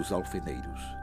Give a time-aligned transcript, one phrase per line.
[0.00, 0.96] Dos Alfeneiros.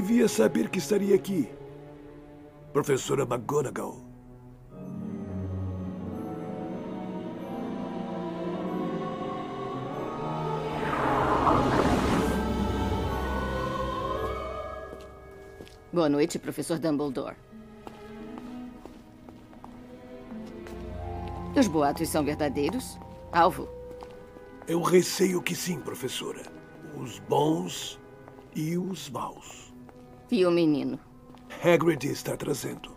[0.00, 1.48] Devia saber que estaria aqui.
[2.72, 4.06] Professora McGonagall.
[15.92, 17.34] Boa noite, professor Dumbledore.
[21.56, 22.96] Os boatos são verdadeiros?
[23.32, 23.68] Alvo?
[24.68, 26.42] Eu receio que sim, professora.
[26.94, 27.98] Os bons
[28.54, 29.67] e os maus.
[30.30, 30.98] E o menino?
[31.64, 32.96] Hagrid está trazendo.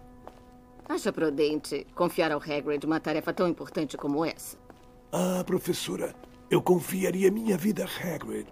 [0.88, 4.58] Acha prudente confiar ao Hagrid uma tarefa tão importante como essa?
[5.12, 6.14] Ah, professora,
[6.50, 8.48] eu confiaria minha vida a Hagrid.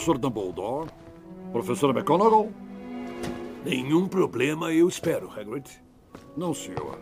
[0.00, 0.90] Professor Dumbledore?
[1.52, 2.50] Professora McGonagall?
[3.66, 5.68] Nenhum problema, eu espero, Hagrid.
[6.34, 6.98] Não, senhor.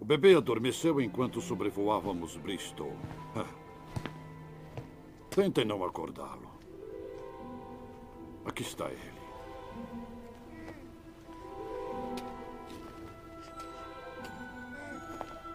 [0.00, 2.92] O bebê adormeceu enquanto sobrevoávamos Bristol.
[3.36, 3.46] Ah.
[5.30, 6.50] Tentem não acordá-lo.
[8.44, 9.20] Aqui está ele.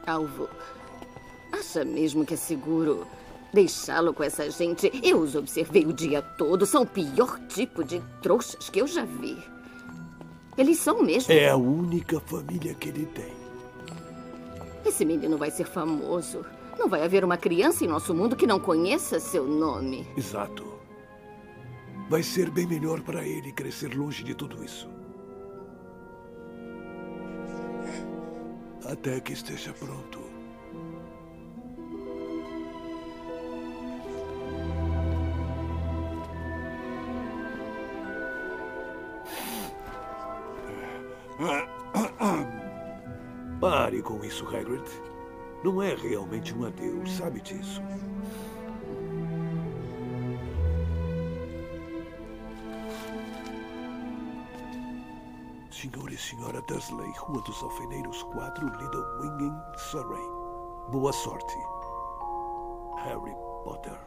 [0.08, 0.48] Alvo,
[1.52, 3.06] acha mesmo que é seguro
[3.54, 4.92] deixá-lo com essa gente?
[5.04, 6.66] Eu os observei o dia todo.
[6.66, 9.38] São o pior tipo de trouxas que eu já vi.
[10.58, 11.34] Eles são mesmo.
[11.34, 13.34] É a única família que ele tem.
[14.86, 16.46] Esse menino vai ser famoso.
[16.78, 20.08] Não vai haver uma criança em nosso mundo que não conheça seu nome.
[20.18, 20.66] Exato.
[22.10, 24.90] Vai ser bem melhor para ele crescer longe de tudo isso.
[28.86, 30.21] Até que esteja pronto.
[43.60, 44.84] Pare com isso, Hagrid.
[45.64, 47.82] Não é realmente um adeus, sabe disso.
[55.72, 60.28] Senhor e Senhora Dursley, Rua dos Alfeneiros 4, Little Winging, Surrey.
[60.92, 61.56] Boa sorte.
[63.04, 63.98] Harry Potter.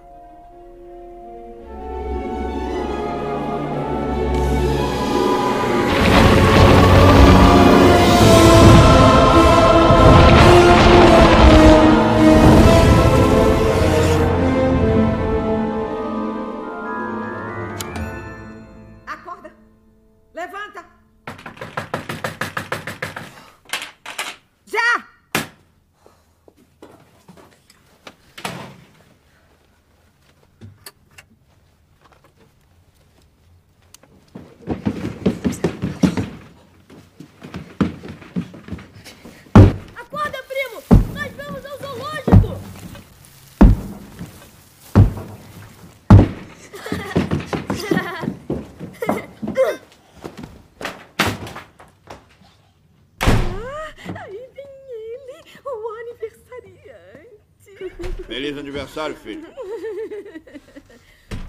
[58.26, 59.46] Feliz aniversário, filho.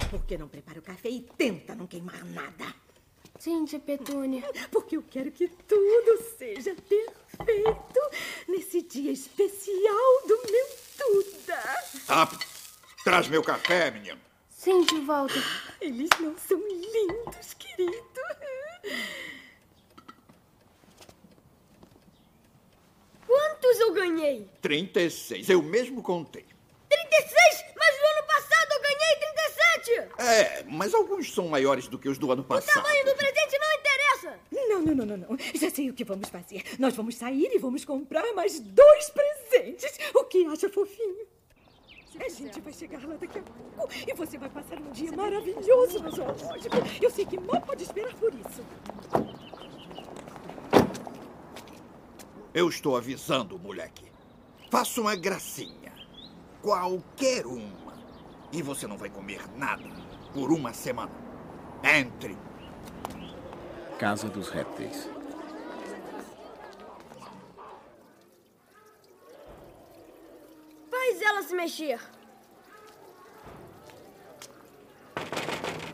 [0.10, 2.74] Por que não prepara o café e tenta não queimar nada?
[3.40, 4.44] Tia Petúnia.
[4.72, 8.00] Porque eu quero que tudo seja perfeito
[8.48, 10.68] nesse dia especial do meu
[10.98, 11.62] Duda.
[12.08, 12.46] Rápido.
[13.04, 14.20] Traz meu café, menino.
[14.50, 15.44] Sim, tio Walter.
[15.82, 17.94] Eles não são lindos, querido.
[23.28, 24.50] Quantos eu ganhei?
[24.62, 25.50] 36.
[25.50, 26.46] Eu mesmo contei.
[26.90, 27.66] 36!
[30.26, 32.74] É, mas alguns são maiores do que os do ano O passado.
[32.84, 34.40] tamanho do presente não interessa.
[34.52, 35.38] Não, não, não, não, não.
[35.54, 36.64] Já sei o que vamos fazer.
[36.80, 39.98] Nós vamos sair e vamos comprar mais dois presentes.
[40.14, 41.28] O que acha, fofinho?
[42.18, 46.00] A gente vai chegar lá daqui a pouco e você vai passar um dia maravilhoso
[46.02, 46.76] no zoológico.
[47.02, 48.64] Eu sei que mal pode esperar por isso.
[52.54, 54.06] Eu estou avisando, moleque.
[54.72, 55.92] Faça uma gracinha.
[56.62, 57.94] Qualquer uma.
[58.52, 59.84] E você não vai comer nada
[60.36, 61.14] por uma semana.
[61.82, 62.38] Entre.
[63.98, 65.10] Casa dos Répteis.
[70.92, 72.02] Faz ela se mexer.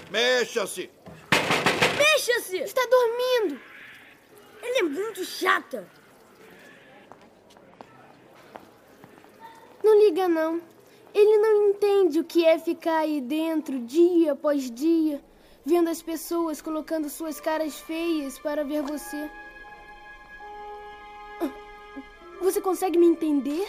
[0.09, 0.89] Mexa-se!
[1.99, 2.57] Mexa-se!
[2.57, 3.61] Está dormindo.
[4.63, 5.87] Ela é muito chata.
[9.83, 10.61] Não liga, não.
[11.13, 15.21] Ele não entende o que é ficar aí dentro dia após dia,
[15.65, 19.29] vendo as pessoas colocando suas caras feias para ver você.
[21.41, 21.49] Ah,
[22.41, 23.67] Você consegue me entender?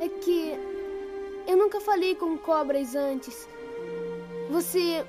[0.00, 0.52] É que
[1.46, 3.48] eu nunca falei com cobras antes.
[4.50, 5.06] Você,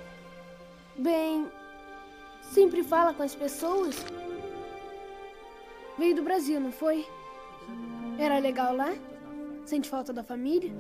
[0.98, 1.52] bem,
[2.42, 3.96] sempre fala com as pessoas?
[5.98, 7.06] Veio do Brasil, não foi?
[8.18, 8.94] Era legal lá?
[9.66, 10.72] Sente falta da família?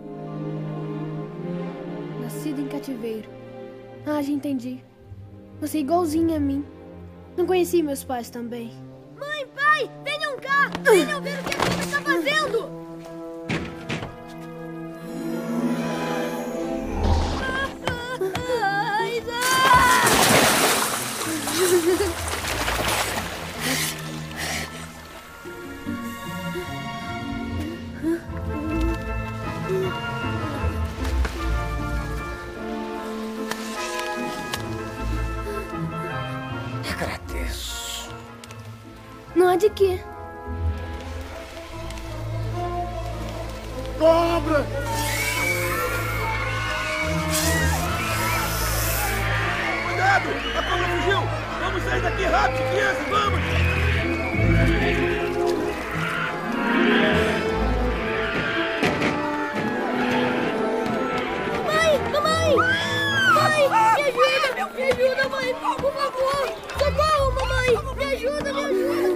[2.21, 3.29] Nascido em cativeiro.
[4.05, 4.83] Ah, já entendi.
[5.59, 6.65] Você é igualzinha a mim.
[7.35, 8.71] Não conheci meus pais também.
[9.19, 10.71] Mãe, pai, venham cá!
[10.83, 12.54] Venham ver o que a gente está fazendo!
[39.55, 39.99] Não há de quê.
[43.97, 44.65] Cobra!
[49.85, 50.29] Cuidado!
[50.57, 51.21] A cobra fugiu!
[51.61, 53.07] Vamos sair daqui rápido, crianças!
[53.09, 53.39] Vamos!
[61.65, 62.55] Mãe, mamãe!
[63.35, 64.69] Mãe, me ajuda!
[64.75, 65.55] Me ajuda, mãe!
[65.79, 66.45] Por favor!
[66.77, 67.95] Socorro, mamãe!
[67.95, 69.14] Me ajuda, me ajuda!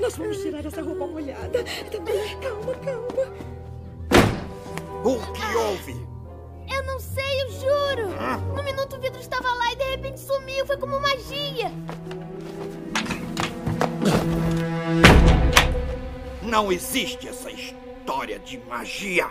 [0.00, 1.64] Nós vamos tirar essa roupa molhada.
[1.90, 3.54] Também, calma, calma.
[5.04, 6.06] O que houve?
[6.68, 8.08] Eu não sei, eu juro.
[8.56, 10.66] No minuto o vidro estava lá e de repente sumiu.
[10.66, 11.70] Foi como magia.
[16.42, 19.28] Não existe essa história de magia.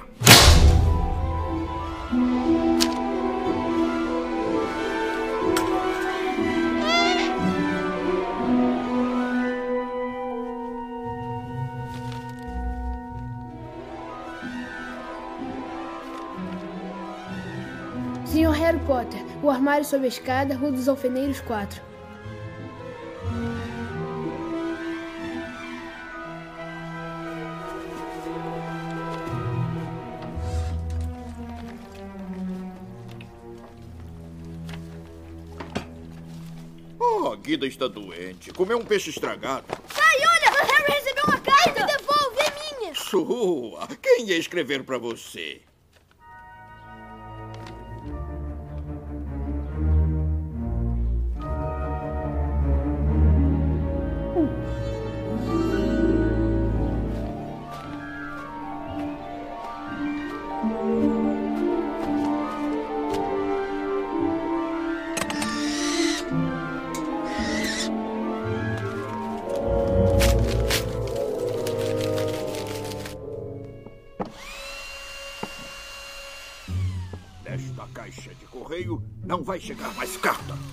[18.85, 21.81] Potter, o armário sob a escada, Rua dos Alfeneiros 4.
[36.99, 38.51] Oh, a Guida está doente.
[38.51, 39.65] Comeu um peixe estragado.
[39.95, 40.73] Ai, olha!
[40.73, 41.85] Harry recebeu uma carta!
[41.85, 42.95] devolve, é minha!
[42.95, 43.87] Sua!
[44.01, 45.61] Quem ia escrever pra você?
[79.43, 80.72] Vai chegar mais carta.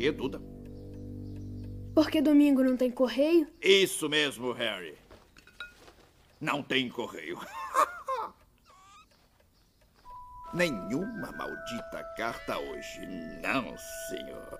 [0.00, 0.40] Quê, Duda?
[1.94, 3.46] Porque domingo não tem correio?
[3.60, 4.96] Isso mesmo, Harry.
[6.40, 7.38] Não tem correio.
[10.54, 13.06] Nenhuma maldita carta hoje.
[13.42, 13.76] Não,
[14.08, 14.58] senhor.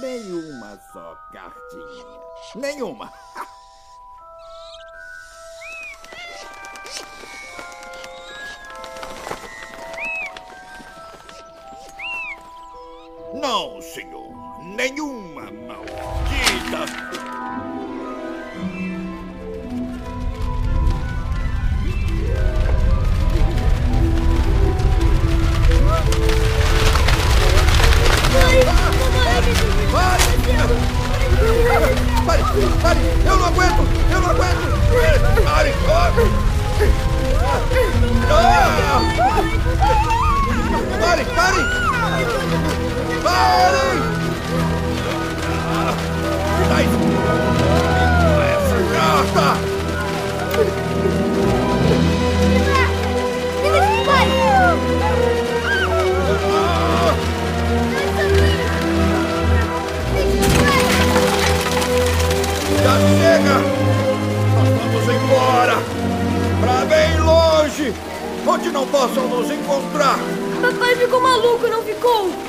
[0.00, 2.20] Nenhuma só cartinha.
[2.54, 3.12] Nenhuma.
[13.34, 14.15] Não, senhor.
[14.76, 16.84] Nenhuma maldita.
[32.26, 32.42] Pare!
[32.82, 33.00] Pare!
[33.24, 33.82] Eu não aguento!
[34.10, 34.76] Eu não aguento!
[35.42, 35.72] Pare!
[38.28, 39.00] Ah!
[41.00, 41.24] Pare!
[41.24, 41.60] Pare!
[43.22, 44.15] Pare!
[49.34, 49.58] Carta!
[62.82, 63.56] Já chega!
[64.54, 65.76] Nós vamos embora!
[66.60, 67.94] Pra bem longe!
[68.46, 70.18] Onde não possam nos encontrar!
[70.62, 72.45] Papai ficou maluco, não ficou?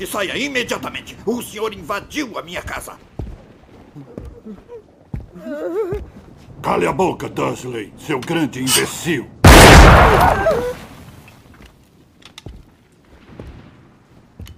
[0.00, 1.14] Que saia imediatamente.
[1.26, 2.94] O senhor invadiu a minha casa.
[6.62, 9.28] Cale a boca, Dursley, seu grande imbecil.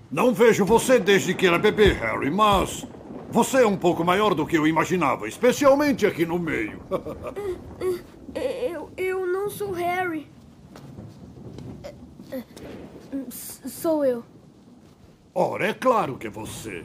[0.09, 2.87] Não vejo você desde que era bebê, Harry, mas
[3.29, 6.81] você é um pouco maior do que eu imaginava, especialmente aqui no meio.
[8.33, 10.31] Eu, eu não sou Harry.
[13.29, 14.25] Sou eu.
[15.35, 16.85] Ora, é claro que é você.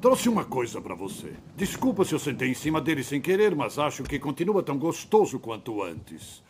[0.00, 1.32] Trouxe uma coisa pra você.
[1.56, 5.38] Desculpa se eu sentei em cima dele sem querer, mas acho que continua tão gostoso
[5.38, 6.42] quanto antes.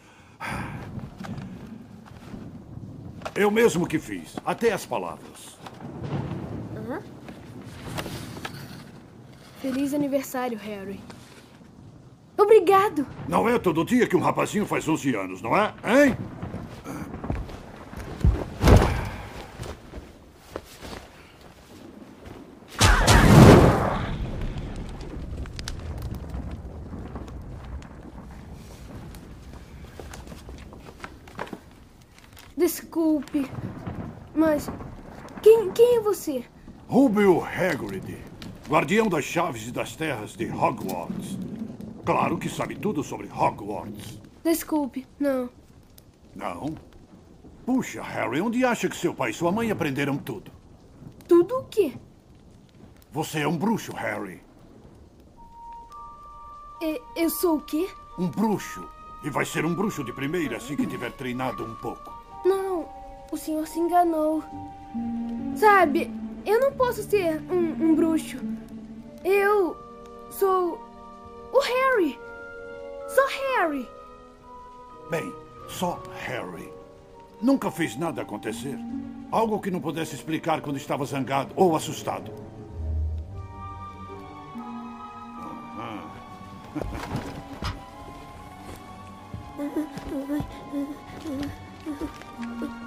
[3.35, 5.59] Eu mesmo que fiz, até as palavras.
[9.61, 11.01] Feliz aniversário, Harry.
[12.37, 13.05] Obrigado.
[13.29, 15.75] Não é todo dia que um rapazinho faz 11 anos, não é?
[15.85, 16.17] Hein?
[33.33, 33.51] Desculpe.
[34.35, 34.69] Mas
[35.43, 36.45] quem, quem é você?
[36.87, 38.17] Rubio Hagrid,
[38.69, 41.39] guardião das chaves e das terras de Hogwarts.
[42.05, 44.19] Claro que sabe tudo sobre Hogwarts.
[44.43, 45.07] Desculpe.
[45.19, 45.51] Não.
[46.35, 46.75] Não?
[47.67, 50.51] Puxa, Harry, onde acha que seu pai e sua mãe aprenderam tudo?
[51.27, 51.93] Tudo o quê?
[53.13, 54.41] Você é um bruxo, Harry.
[56.81, 57.89] E- eu sou o quê?
[58.19, 58.89] Um bruxo.
[59.23, 62.11] E vai ser um bruxo de primeira assim que tiver treinado um pouco.
[62.45, 62.89] Não,
[63.31, 64.43] o senhor se enganou.
[65.57, 66.11] Sabe,
[66.47, 68.39] eu não posso ser um, um bruxo.
[69.25, 69.77] Eu
[70.31, 70.81] sou
[71.53, 72.19] o Harry.
[73.09, 73.89] Sou Harry.
[75.11, 75.33] Bem,
[75.69, 76.73] só Harry.
[77.41, 78.79] Nunca fez nada acontecer.
[79.31, 82.33] Algo que não pudesse explicar quando estava zangado ou assustado.
[85.77, 86.11] Aham.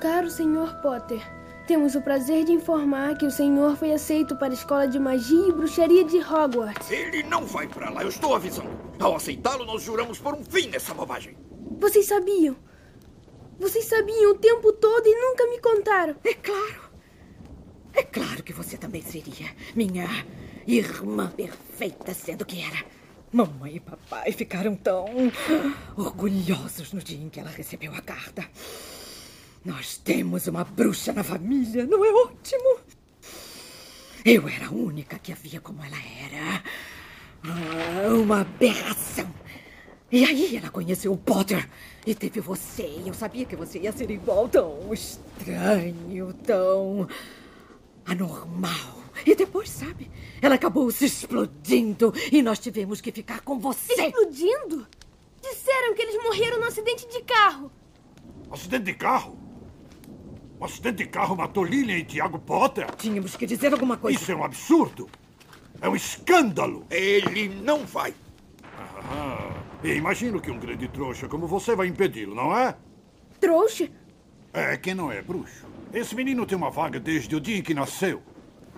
[0.00, 0.82] Caro Sr.
[0.82, 1.22] Potter,
[1.66, 5.48] temos o prazer de informar que o senhor foi aceito para a Escola de Magia
[5.48, 6.90] e Bruxaria de Hogwarts.
[6.90, 8.68] Ele não vai pra lá, eu estou avisando.
[9.00, 11.34] Ao aceitá-lo, nós juramos por um fim nessa bobagem.
[11.80, 12.54] Vocês sabiam?
[13.58, 16.16] Vocês sabiam o tempo todo e nunca me contaram.
[16.22, 16.90] É claro.
[17.94, 20.06] É claro que você também seria minha
[20.66, 22.84] irmã perfeita, sendo que era.
[23.34, 25.06] Mamãe e papai ficaram tão
[25.96, 28.48] orgulhosos no dia em que ela recebeu a carta.
[29.64, 32.78] Nós temos uma bruxa na família, não é ótimo?
[34.24, 36.62] Eu era a única que a via como ela era.
[37.42, 39.28] Ah, uma aberração.
[40.12, 41.68] E aí ela conheceu o Potter
[42.06, 42.86] e teve você.
[43.04, 47.08] E eu sabia que você ia ser igual, tão estranho, tão
[48.06, 49.03] anormal.
[49.26, 53.92] E depois, sabe, ela acabou se explodindo e nós tivemos que ficar com você.
[53.92, 54.86] Explodindo?
[55.42, 57.70] Disseram que eles morreram no acidente de carro.
[58.50, 59.38] Acidente de carro?
[60.60, 62.86] Um acidente de carro matou Lilian e Tiago Potter?
[62.96, 64.18] Tínhamos que dizer alguma coisa.
[64.18, 65.08] Isso é um absurdo.
[65.80, 66.86] É um escândalo.
[66.90, 68.14] Ele não vai.
[68.76, 72.76] Ah, e imagino que um grande trouxa como você vai impedi-lo, não é?
[73.40, 73.90] Trouxa?
[74.52, 75.66] É, quem não é bruxo.
[75.92, 78.22] Esse menino tem uma vaga desde o dia em que nasceu.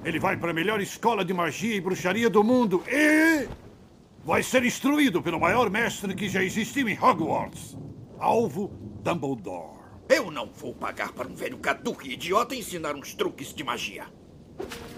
[0.05, 3.49] Ele vai para a melhor escola de magia e bruxaria do mundo e.
[4.25, 7.77] vai ser instruído pelo maior mestre que já existiu em Hogwarts
[8.19, 8.71] Alvo
[9.03, 9.77] Dumbledore.
[10.09, 14.07] Eu não vou pagar para um velho caduque idiota ensinar uns truques de magia.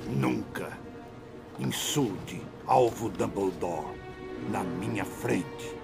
[0.07, 0.79] Nunca
[1.59, 3.97] insulte Alvo Dumbledore
[4.51, 5.77] na minha frente.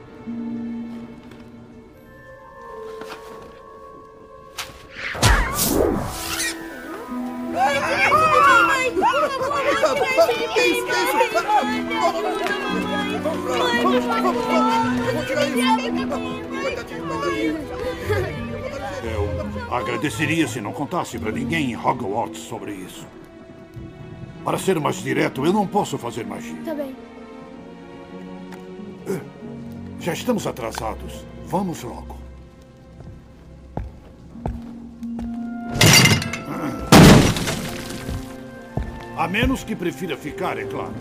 [19.05, 23.07] Eu agradeceria se não contasse para ninguém em Hogwarts sobre isso.
[24.45, 26.61] Para ser mais direto, eu não posso fazer magia.
[26.65, 26.95] Tá bem.
[30.01, 31.25] Já estamos atrasados.
[31.47, 32.25] Vamos logo.
[39.17, 40.93] A menos que prefira ficar, é claro.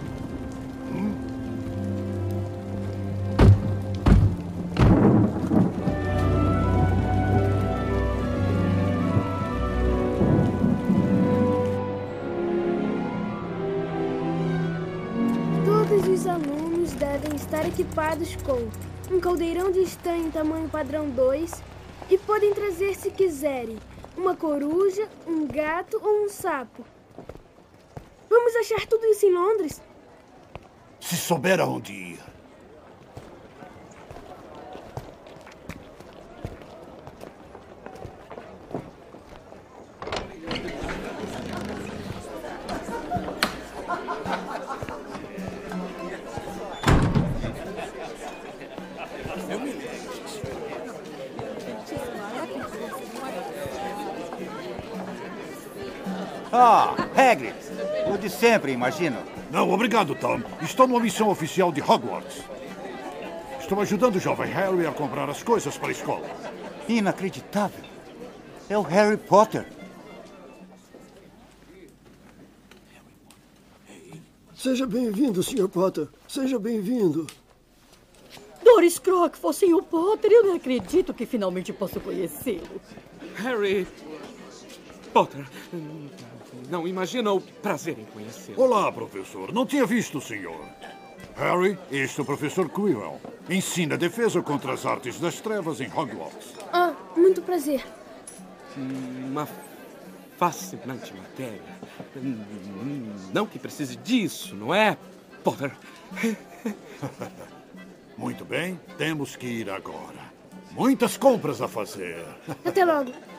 [15.66, 18.70] Todos os alunos devem estar equipados com
[19.12, 21.64] um caldeirão de estanho tamanho padrão 2
[22.12, 23.80] e podem trazer, se quiserem,
[24.16, 26.86] uma coruja, um gato ou um sapo.
[28.34, 29.80] Vamos achar tudo isso em Londres?
[31.00, 32.20] Se souber aonde ir.
[56.52, 57.73] Ah, Hagrid.
[58.14, 59.18] O de sempre, imagino.
[59.50, 60.40] Não, obrigado, Tom.
[60.62, 62.44] Estou numa missão oficial de Hogwarts.
[63.60, 66.30] Estou ajudando o jovem Harry a comprar as coisas para a escola.
[66.88, 67.84] Inacreditável.
[68.70, 69.66] É o Harry Potter.
[74.56, 75.68] Seja bem-vindo, Sr.
[75.68, 76.08] Potter.
[76.28, 77.26] Seja bem-vindo.
[78.64, 79.82] Doris Croc, o Sr.
[79.90, 82.80] Potter, eu não acredito que finalmente posso conhecê-lo.
[83.38, 83.88] Harry
[85.12, 85.46] Potter,
[86.70, 88.62] não imagina o prazer em conhecê-lo.
[88.62, 89.52] Olá, professor.
[89.52, 90.60] Não tinha visto o senhor.
[91.36, 93.20] Harry, este é o professor Quirrell.
[93.50, 96.54] Ensina defesa contra as artes das trevas em Hogwarts.
[96.72, 97.84] Ah, muito prazer.
[98.78, 99.48] Uma
[100.38, 101.62] fascinante matéria.
[103.34, 104.98] Não que precise disso, não é,
[105.44, 105.72] Potter?
[108.16, 110.32] Muito bem, temos que ir agora.
[110.72, 112.24] Muitas compras a fazer.
[112.64, 113.12] Até logo.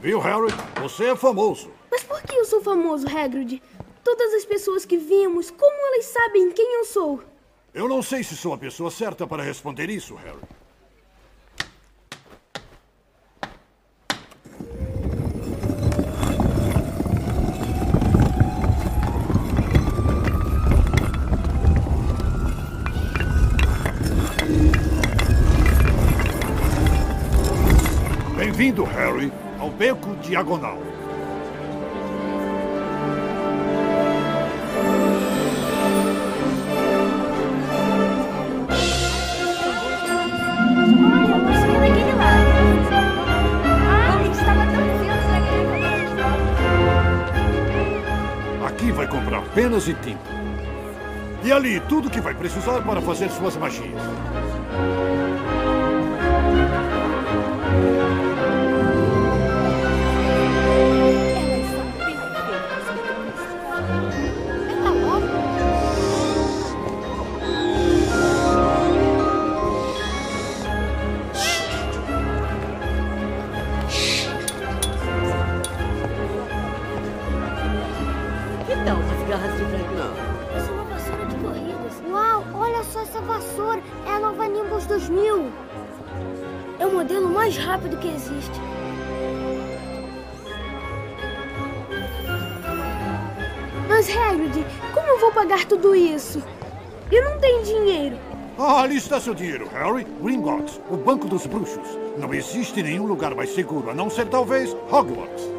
[0.00, 0.46] Viu, Harry?
[0.80, 1.72] Você é famoso.
[1.90, 3.60] Mas por que eu sou famoso, Hagrid?
[4.04, 7.20] Todas as pessoas que vimos, como elas sabem quem eu sou?
[7.74, 10.38] Eu não sei se sou a pessoa certa para responder isso, Harry.
[28.36, 29.32] Bem-vindo, Harry,
[29.68, 30.78] ao Beco Diagonal.
[48.66, 50.18] Aqui vai comprar penas e tinta.
[51.44, 54.02] E ali, tudo que vai precisar para fazer suas magias.
[87.48, 88.60] Mais rápido que existe.
[93.88, 96.42] Mas, Hagrid, como eu vou pagar tudo isso?
[97.10, 98.18] Eu não tenho dinheiro.
[98.58, 100.06] Ah, ali está seu dinheiro, Harry.
[100.20, 101.98] Gringotts, o Banco dos Bruxos.
[102.18, 105.57] Não existe nenhum lugar mais seguro, a não ser talvez Hogwarts.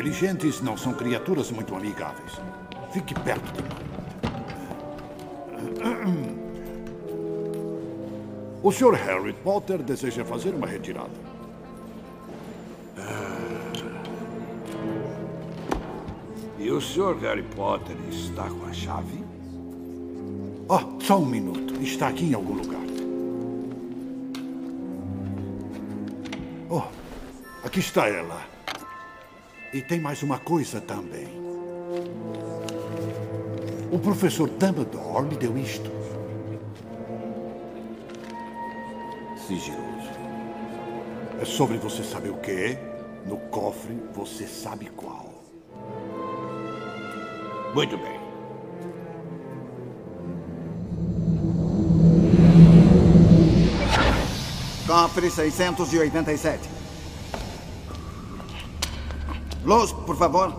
[0.00, 2.32] Inteligentes, não são criaturas muito amigáveis.
[2.90, 3.68] Fique perto de mim.
[8.62, 8.94] O Sr.
[8.94, 11.10] Harry Potter deseja fazer uma retirada.
[16.58, 17.18] E o Sr.
[17.20, 19.22] Harry Potter está com a chave?
[20.68, 21.74] Ah, só um minuto.
[21.82, 22.80] Está aqui em algum lugar.
[26.70, 26.82] Oh,
[27.66, 28.59] aqui está ela.
[29.72, 31.28] E tem mais uma coisa também.
[33.92, 35.88] O professor Dumbledore me deu isto.
[39.46, 40.10] Sigiloso.
[41.40, 42.76] É sobre você saber o que?
[43.24, 45.44] No cofre você sabe qual.
[47.72, 48.20] Muito bem.
[54.84, 56.79] Cofre 687.
[59.64, 60.52] Luz, por favor.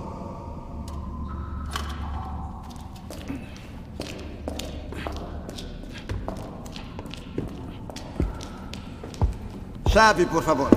[9.92, 10.70] Chave, por favor.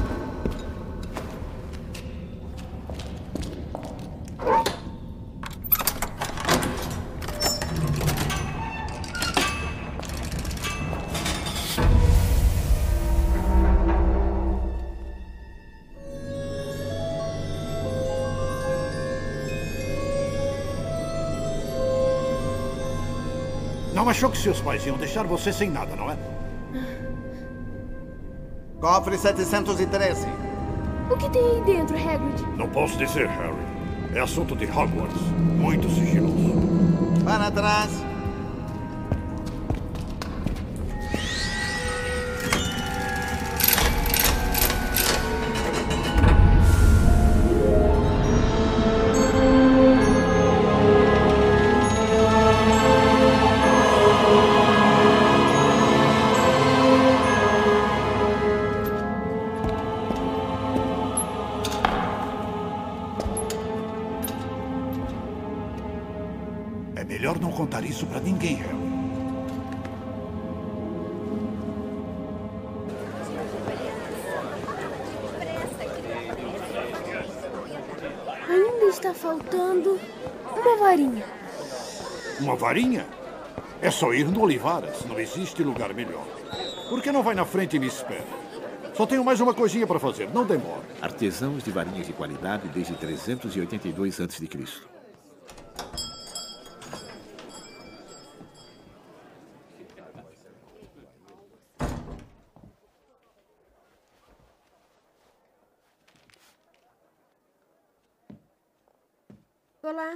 [23.95, 26.17] Não achou que seus pais iam deixar você sem nada, não é?
[28.81, 30.27] Cofre 713.
[31.11, 32.43] O que tem aí dentro, Hagrid?
[32.57, 33.55] Não posso dizer, Harry.
[34.15, 35.21] É assunto de Hogwarts.
[35.59, 36.55] Muito sigiloso.
[37.25, 37.91] Para trás.
[82.65, 83.07] Varinha?
[83.83, 85.05] É só ir no Olivaras.
[85.05, 86.27] Não existe lugar melhor.
[86.89, 88.25] Por que não vai na frente e me espera?
[88.95, 90.31] Só tenho mais uma coisinha para fazer.
[90.31, 90.81] Não demora.
[91.03, 94.49] Artesãos de varinhas de qualidade desde 382 a.C.
[109.83, 110.15] Olá.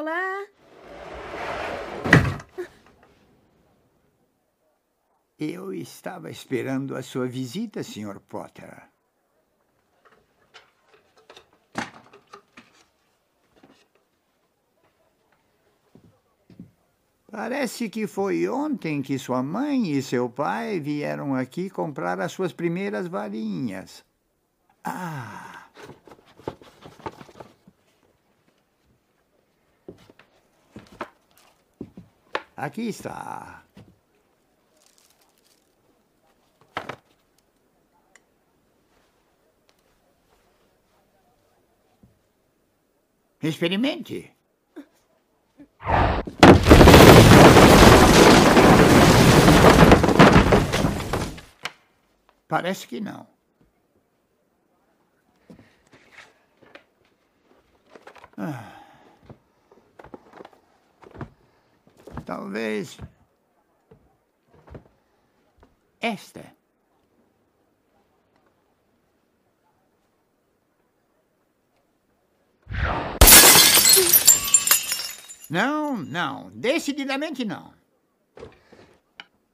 [0.00, 0.46] Olá.
[5.36, 8.20] Eu estava esperando a sua visita, Sr.
[8.20, 8.80] Potter.
[17.28, 22.52] Parece que foi ontem que sua mãe e seu pai vieram aqui comprar as suas
[22.52, 24.04] primeiras varinhas.
[24.84, 25.67] Ah!
[32.58, 33.62] Aqui está.
[43.40, 44.34] Experimente.
[52.48, 53.28] Parece que não.
[58.36, 58.77] Ah.
[62.28, 62.98] Talvez.
[65.98, 66.54] Esta.
[75.48, 76.50] Não, não.
[76.50, 77.72] Decididamente não.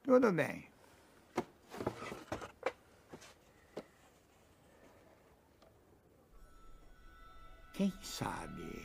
[0.03, 0.69] Tudo bem.
[7.73, 8.84] Quem sabe?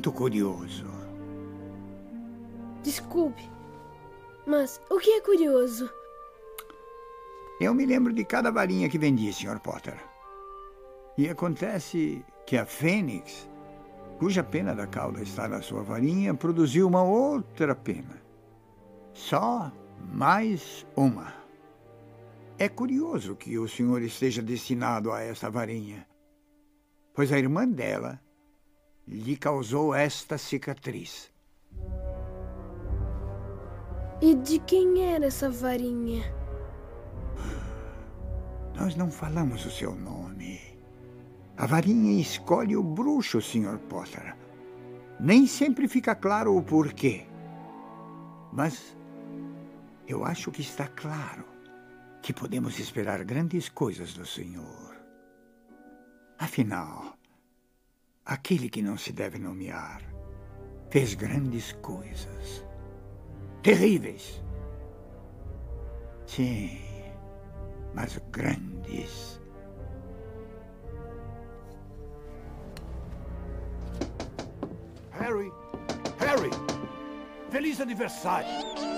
[0.00, 0.86] Muito curioso.
[2.82, 3.46] Desculpe.
[4.46, 5.90] Mas o que é curioso?
[7.60, 9.60] Eu me lembro de cada varinha que vendi, Sr.
[9.60, 10.02] Potter.
[11.18, 13.46] E acontece que a Fênix,
[14.18, 18.22] cuja pena da cauda está na sua varinha, produziu uma outra pena.
[19.12, 19.70] Só
[20.10, 21.30] mais uma.
[22.56, 26.06] É curioso que o senhor esteja destinado a essa varinha,
[27.12, 28.18] pois a irmã dela
[29.10, 31.30] lhe causou esta cicatriz.
[34.22, 36.22] E de quem era essa varinha?
[38.74, 40.60] Nós não falamos o seu nome.
[41.56, 43.78] A varinha escolhe o bruxo, Sr.
[43.88, 44.36] Potter.
[45.18, 47.26] Nem sempre fica claro o porquê.
[48.52, 48.96] Mas
[50.06, 51.44] eu acho que está claro
[52.22, 54.96] que podemos esperar grandes coisas do Senhor.
[56.38, 57.18] Afinal,
[58.30, 60.00] aquele que não se deve nomear
[60.88, 62.64] fez grandes coisas.
[63.60, 64.42] Terríveis.
[66.26, 66.80] Sim,
[67.92, 69.40] mas grandes.
[75.10, 75.52] Harry!
[76.20, 76.50] Harry!
[77.50, 78.89] Feliz aniversário!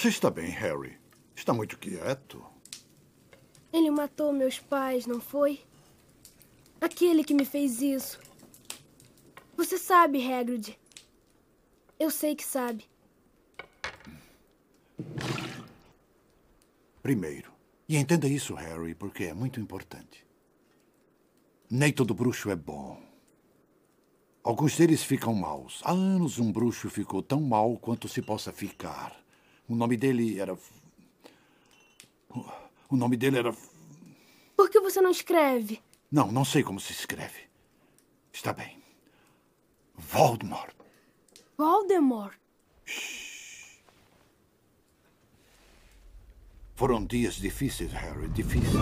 [0.00, 0.98] Você está bem, Harry?
[1.36, 2.42] Está muito quieto.
[3.70, 5.60] Ele matou meus pais, não foi?
[6.80, 8.18] Aquele que me fez isso.
[9.58, 10.74] Você sabe, Hagrid.
[11.98, 12.88] Eu sei que sabe.
[17.02, 17.52] Primeiro,
[17.86, 20.26] e entenda isso, Harry, porque é muito importante.
[21.68, 22.98] Nem todo bruxo é bom.
[24.42, 25.82] Alguns deles ficam maus.
[25.84, 29.20] Há anos um bruxo ficou tão mal quanto se possa ficar.
[29.70, 30.58] O nome dele era.
[32.88, 33.54] O nome dele era.
[34.56, 35.80] Por que você não escreve?
[36.10, 37.48] Não, não sei como se escreve.
[38.32, 38.82] Está bem.
[39.96, 40.74] Voldemort.
[41.56, 42.36] Voldemort.
[46.74, 48.72] Foram dias difíceis, Harry, difíceis.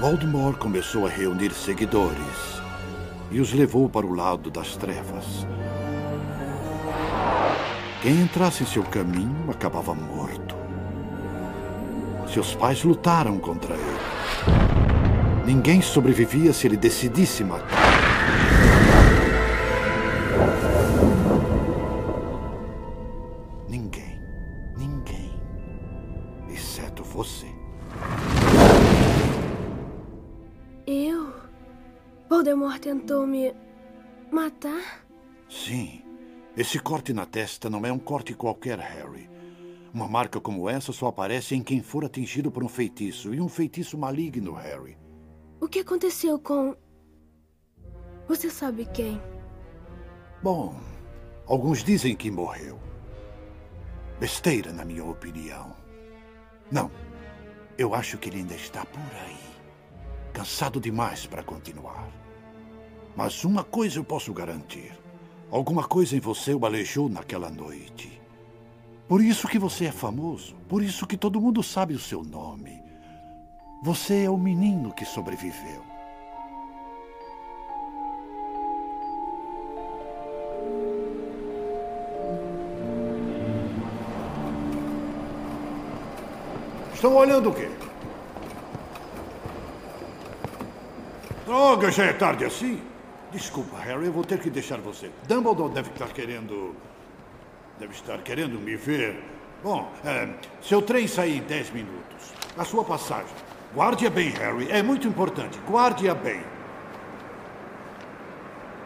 [0.00, 2.18] Voldemort começou a reunir seguidores
[3.30, 5.46] e os levou para o lado das trevas.
[8.02, 10.56] Quem entrasse em seu caminho acabava morto.
[12.32, 15.44] Seus pais lutaram contra ele.
[15.44, 17.68] Ninguém sobrevivia se ele decidisse matar.
[23.68, 24.18] Ninguém.
[24.78, 25.38] Ninguém.
[26.48, 27.48] Exceto você.
[30.86, 31.34] Eu?
[32.30, 33.54] Voldemort tentou me
[34.32, 35.04] matar?
[35.50, 36.09] Sim.
[36.60, 39.30] Esse corte na testa não é um corte qualquer, Harry.
[39.94, 43.32] Uma marca como essa só aparece em quem for atingido por um feitiço.
[43.32, 44.98] E um feitiço maligno, Harry.
[45.58, 46.76] O que aconteceu com.
[48.28, 49.18] Você sabe quem?
[50.42, 50.78] Bom,
[51.46, 52.78] alguns dizem que morreu.
[54.18, 55.74] Besteira, na minha opinião.
[56.70, 56.90] Não.
[57.78, 59.40] Eu acho que ele ainda está por aí.
[60.34, 62.06] Cansado demais para continuar.
[63.16, 64.99] Mas uma coisa eu posso garantir.
[65.50, 68.20] Alguma coisa em você o aleijou naquela noite.
[69.08, 72.80] Por isso que você é famoso, por isso que todo mundo sabe o seu nome.
[73.82, 75.82] Você é o menino que sobreviveu.
[86.94, 87.68] Estão olhando o quê?
[91.44, 92.89] Droga, já é tarde assim?
[93.32, 95.10] Desculpa, Harry, eu vou ter que deixar você.
[95.28, 96.74] Dumbledore deve estar querendo.
[97.78, 99.22] Deve estar querendo me ver.
[99.62, 100.28] Bom, é,
[100.60, 102.32] seu trem sai em 10 minutos.
[102.58, 103.34] A sua passagem.
[103.74, 104.68] Guarde-a bem, Harry.
[104.70, 105.58] É muito importante.
[105.68, 106.42] Guarde-a bem.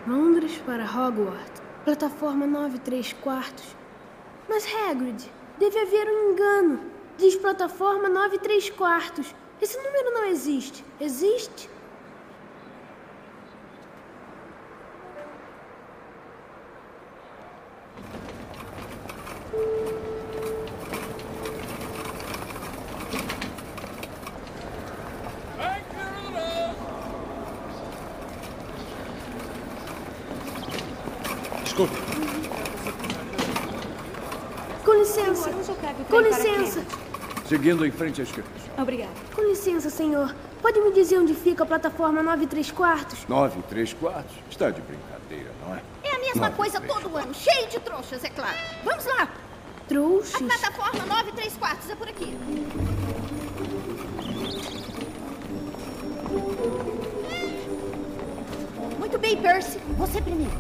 [0.07, 1.63] Londres para Hogwarts.
[1.85, 3.75] Plataforma 9 3 quartos.
[4.47, 5.25] Mas Hagrid,
[5.59, 6.81] deve haver um engano.
[7.17, 9.35] Diz plataforma 9 3 quartos.
[9.63, 10.85] Esse número não existe.
[11.01, 11.71] Existe?
[31.63, 31.97] Desculpe.
[34.85, 35.51] Com licença.
[36.09, 36.85] Com licença.
[37.49, 38.49] Seguindo em frente à esquerda.
[38.79, 39.11] Obrigada.
[39.35, 40.35] Com licença, senhor.
[40.63, 43.27] Pode me dizer onde fica a plataforma 9 3 quartos?
[43.29, 44.35] Nove e três quartos.
[44.51, 45.83] Está de brincadeira, não é?
[46.25, 48.57] É a mesma Nove, coisa todo ano, cheio de trouxas, é claro.
[48.83, 49.29] Vamos lá.
[49.87, 50.35] Trouxas?
[50.37, 52.35] A plataforma 9 3 quartos é por aqui.
[58.99, 59.79] Muito bem, Percy.
[59.99, 60.51] Você primeiro.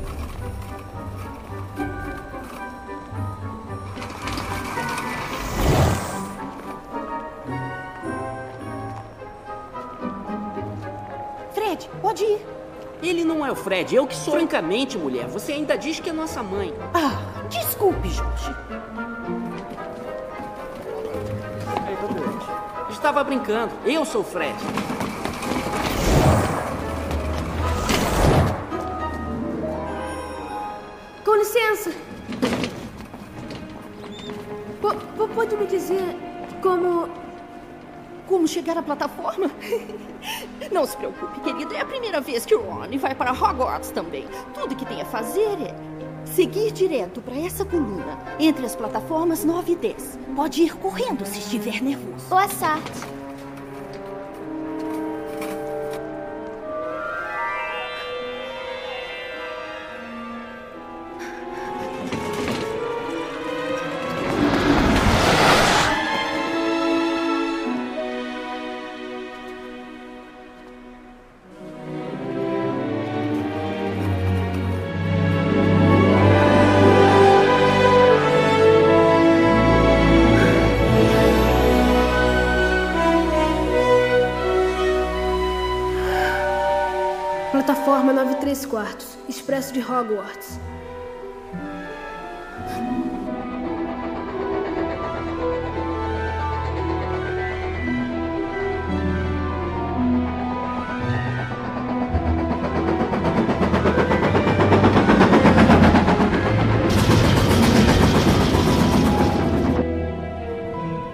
[11.55, 12.64] Fred, pode ir.
[13.05, 14.33] Ele não é o Fred, eu que sou.
[14.35, 16.75] Francamente, mulher, você ainda diz que é nossa mãe.
[16.95, 18.55] Ah, desculpe, Jorge.
[22.91, 23.73] Estava brincando.
[23.85, 24.57] Eu sou o Fred.
[31.25, 31.91] Com licença.
[34.81, 36.17] Po- pode me dizer
[36.63, 37.09] como.
[38.27, 39.51] Como chegar à plataforma?
[40.73, 41.75] Não se preocupe, querido.
[41.75, 44.27] É a primeira vez que o Ron vai para Hogwarts também.
[44.55, 45.75] Tudo que tem a fazer é
[46.25, 50.19] seguir direto para essa coluna, entre as plataformas 9 e 10.
[50.35, 52.27] Pode ir correndo se estiver nervoso.
[52.29, 53.24] Boa sorte.
[88.55, 89.19] 3 quartos.
[89.29, 90.61] Expresso de Hogwarts.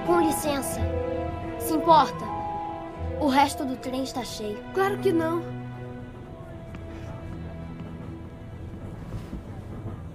[0.07, 0.79] Com licença.
[1.59, 2.13] Se importa?
[3.19, 4.63] O resto do trem está cheio.
[4.75, 5.50] Claro que não.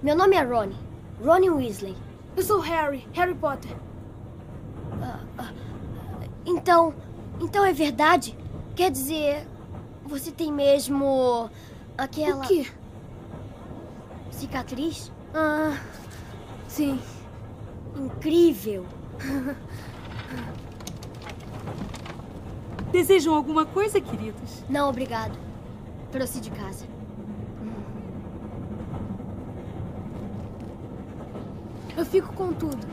[0.06, 0.76] Meu nome é Ronnie.
[1.20, 1.96] Ronnie Weasley.
[2.36, 3.04] Eu sou Harry.
[3.12, 3.76] Harry Potter.
[6.46, 6.94] Então,
[7.40, 8.38] então é verdade?
[8.76, 9.44] Quer dizer,
[10.04, 11.50] você tem mesmo
[11.98, 12.68] aquela O quê?
[14.30, 15.10] cicatriz?
[15.34, 15.76] Ah,
[16.68, 17.00] sim.
[17.96, 18.86] Incrível.
[22.92, 24.62] Desejam alguma coisa, queridos?
[24.68, 25.36] Não, obrigado.
[26.12, 26.86] Trouxe de casa.
[31.96, 32.86] Eu fico com tudo.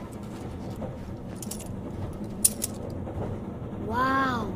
[3.86, 4.47] Uau!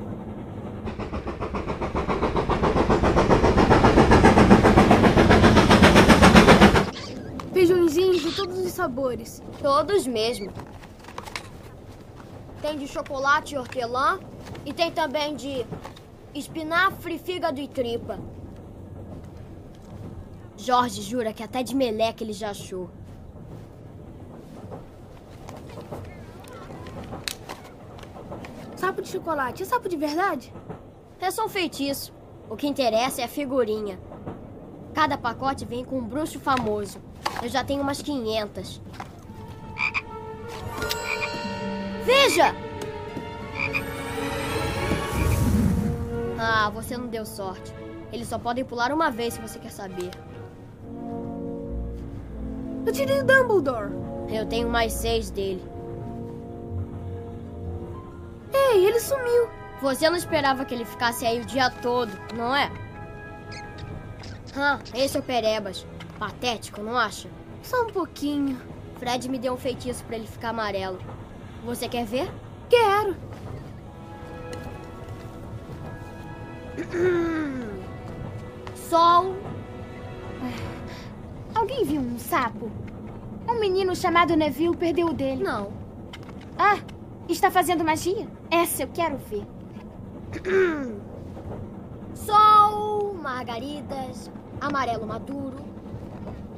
[7.53, 9.43] Feijõezinhos de todos os sabores.
[9.61, 10.53] Todos mesmo.
[12.61, 14.17] Tem de chocolate e hortelã
[14.65, 15.65] e tem também de
[16.33, 18.17] espinafre, fígado e tripa.
[20.55, 22.89] Jorge jura que até de meleca ele já achou.
[28.77, 29.63] Sapo de chocolate.
[29.63, 30.53] É sapo de verdade?
[31.19, 32.13] É só um feitiço.
[32.47, 33.99] O que interessa é a figurinha.
[34.93, 36.99] Cada pacote vem com um bruxo famoso.
[37.41, 38.79] Eu já tenho umas 500.
[42.05, 42.55] Veja!
[46.39, 47.73] Ah, você não deu sorte.
[48.13, 50.11] Eles só podem pular uma vez se você quer saber.
[52.85, 53.91] Eu tirei o Dumbledore.
[54.29, 55.76] Eu tenho mais seis dele.
[58.53, 59.49] Ei, ele sumiu.
[59.81, 62.71] Você não esperava que ele ficasse aí o dia todo, não é?
[64.55, 65.85] Ah, esse é o Perebas.
[66.17, 67.29] Patético, não acha?
[67.61, 68.59] Só um pouquinho.
[68.97, 70.99] Fred me deu um feitiço para ele ficar amarelo.
[71.63, 72.31] Você quer ver?
[72.69, 73.15] Quero.
[78.75, 79.35] Sol.
[81.53, 82.71] Alguém viu um sapo?
[83.47, 85.43] Um menino chamado Neville perdeu o dele.
[85.43, 85.71] Não.
[86.57, 86.77] Ah,
[87.33, 88.27] está fazendo magia?
[88.49, 89.45] Essa eu quero ver.
[92.13, 95.57] Sol, margaridas, amarelo maduro.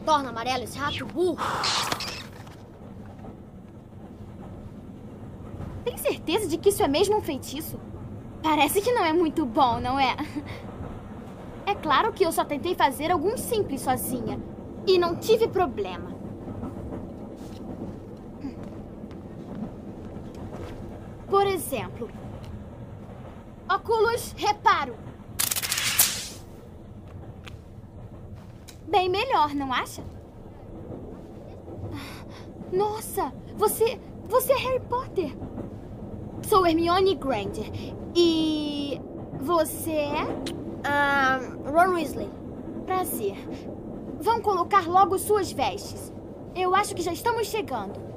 [0.06, 1.38] Torna amarelo esse rato burro.
[5.84, 7.80] Tem certeza de que isso é mesmo um feitiço?
[8.42, 10.16] Parece que não é muito bom, não é?
[11.66, 14.40] É claro que eu só tentei fazer alguns simples sozinha.
[14.88, 16.19] E não tive problema.
[21.30, 22.10] Por exemplo,
[23.70, 24.96] óculos reparo.
[28.88, 30.04] Bem melhor, não acha?
[32.74, 35.38] Nossa, você, você é Harry Potter.
[36.48, 37.72] Sou Hermione Granger.
[38.16, 39.00] E
[39.40, 40.28] você é?
[40.84, 42.30] Ah, Ron Weasley.
[42.88, 43.36] Prazer.
[44.20, 46.12] Vão colocar logo suas vestes.
[46.56, 48.09] Eu acho que já estamos chegando.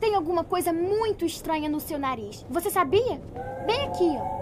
[0.00, 2.44] Tem alguma coisa muito estranha no seu nariz.
[2.48, 3.20] Você sabia?
[3.66, 4.38] Bem aqui, ó.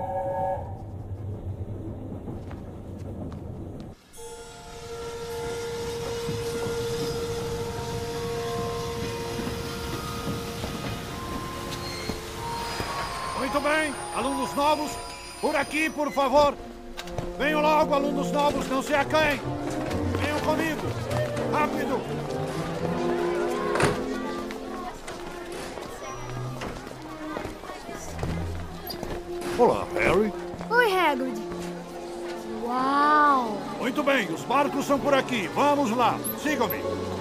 [13.39, 14.91] Muito bem, alunos novos,
[15.41, 16.55] por aqui, por favor.
[17.39, 19.41] Venham logo, alunos novos, não se acanhem.
[20.21, 20.83] Venham comigo.
[21.53, 23.26] Rápido.
[29.59, 30.31] Olá, Harry.
[30.69, 31.41] Oi, Hagrid.
[32.63, 33.57] Uau!
[33.81, 35.49] Muito bem, os barcos são por aqui.
[35.55, 37.16] Vamos lá, sigam-me.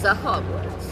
[0.00, 0.86] Bem-vindos a Hogwarts.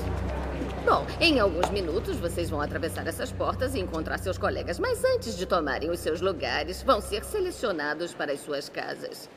[0.85, 5.35] Bom, em alguns minutos vocês vão atravessar essas portas e encontrar seus colegas, mas antes
[5.35, 9.31] de tomarem os seus lugares, vão ser selecionados para as suas casas.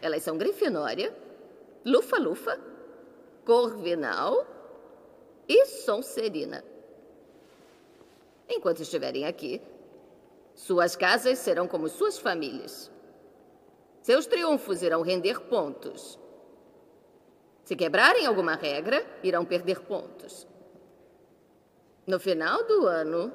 [0.00, 1.12] Elas são Grifinória,
[1.84, 2.60] Lufa-Lufa,
[3.44, 4.46] Corvinal
[5.48, 6.62] e Sonserina.
[8.48, 9.60] Enquanto estiverem aqui,
[10.54, 12.88] suas casas serão como suas famílias.
[14.00, 16.19] Seus triunfos irão render pontos.
[17.70, 20.44] Se quebrarem alguma regra, irão perder pontos.
[22.04, 23.32] No final do ano,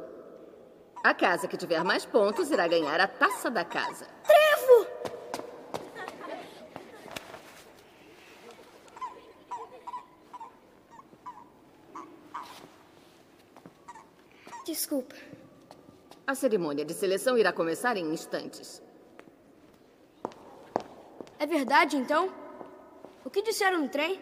[1.01, 4.05] a casa que tiver mais pontos irá ganhar a taça da casa.
[4.25, 4.87] Trevo!
[14.65, 15.15] Desculpa.
[16.27, 18.83] A cerimônia de seleção irá começar em instantes.
[21.39, 22.43] É verdade, então?
[23.25, 24.21] O que disseram no trem?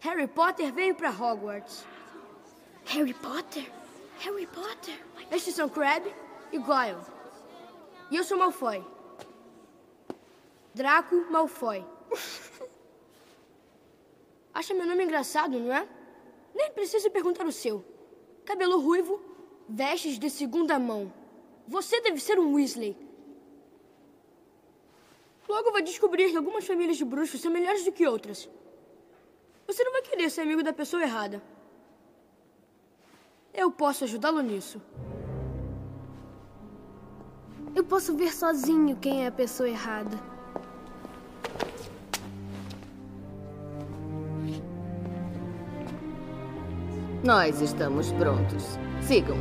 [0.00, 1.84] Harry Potter veio para Hogwarts.
[2.86, 3.70] Harry Potter?
[4.20, 4.98] Harry Potter?
[5.30, 6.10] Estes são Crabbe
[6.50, 6.96] e Goyle.
[8.10, 8.82] E eu sou Malfoy.
[10.74, 11.84] Draco Malfoy.
[14.54, 15.86] Acha meu nome engraçado, não é?
[16.54, 17.84] Nem precisa perguntar o seu.
[18.46, 19.20] Cabelo ruivo,
[19.68, 21.12] vestes de segunda mão.
[21.68, 22.96] Você deve ser um Weasley.
[25.50, 28.48] Logo vai descobrir que algumas famílias de bruxos são melhores do que outras.
[29.66, 31.42] Você não vai querer ser amigo da pessoa errada.
[33.52, 34.80] Eu posso ajudá-lo nisso.
[37.74, 40.16] Eu posso ver sozinho quem é a pessoa errada.
[47.24, 48.78] Nós estamos prontos.
[49.02, 49.36] Sigam.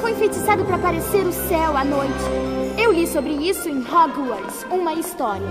[0.00, 2.12] Foi enfeitiçado para parecer o céu à noite.
[2.80, 5.46] Eu li sobre isso em Hogwarts, uma história.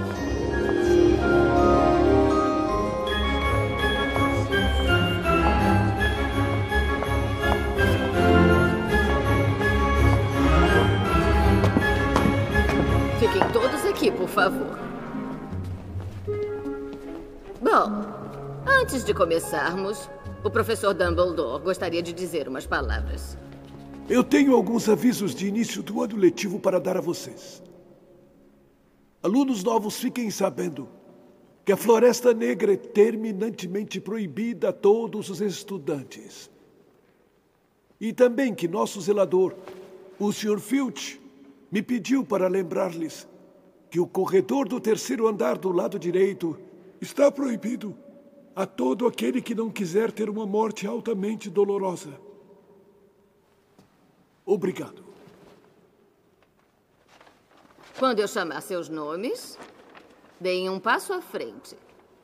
[13.19, 14.79] Fiquem todos aqui, por favor.
[17.61, 18.05] Bom,
[18.65, 20.09] antes de começarmos,
[20.43, 23.37] o professor Dumbledore gostaria de dizer umas palavras.
[24.10, 27.62] Eu tenho alguns avisos de início do ano letivo para dar a vocês.
[29.22, 30.88] Alunos novos, fiquem sabendo
[31.66, 36.49] que a Floresta Negra é terminantemente proibida a todos os estudantes.
[37.99, 39.53] E também que nosso zelador,
[40.18, 40.60] o Sr.
[40.62, 41.20] Filch,
[41.70, 43.28] me pediu para lembrar-lhes
[43.89, 46.58] que o corredor do terceiro andar do lado direito
[47.01, 47.93] está proibido
[48.55, 52.26] a todo aquele que não quiser ter uma morte altamente dolorosa.
[54.47, 55.03] Obrigado.
[57.99, 59.59] Quando eu chamar seus nomes,
[60.39, 61.77] deem um passo à frente.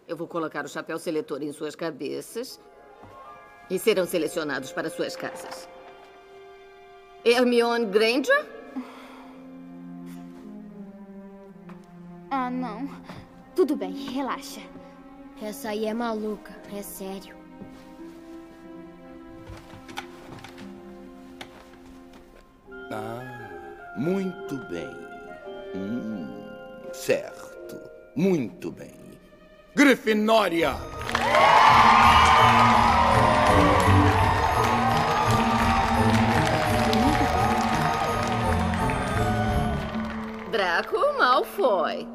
[0.07, 2.61] Eu vou colocar o chapéu seletor em suas cabeças
[3.69, 5.67] e serão selecionados para suas casas.
[7.25, 8.45] Hermione Granger?
[12.31, 12.89] Ah, não.
[13.53, 14.61] Tudo bem, relaxa.
[15.41, 17.42] Essa aí é maluca, é sério.
[22.95, 24.87] Ah, muito bem.
[25.75, 26.31] Hum,
[26.93, 27.81] certo.
[28.15, 28.93] Muito bem.
[29.75, 30.75] Grifinória!
[40.51, 42.07] Draco Malfoy.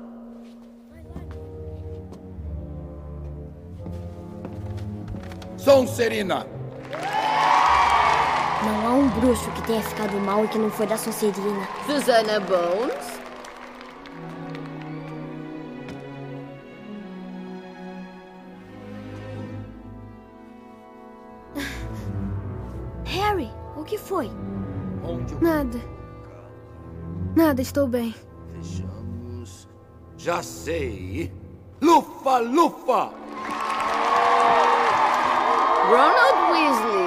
[5.56, 6.46] Sonserina!
[8.68, 11.66] Não há um bruxo que tenha ficado mal e que não foi da Sonserina.
[11.86, 13.18] Susana Bones.
[23.06, 24.30] Harry, o que foi?
[25.40, 25.80] Nada.
[27.34, 28.14] Nada, estou bem.
[28.52, 29.66] Vejamos.
[30.18, 31.32] Já sei.
[31.80, 33.12] Lufa, lufa!
[35.88, 36.97] Ronald Weasley.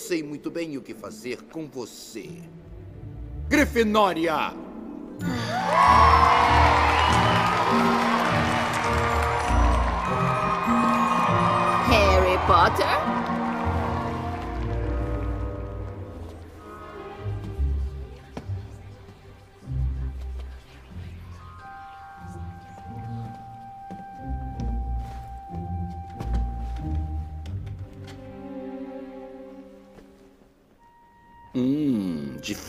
[0.00, 2.26] Sei muito bem o que fazer com você.
[3.48, 4.54] Grifinória!
[11.90, 12.99] Harry Potter.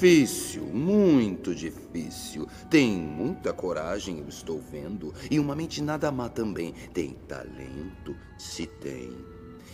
[0.02, 2.47] Difícil, muito difícil.
[2.72, 5.14] Tem muita coragem, eu estou vendo.
[5.30, 6.74] E uma mente nada má também.
[6.91, 9.16] Tem talento, se tem.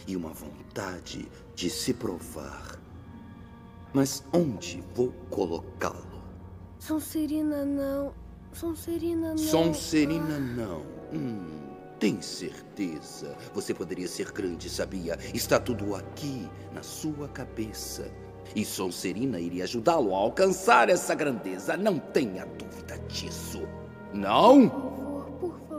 [0.06, 2.78] E uma vontade de se provar.
[3.94, 6.22] Mas onde vou colocá-lo?
[6.78, 8.14] Sonserina não.
[8.52, 9.38] Sonserina não.
[9.38, 10.82] Sonserina não.
[11.14, 11.70] Hum,
[12.00, 13.34] tem certeza?
[13.54, 15.18] Você poderia ser grande, sabia?
[15.34, 18.12] Está tudo aqui, na sua cabeça.
[18.56, 21.78] E Sonserina iria ajudá-lo a alcançar essa grandeza.
[21.78, 23.68] Não tenha dúvida disso.
[24.14, 24.68] Não?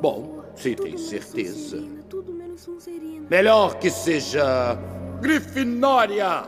[0.00, 1.82] Bom, se tem certeza.
[2.08, 3.26] Tudo menos Sonserina.
[3.28, 4.78] Melhor que seja
[5.20, 6.44] Grifinória.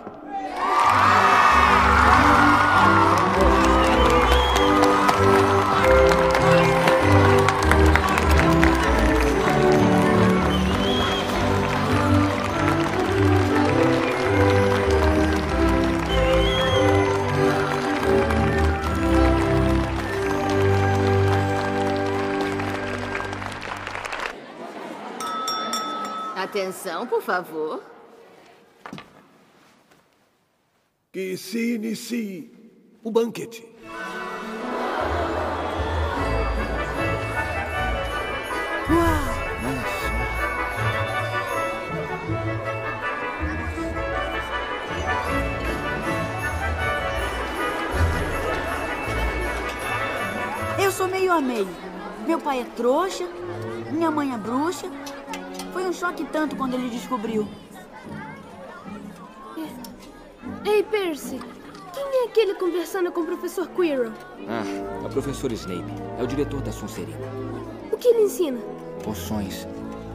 [26.51, 27.81] Atenção, por favor.
[31.13, 32.51] Que se inicie
[33.05, 33.65] o banquete.
[50.83, 51.69] Eu sou meio a meio.
[52.27, 53.29] Meu pai é trouxa,
[53.93, 54.91] minha mãe é bruxa.
[55.73, 57.49] Foi um choque tanto quando ele descobriu.
[60.65, 61.41] Ei, Percy.
[61.93, 64.13] Quem é aquele conversando com o professor Quirrell?
[64.49, 64.63] Ah,
[65.03, 65.93] é o professor Snape.
[66.19, 67.19] É o diretor da Sonserina.
[67.93, 68.59] O que ele ensina?
[69.03, 69.67] Poções.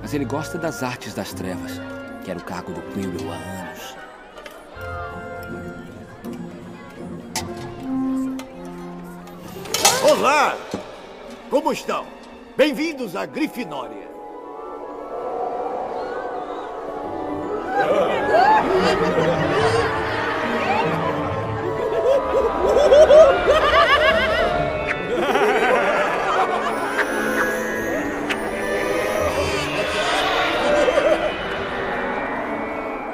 [0.02, 1.74] Mas ele gosta das artes das trevas.
[2.24, 3.96] Quer o cargo do Quirrell há anos.
[10.10, 10.58] Olá!
[11.50, 12.06] Como estão?
[12.56, 14.05] Bem-vindos à Grifinória.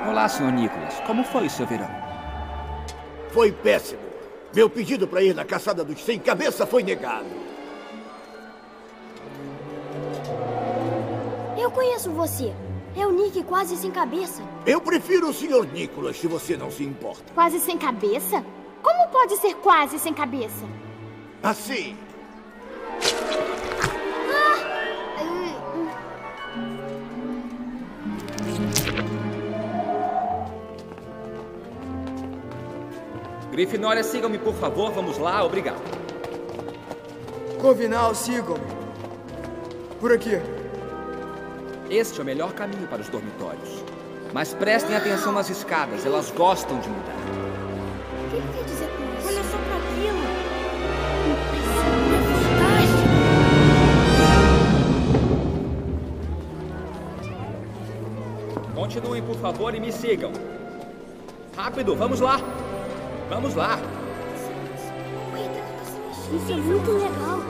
[0.08, 1.00] Olá, senhor Nicholas.
[1.08, 1.90] Como foi o seu verão?
[3.32, 4.02] Foi péssimo.
[4.54, 7.26] Meu pedido para ir na caçada dos sem cabeça foi negado.
[11.58, 12.54] Eu conheço você.
[12.96, 14.44] É o Nick quase sem cabeça.
[14.66, 15.66] Eu prefiro o Sr.
[15.74, 17.34] Nicholas, se você não se importa.
[17.34, 18.46] Quase sem cabeça?
[18.84, 20.66] Como pode ser quase sem cabeça?
[21.42, 21.98] Assim.
[33.52, 34.92] Grifinória, sigam-me, por favor.
[34.92, 35.44] Vamos lá.
[35.44, 35.82] Obrigado.
[37.60, 38.66] Corvinal, sigam-me.
[40.00, 40.40] Por aqui.
[41.90, 43.81] Este é o melhor caminho para os dormitórios.
[44.34, 46.06] Mas prestem atenção nas escadas.
[46.06, 47.16] Elas gostam de mudar.
[48.26, 49.28] O que ele quer dizer com isso?
[49.28, 50.22] Olha só pra aquilo.
[58.74, 60.32] Continuem, por favor, e me sigam.
[61.56, 62.40] Rápido, vamos lá.
[63.30, 63.80] Vamos lá.
[66.34, 67.42] Isso é muito legal.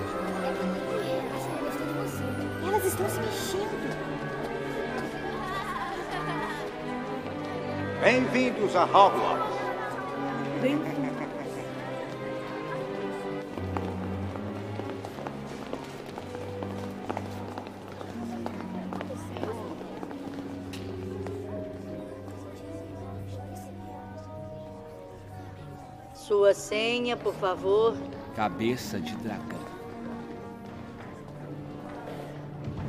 [2.67, 4.11] Elas estão se mexendo.
[8.02, 9.62] Bem-vindos a Hogwarts.
[26.16, 27.95] Sua senha, por favor.
[28.36, 29.60] Cabeça de dragão.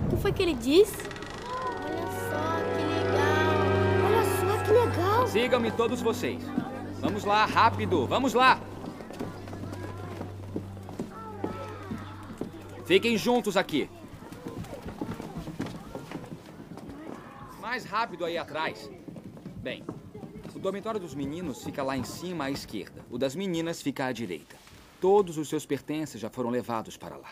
[0.06, 1.11] O que foi que ele disse?
[5.32, 6.42] Sigam-me todos vocês.
[7.00, 8.06] Vamos lá, rápido.
[8.06, 8.60] Vamos lá.
[12.84, 13.88] Fiquem juntos aqui.
[17.62, 18.90] Mais rápido aí atrás.
[19.56, 19.82] Bem,
[20.54, 23.02] o dormitório dos meninos fica lá em cima à esquerda.
[23.10, 24.54] O das meninas fica à direita.
[25.00, 27.30] Todos os seus pertences já foram levados para lá.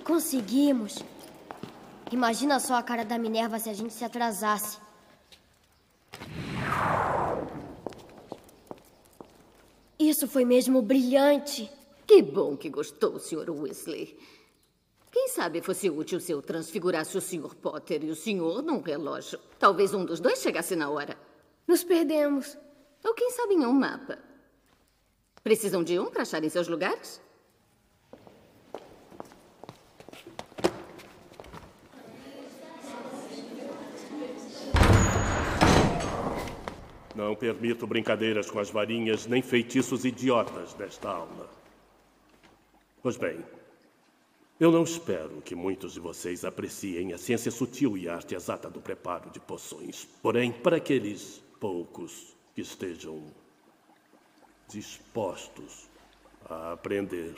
[0.00, 0.98] Conseguimos.
[2.10, 4.78] Imagina só a cara da Minerva se a gente se atrasasse.
[9.98, 11.70] Isso foi mesmo brilhante.
[12.06, 13.50] Que bom que gostou, Sr.
[13.50, 14.18] Weasley.
[15.12, 17.54] Quem sabe fosse útil se eu transfigurasse o Sr.
[17.54, 19.38] Potter e o senhor num relógio.
[19.58, 21.16] Talvez um dos dois chegasse na hora.
[21.66, 22.56] Nos perdemos.
[23.04, 24.18] Ou quem sabe em um mapa.
[25.42, 27.20] Precisam de um para acharem seus lugares?
[37.20, 41.50] Não permito brincadeiras com as varinhas nem feitiços idiotas nesta aula.
[43.02, 43.44] Pois bem,
[44.58, 48.70] eu não espero que muitos de vocês apreciem a ciência sutil e a arte exata
[48.70, 50.08] do preparo de poções.
[50.22, 53.22] Porém, para aqueles poucos que estejam
[54.66, 55.90] dispostos
[56.48, 57.34] a aprender,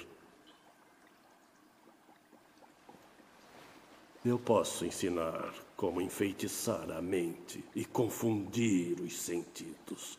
[4.24, 5.52] eu posso ensinar
[5.82, 10.16] como enfeitiçar a mente e confundir os sentidos.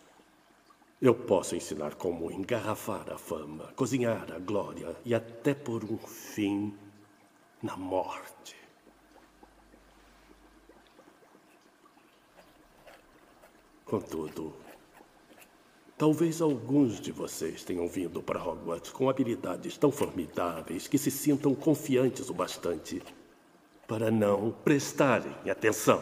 [1.02, 6.78] Eu posso ensinar como engarrafar a fama, cozinhar a glória e até por um fim
[7.62, 8.58] na morte.
[13.86, 14.54] Contudo,
[15.98, 21.56] talvez alguns de vocês tenham vindo para Hogwarts com habilidades tão formidáveis que se sintam
[21.56, 23.02] confiantes o bastante
[23.88, 26.02] para não prestarem atenção.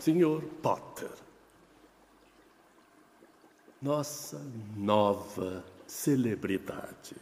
[0.00, 1.10] Senhor Potter,
[3.82, 4.38] nossa
[4.76, 7.16] nova celebridade.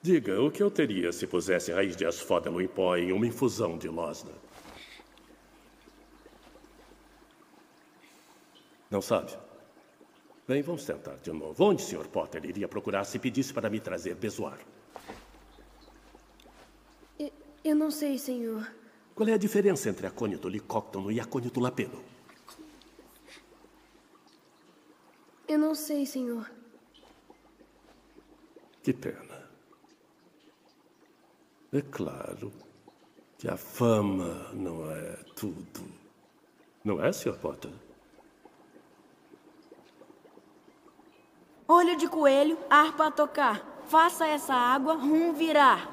[0.00, 3.76] Diga, o que eu teria se pusesse raiz de asfódalo em pó em uma infusão
[3.76, 4.30] de losna?
[8.88, 9.45] Não sabe?
[10.46, 11.64] Bem, vamos tentar de novo.
[11.64, 12.06] Onde o Sr.
[12.06, 14.60] Potter iria procurar se pedisse para me trazer bezoar?
[17.18, 17.32] Eu,
[17.64, 18.72] eu não sei, senhor.
[19.12, 22.00] Qual é a diferença entre acônito licóctono e acônito lapeno?
[25.48, 26.48] Eu não sei, senhor.
[28.84, 29.50] Que pena.
[31.72, 32.52] É claro
[33.36, 35.90] que a fama não é tudo.
[36.84, 37.36] Não é, Sr.
[37.36, 37.72] Potter?
[41.68, 43.60] Olho de coelho, harpa a tocar.
[43.88, 45.88] Faça essa água rum virar.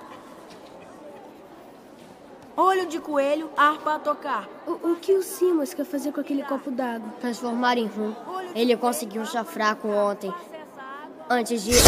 [2.56, 4.48] Olho de coelho, harpa a tocar.
[4.68, 7.10] O, o que o Simas quer fazer com aquele copo d'água?
[7.20, 8.14] Transformar em rum.
[8.54, 10.32] Ele conseguiu um chá fraco ontem.
[11.28, 11.72] Antes de.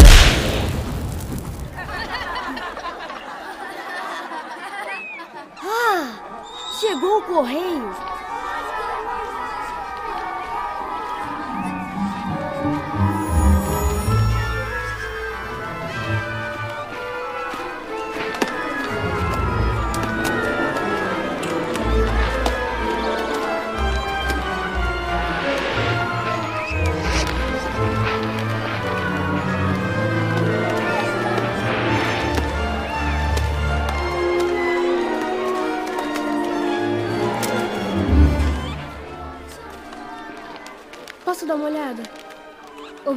[5.68, 6.78] Ah!
[6.78, 8.15] Chegou o correio!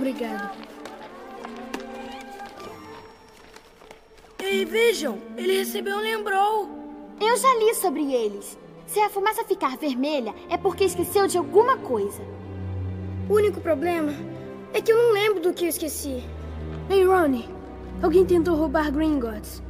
[0.10, 0.58] Obrigado.
[4.40, 6.68] Ei, vejam, ele recebeu um lembrou.
[7.22, 8.58] Eu já li sobre eles.
[8.88, 12.24] Se a fumaça ficar vermelha, é porque esqueceu de alguma coisa.
[13.30, 14.12] O único problema
[14.74, 16.24] é que eu não lembro do que eu esqueci.
[16.90, 17.48] Ei, Ronnie.
[18.02, 19.62] Alguém tentou roubar Gringotts.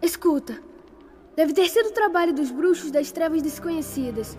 [0.00, 0.58] Escuta.
[1.36, 4.38] Deve ter sido o trabalho dos bruxos das trevas desconhecidas.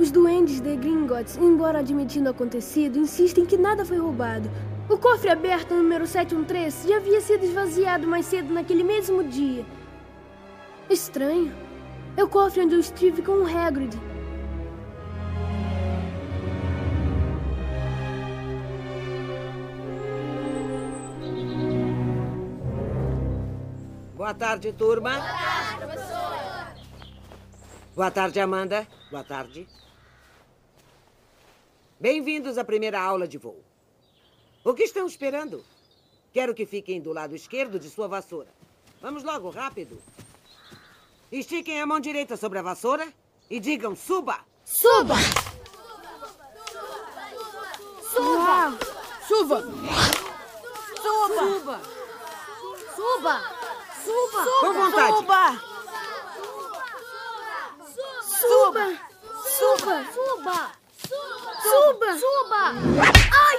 [0.00, 4.50] Os duendes de Gringotts, embora admitindo o acontecido, insistem que nada foi roubado.
[4.88, 9.62] O cofre aberto número 713 já havia sido esvaziado mais cedo naquele mesmo dia.
[10.88, 11.54] Estranho.
[12.16, 13.94] É o cofre onde eu estive com o Hagrid.
[24.16, 25.10] Boa tarde, turma.
[25.10, 26.74] Boa tarde, professora.
[27.94, 28.86] Boa tarde, Amanda.
[29.10, 29.68] Boa tarde.
[32.00, 33.62] Bem-vindos à primeira aula de voo.
[34.64, 35.62] O que estão esperando?
[36.32, 38.48] Quero que fiquem do lado esquerdo de sua vassoura.
[39.02, 40.00] Vamos logo, rápido.
[41.30, 43.06] Estiquem a mão direita sobre a vassoura
[43.50, 44.40] e digam suba.
[44.64, 45.14] Suba!
[48.10, 48.78] Suba!
[49.28, 49.60] Suba!
[51.02, 51.80] Suba!
[52.96, 53.40] Suba!
[54.06, 54.44] Suba!
[54.60, 55.16] Com vontade.
[55.18, 55.60] Suba!
[58.24, 59.00] Suba!
[59.44, 60.04] Suba!
[60.14, 60.79] Suba!
[61.10, 62.18] Suba!
[62.18, 62.62] Suba!
[63.46, 63.58] Ai!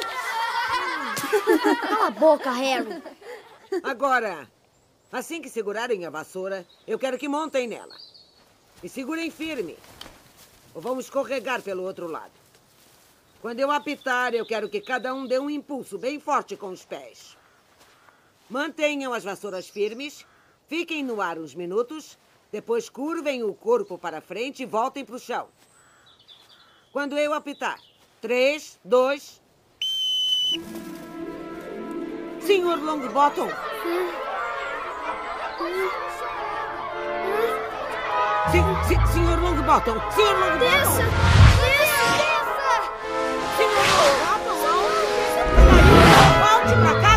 [1.81, 3.03] Cala a boca, Harry.
[3.83, 4.49] Agora,
[5.11, 7.95] assim que segurarem a vassoura, eu quero que montem nela.
[8.81, 9.77] E segurem firme.
[10.73, 12.31] Ou vamos escorregar pelo outro lado.
[13.41, 16.85] Quando eu apitar, eu quero que cada um dê um impulso bem forte com os
[16.85, 17.37] pés.
[18.49, 20.25] Mantenham as vassouras firmes,
[20.67, 22.17] fiquem no ar uns minutos
[22.51, 25.47] Depois curvem o corpo para frente e voltem para o chão.
[26.91, 27.79] Quando eu apitar.
[28.21, 29.41] Três, dois.
[32.41, 33.47] Senhor Longbottom.
[38.51, 40.11] Se, se, senhor Longbottom.
[40.11, 40.59] Senhor Longbottom.
[40.59, 41.03] Desça!
[43.57, 44.57] Senhor Longbottom.
[46.41, 47.11] Volte pra cá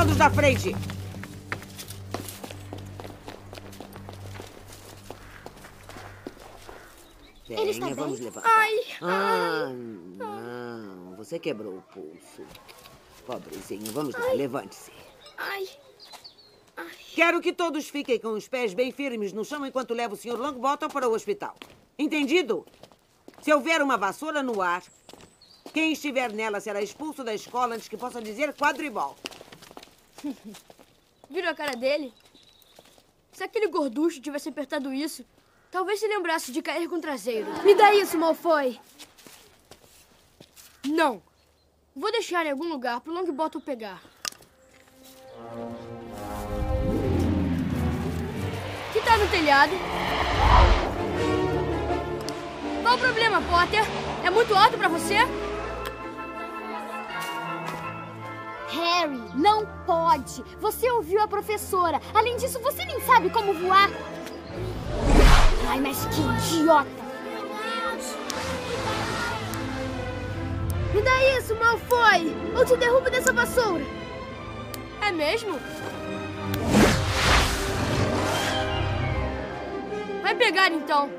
[0.00, 0.74] Todos da frente.
[7.48, 8.04] Ele está Venha, bem?
[8.04, 8.48] vamos levantar.
[8.48, 11.16] Ai, Ah, não.
[11.16, 12.42] Você quebrou o pulso.
[13.26, 14.90] Pobrezinho, vamos lá, levante-se.
[15.36, 15.68] Ai.
[17.14, 20.38] Quero que todos fiquem com os pés bem firmes no chão enquanto levo o Sr.
[20.38, 21.54] Longbottom para o hospital.
[21.98, 22.64] Entendido?
[23.42, 24.82] Se houver uma vassoura no ar,
[25.74, 29.14] quem estiver nela será expulso da escola antes que possa dizer quadribol.
[31.30, 32.12] Viram a cara dele?
[33.32, 35.24] Se aquele gorducho tivesse apertado isso,
[35.70, 37.46] talvez se lembrasse de cair com o traseiro.
[37.62, 38.78] Me dá isso, Malfoy.
[40.84, 41.22] Não.
[41.94, 44.02] Vou deixar em algum lugar pro Longbottom pegar.
[48.92, 49.72] Que tá no telhado?
[52.82, 53.84] Qual o problema, Potter?
[54.24, 55.16] É muito alto pra você?
[58.70, 60.44] Harry, não pode.
[60.60, 62.00] Você ouviu a professora.
[62.14, 63.90] Além disso, você nem sabe como voar.
[65.68, 67.00] Ai, mas que idiota.
[70.94, 72.34] Me dá isso, Malfoy.
[72.56, 73.84] Ou te derrubo dessa vassoura.
[75.00, 75.58] É mesmo?
[80.22, 81.10] Vai pegar então.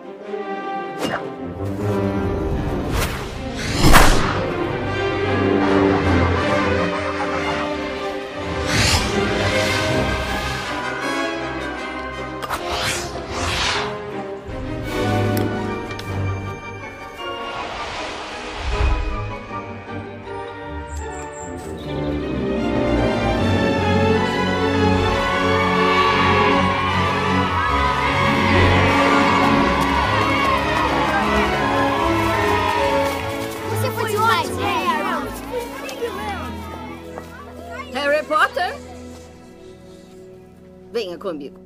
[41.01, 41.59] Venha comigo.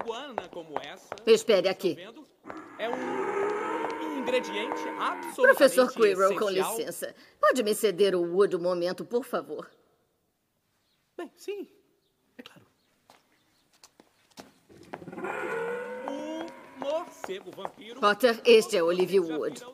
[0.00, 1.08] Iguana como essa.
[1.26, 1.96] Espere aqui.
[2.78, 7.12] É um ingrediente absolutamente Professor Quirrell, com licença.
[7.40, 9.68] Pode me ceder o Wood um momento, por favor?
[11.16, 11.68] Bem, sim.
[12.38, 12.62] É claro.
[16.82, 18.00] O morcego vampiro.
[18.00, 19.64] Potter, este é Olivia Wood.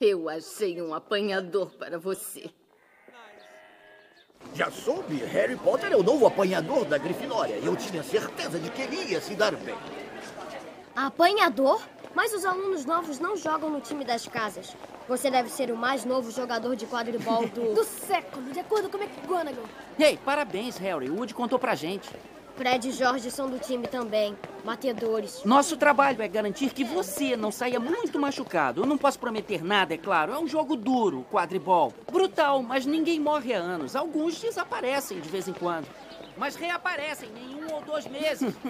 [0.00, 2.50] Eu achei um apanhador para você.
[4.54, 7.56] Já soube, Harry Potter é o novo apanhador da Grifinória.
[7.56, 9.76] E eu tinha certeza de que ele ia se dar bem.
[10.94, 11.80] Apanhador?
[12.14, 14.76] Mas os alunos novos não jogam no time das casas.
[15.08, 17.72] Você deve ser o mais novo jogador de quadribol do...
[17.74, 19.64] Do século, de acordo com McGonagall.
[19.98, 21.08] Ei, parabéns, Harry.
[21.08, 22.10] O Woody contou pra gente.
[22.62, 24.38] Fred e Jorge são do time também.
[24.64, 25.42] Batedores.
[25.44, 28.82] Nosso trabalho é garantir que você não saia muito machucado.
[28.82, 30.32] Eu não posso prometer nada, é claro.
[30.32, 31.92] É um jogo duro, quadribol.
[32.12, 33.96] Brutal, mas ninguém morre há anos.
[33.96, 35.88] Alguns desaparecem de vez em quando.
[36.36, 38.54] Mas reaparecem em um ou dois meses.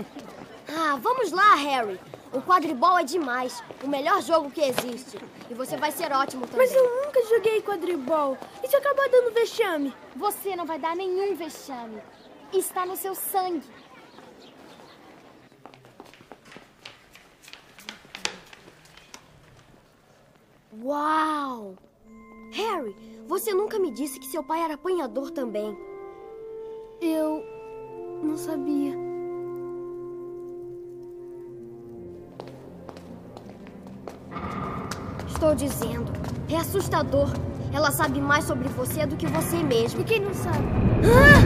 [0.75, 2.01] Ah, vamos lá, Harry.
[2.33, 3.63] O quadribol é demais.
[3.83, 5.19] O melhor jogo que existe.
[5.51, 6.67] E você vai ser ótimo também.
[6.67, 8.39] Mas eu nunca joguei quadribol.
[8.63, 9.93] E se eu acabar dando vexame?
[10.17, 12.01] Você não vai dar nenhum vexame.
[12.53, 13.63] Está no seu sangue.
[20.81, 21.77] Uau!
[22.53, 22.97] Harry,
[23.29, 25.77] você nunca me disse que seu pai era apanhador também.
[27.01, 27.45] Eu
[28.23, 28.95] não sabia.
[35.29, 36.11] Estou dizendo.
[36.49, 37.29] É assustador.
[37.75, 40.01] Ela sabe mais sobre você do que você mesmo.
[40.01, 40.65] E quem não sabe?
[41.05, 41.43] Ah!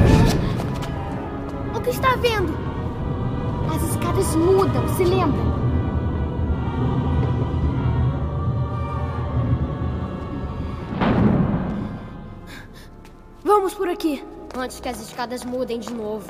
[1.77, 2.53] O que está vendo?
[3.75, 5.66] As escadas mudam, se lembra?
[13.57, 14.23] Vamos por aqui.
[14.55, 16.29] Antes que as escadas mudem de novo.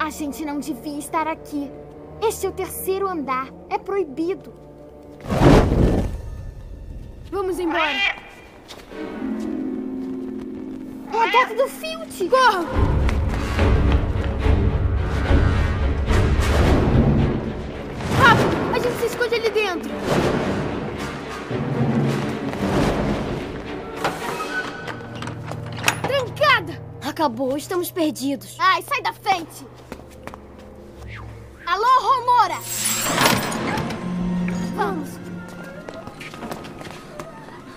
[0.00, 1.70] A gente não devia estar aqui.
[2.20, 3.46] Este é o terceiro andar.
[3.68, 4.52] É proibido.
[7.30, 7.92] Vamos embora.
[11.12, 12.28] É a gata do Filt!
[12.28, 12.99] Corram!
[18.80, 19.90] A gente se esconde ali dentro.
[26.02, 26.82] Trancada!
[27.06, 28.56] Acabou, estamos perdidos.
[28.58, 29.66] Ai, sai da frente!
[31.66, 32.54] Alô, Romora!
[34.74, 35.10] Vamos.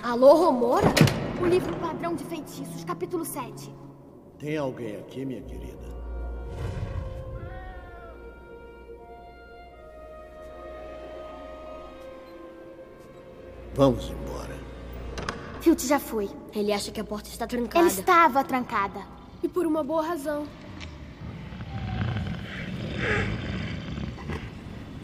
[0.03, 0.87] Alô, Romora?
[1.41, 3.69] O livro Padrão de Feitiços, capítulo 7.
[4.39, 5.92] Tem alguém aqui, minha querida?
[13.75, 14.55] Vamos embora.
[15.61, 16.29] Filt já foi.
[16.53, 17.79] Ele acha que a porta está trancada.
[17.79, 19.01] Ela estava trancada.
[19.41, 20.45] E por uma boa razão.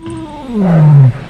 [0.02, 1.29] O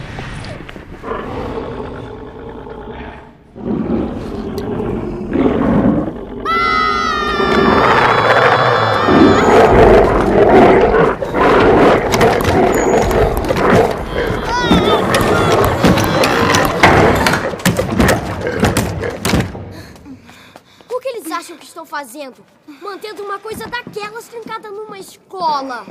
[22.19, 22.45] fazendo?
[22.81, 25.85] Mantendo uma coisa daquelas trancada numa escola.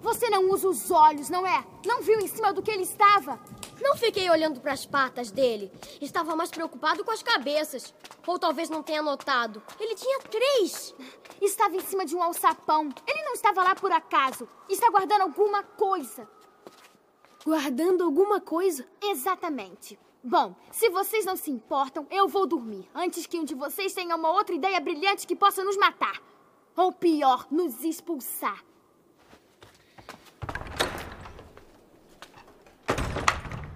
[0.00, 1.64] Você não usa os olhos, não é?
[1.84, 3.40] Não viu em cima do que ele estava?
[3.80, 5.72] Não fiquei olhando para as patas dele.
[6.00, 7.92] Estava mais preocupado com as cabeças.
[8.26, 9.62] Ou talvez não tenha notado.
[9.80, 10.94] Ele tinha três.
[11.40, 12.88] Estava em cima de um alçapão.
[13.06, 14.48] Ele não estava lá por acaso.
[14.68, 16.28] Está guardando alguma coisa.
[17.44, 18.86] Guardando alguma coisa?
[19.00, 19.98] Exatamente.
[20.24, 24.14] Bom, se vocês não se importam, eu vou dormir antes que um de vocês tenha
[24.14, 26.22] uma outra ideia brilhante que possa nos matar.
[26.76, 28.64] Ou pior, nos expulsar.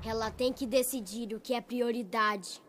[0.04, 2.62] Ela tem que decidir o que é prioridade.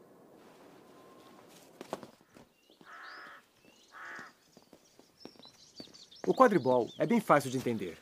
[6.26, 7.96] O quadribol é bem fácil de entender.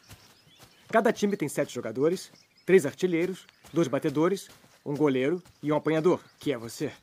[0.87, 2.31] Cada time tem sete jogadores,
[2.65, 4.49] três artilheiros, dois batedores,
[4.85, 6.93] um goleiro e um apanhador, que é você.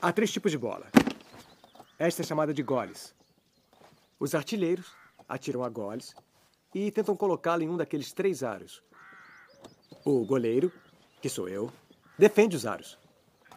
[0.00, 0.88] Há três tipos de bola.
[1.98, 3.14] Esta é chamada de goles.
[4.18, 4.92] Os artilheiros
[5.28, 6.14] atiram a goles
[6.74, 8.82] e tentam colocá-la em um daqueles três aros.
[10.04, 10.72] O goleiro,
[11.20, 11.72] que sou eu,
[12.18, 12.98] defende os aros.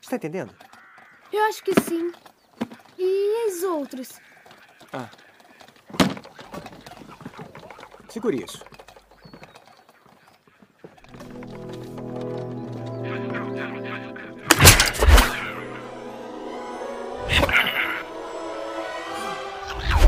[0.01, 0.55] Está entendendo?
[1.33, 2.11] Eu acho que sim.
[2.97, 4.21] E as outras?
[4.93, 5.09] Ah.
[8.15, 8.63] Segure isso.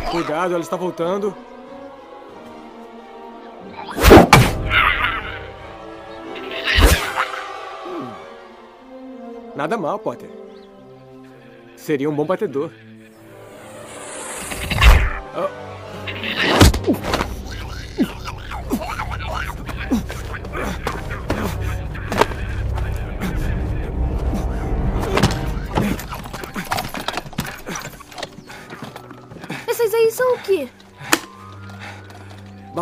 [0.09, 1.35] Cuidado, ela está voltando.
[9.53, 10.29] Nada mal, Potter.
[11.75, 12.71] Seria um bom batedor.
[15.35, 17.16] Oh.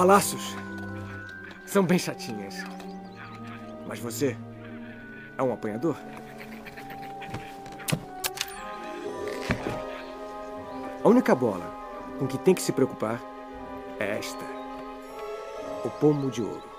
[0.05, 0.55] Balaços.
[1.65, 2.57] São bem chatinhas.
[3.87, 4.37] Mas você
[5.35, 5.97] é um apanhador?
[11.03, 11.65] A única bola
[12.19, 13.19] com que tem que se preocupar
[13.99, 14.45] é esta.
[15.83, 16.69] O pomo de ouro.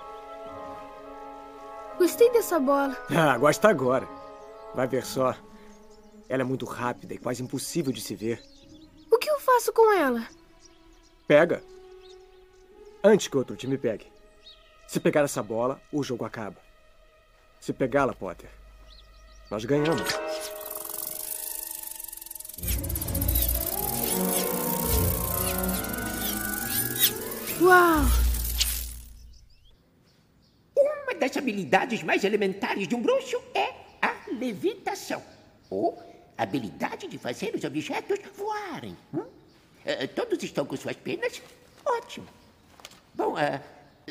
[1.99, 2.97] Gostei dessa bola.
[3.11, 4.09] Ah, gosta agora.
[4.72, 5.35] Vai ver só.
[6.29, 8.41] Ela é muito rápida e quase impossível de se ver.
[9.11, 10.24] O que eu faço com ela?
[11.27, 11.61] Pega.
[13.09, 14.05] Antes que outro time pegue.
[14.85, 16.57] Se pegar essa bola, o jogo acaba.
[17.61, 18.51] Se pegá-la, Potter,
[19.49, 20.11] nós ganhamos.
[27.61, 28.03] Uau!
[30.77, 35.23] Uma das habilidades mais elementares de um bruxo é a levitação.
[35.71, 35.97] Ou
[36.37, 38.97] a habilidade de fazer os objetos voarem.
[39.15, 39.25] Hum?
[39.85, 41.41] Eh, todos estão com suas penas?
[41.85, 42.27] Ótimo.
[43.17, 43.61] Bom, eh,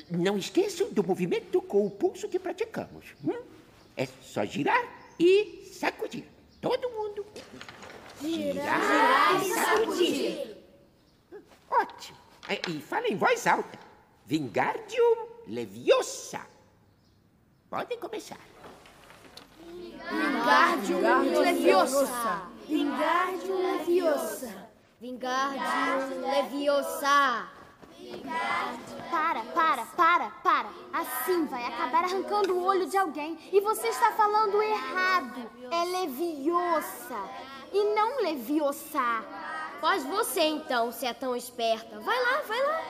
[0.09, 3.05] não esqueçam do movimento com o pulso que praticamos.
[3.23, 3.39] hum?
[3.95, 4.83] É só girar
[5.19, 6.25] e sacudir.
[6.59, 7.25] Todo mundo.
[8.21, 10.57] Girar e sacudir.
[11.69, 12.17] Ótimo.
[12.49, 13.77] É, E fala em voz alta.
[14.25, 16.41] Vingardium Leviosa.
[17.69, 18.39] Podem começar.
[20.09, 22.41] Vingardium Leviosa.
[22.67, 24.69] Vingardium Leviosa.
[24.99, 27.47] Vingardium Leviosa.
[27.97, 28.84] Para, para, para, para.
[31.25, 33.35] Assim vai acabar arrancando o olho de alguém.
[33.51, 35.49] E você está falando errado.
[35.71, 37.19] É Leviosa.
[37.73, 39.23] E não Leviosa.
[39.81, 41.99] Faz você então, se é tão esperta.
[41.99, 42.83] Vai lá, vai lá.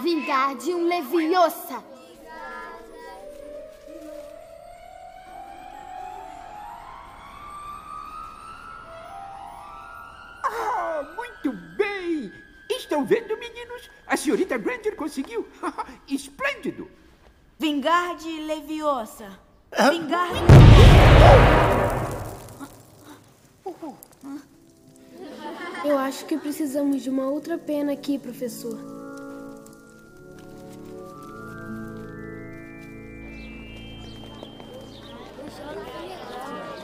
[0.00, 1.84] Vingardium Leviosa.
[10.44, 12.32] Ah, muito bem.
[12.70, 13.90] Estão vendo, meninos?
[14.20, 15.48] A senhorita Granger conseguiu.
[16.06, 16.90] Esplêndido.
[17.58, 19.30] Vingarde Leviosa.
[19.88, 20.40] Vingarde.
[25.82, 28.78] Eu acho que precisamos de uma outra pena aqui, professor.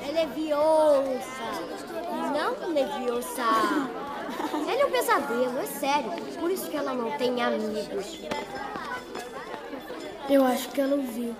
[0.09, 1.21] É Leviosa.
[2.33, 3.96] Não Leviosa.
[4.69, 6.11] Ela é um pesadelo, é sério.
[6.41, 8.21] Por isso que ela não tem amigos.
[10.29, 11.35] Eu acho que ela ouviu.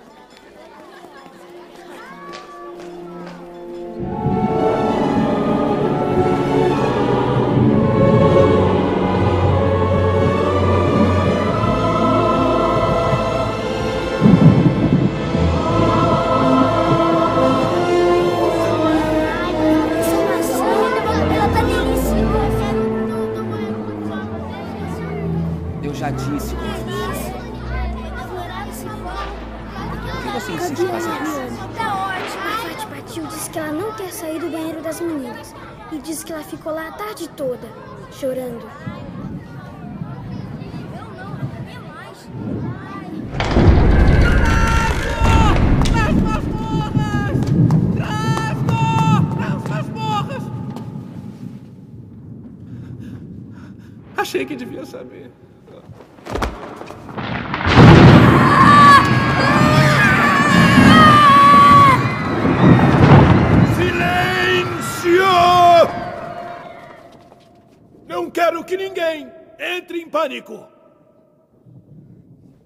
[70.27, 70.67] Pânico.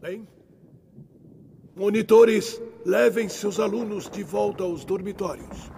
[0.01, 0.27] Bem,
[1.75, 5.71] monitores, levem seus alunos de volta aos dormitórios.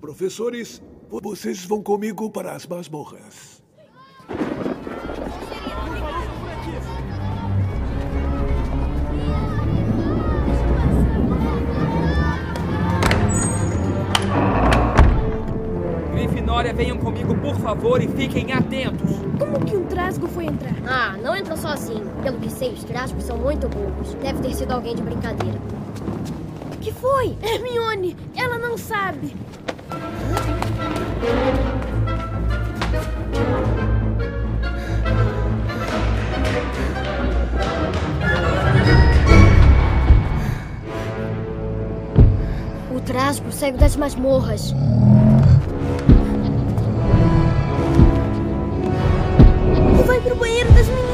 [0.00, 3.62] Professores, vocês vão comigo para as masmorras.
[16.60, 19.10] Venham comigo, por favor, e fiquem atentos.
[19.38, 20.74] Como que um trasgo foi entrar?
[20.86, 22.04] Ah, não entrou sozinho.
[22.22, 24.14] Pelo que sei, os trasgos são muito burros.
[24.22, 25.58] Deve ter sido alguém de brincadeira.
[26.80, 27.36] que foi?
[27.42, 29.34] Hermione, ela não sabe.
[42.94, 44.74] O trasgo saiu das masmorras.
[50.08, 51.07] Vai pro banheiro das meninas.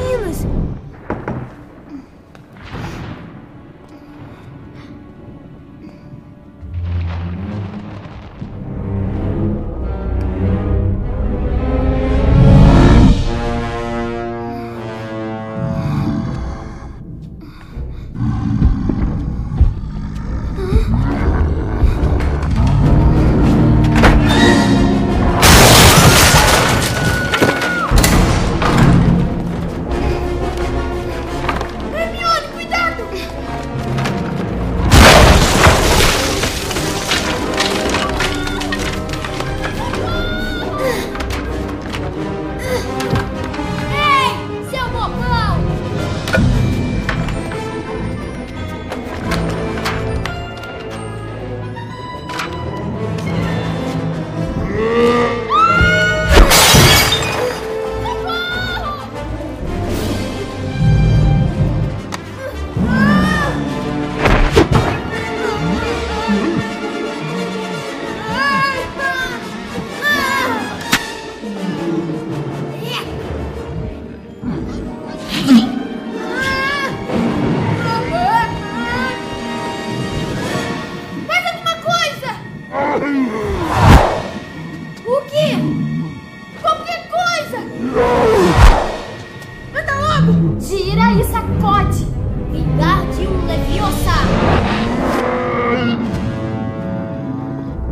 [90.59, 92.07] Tira e sacode!
[92.51, 94.15] Vingar de um leviosa!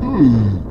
[0.01, 0.62] Hum.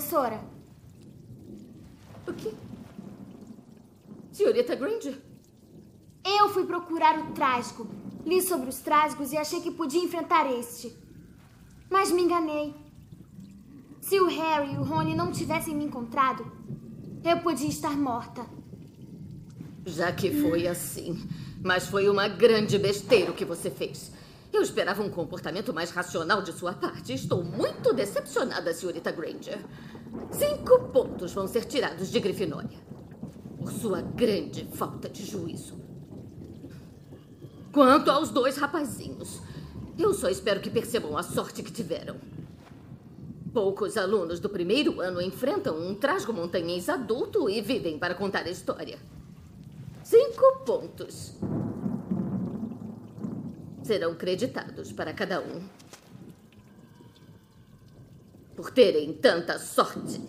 [0.00, 0.40] Professora.
[2.26, 2.52] O quê?
[4.32, 5.20] Senhorita Granger?
[6.24, 7.86] Eu fui procurar o trágico.
[8.24, 10.96] Li sobre os trágicos e achei que podia enfrentar este.
[11.90, 12.74] Mas me enganei.
[14.00, 16.50] Se o Harry e o Rony não tivessem me encontrado,
[17.22, 18.46] eu podia estar morta.
[19.84, 21.28] Já que foi assim.
[21.62, 24.12] Mas foi uma grande besteira o que você fez.
[24.52, 27.12] Eu esperava um comportamento mais racional de sua parte.
[27.12, 29.58] Estou muito decepcionada, senhorita Granger.
[30.30, 32.78] Cinco pontos vão ser tirados de Grifinória.
[33.58, 35.78] Por sua grande falta de juízo.
[37.72, 39.40] Quanto aos dois rapazinhos,
[39.96, 42.16] eu só espero que percebam a sorte que tiveram.
[43.52, 48.50] Poucos alunos do primeiro ano enfrentam um trasgo montanhês adulto e vivem para contar a
[48.50, 48.98] história.
[50.02, 51.34] Cinco pontos.
[53.82, 55.62] Serão creditados para cada um.
[58.54, 60.20] Por terem tanta sorte.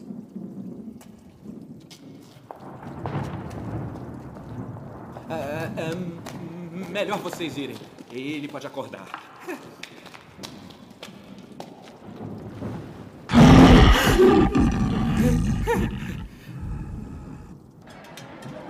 [5.94, 7.78] M- melhor vocês irem.
[8.12, 9.08] Ele pode acordar.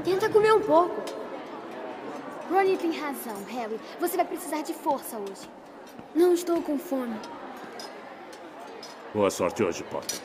[0.03, 1.20] Tenta comer um pouco.
[2.51, 3.79] Ronnie tem razão, Harry.
[4.01, 5.49] Você vai precisar de força hoje.
[6.13, 7.17] Não estou com fome.
[9.13, 10.19] Boa sorte hoje, Potter.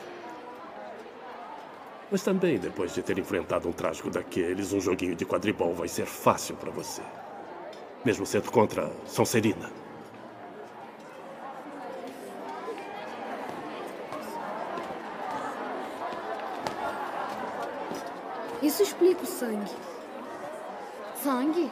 [2.11, 6.05] Mas também, depois de ter enfrentado um trágico daqueles, um joguinho de quadribol vai ser
[6.05, 7.01] fácil para você.
[8.05, 9.71] Mesmo sendo contra Sonserina.
[18.61, 19.75] Isso explica o sangue.
[21.23, 21.71] Sangue?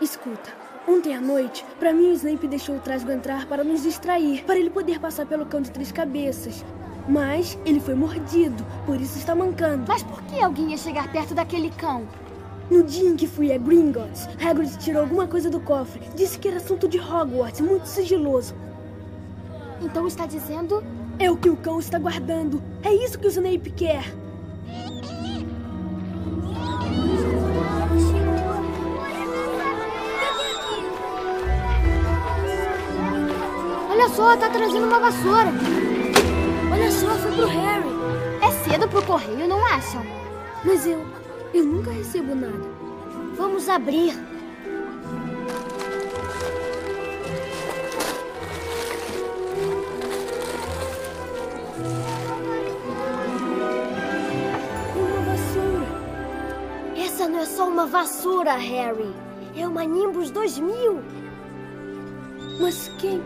[0.00, 0.50] Escuta,
[0.88, 4.58] ontem à noite, pra mim o Snape deixou o Trasgo entrar para nos distrair, para
[4.58, 6.64] ele poder passar pelo cão de três cabeças.
[7.06, 9.84] Mas ele foi mordido, por isso está mancando.
[9.86, 12.08] Mas por que alguém ia chegar perto daquele cão?
[12.70, 16.00] No dia em que fui a Gringotts, Hagrid tirou alguma coisa do cofre.
[16.14, 18.54] Disse que era assunto de Hogwarts, muito sigiloso.
[19.82, 20.82] Então está dizendo...
[21.18, 22.62] É o que o cão está guardando.
[22.82, 24.14] É isso que o Snape quer.
[34.00, 35.52] Olha só, tá trazendo uma vassoura.
[36.72, 37.84] Olha só, foi pro Harry.
[38.40, 40.02] É cedo pro correio, não acham?
[40.64, 41.04] Mas eu...
[41.52, 42.64] eu nunca recebo nada.
[43.36, 44.14] Vamos abrir.
[54.96, 55.86] Uma vassoura.
[56.96, 59.14] Essa não é só uma vassoura, Harry.
[59.54, 61.02] É uma Nimbus 2000.
[62.58, 63.20] Mas quem...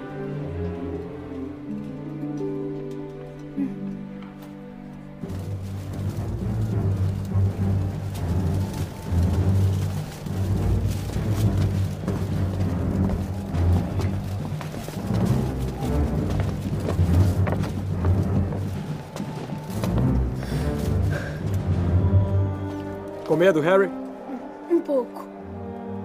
[23.35, 23.90] Com medo, Harry?
[24.70, 25.27] Um pouco.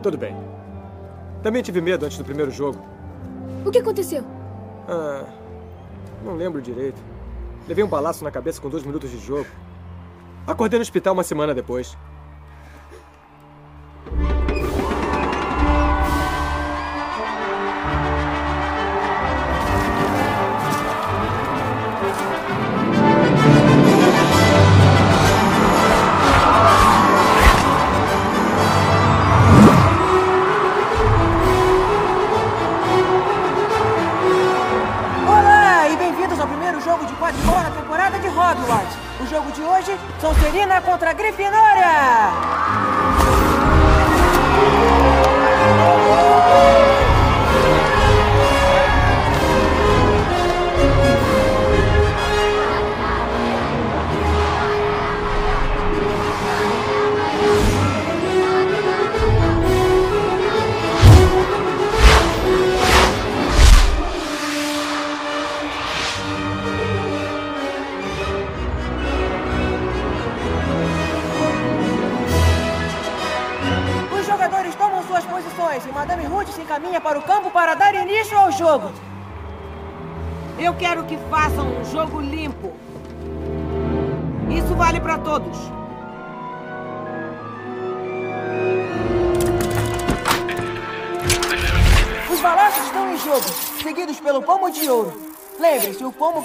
[0.02, 0.36] Tudo bem.
[1.44, 2.84] Também tive medo antes do primeiro jogo.
[3.64, 4.24] O que aconteceu?
[4.88, 5.26] Ah,
[6.26, 7.00] não lembro direito.
[7.68, 9.46] Levei um balaço na cabeça com dois minutos de jogo.
[10.48, 11.96] Acordei no hospital uma semana depois.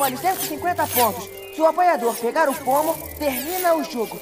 [0.04, 1.30] vale 150 pontos.
[1.54, 4.20] Se o apanhador pegar o pomo, termina o jogo.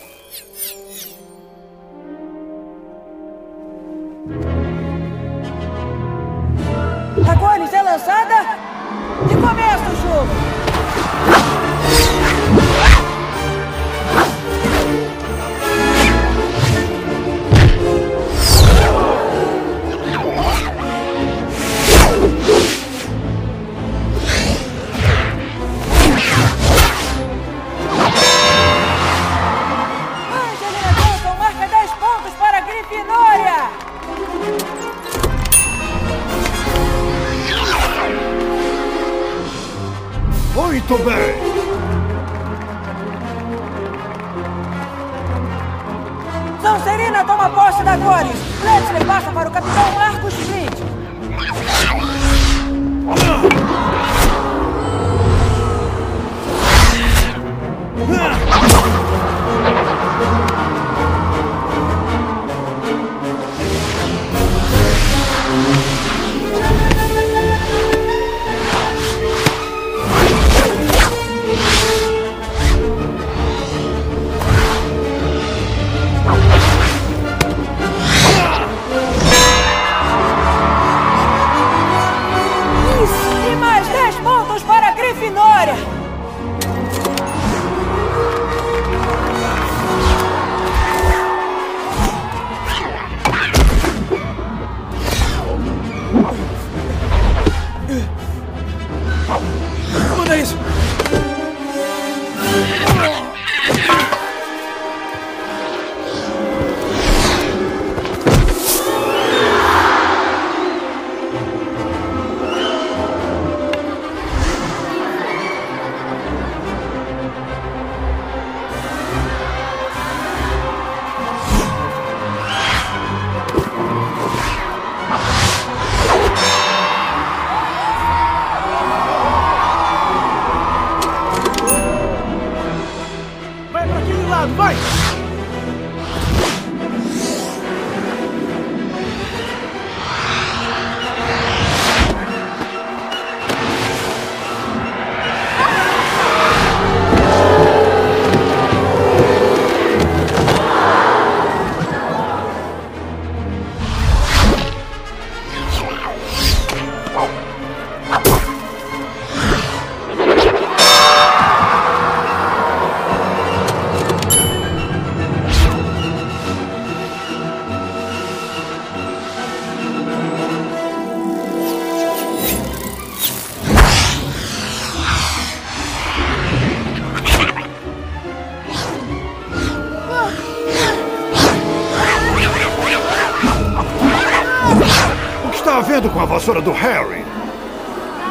[186.33, 187.23] vassoura do Harry!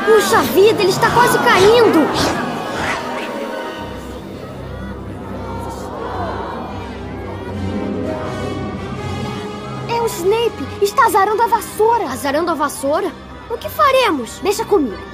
[0.06, 2.00] Puxa vida, ele está quase caindo!
[9.88, 10.84] É o Snape!
[10.84, 12.06] Está azarando a vassoura!
[12.06, 13.12] Azarando a vassoura?
[13.52, 14.40] O que faremos?
[14.40, 15.11] Deixa comigo!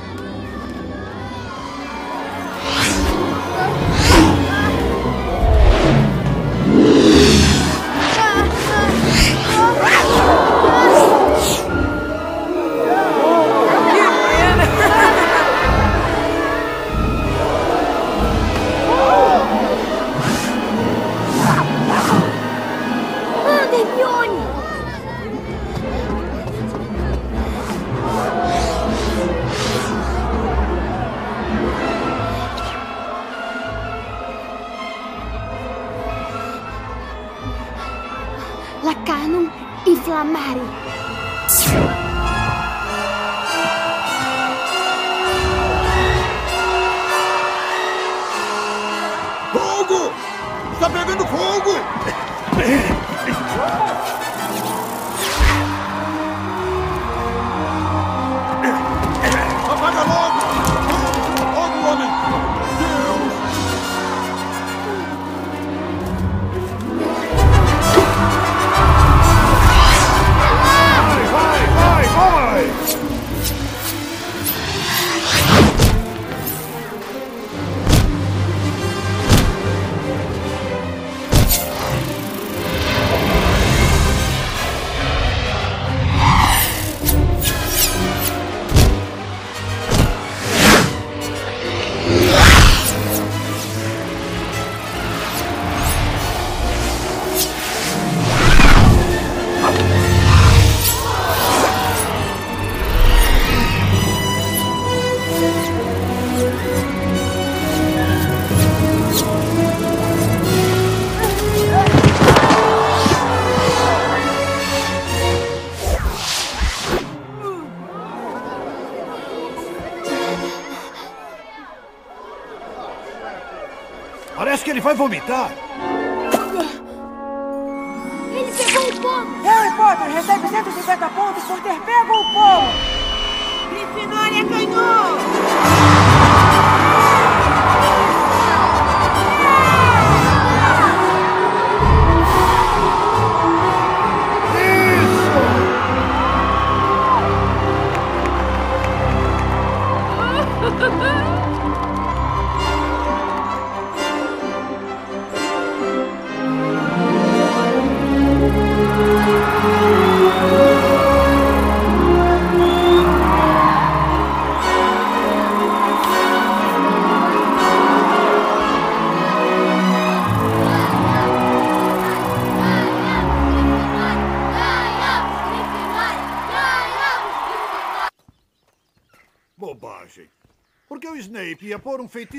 [124.77, 125.56] Ele vai vomitar.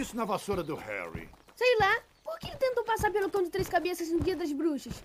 [0.09, 1.29] Feitiço na vassoura do Harry?
[1.55, 4.53] Sei lá, por que ele tentou passar pelo cão de três cabeças no Dia das
[4.53, 5.03] Bruxas?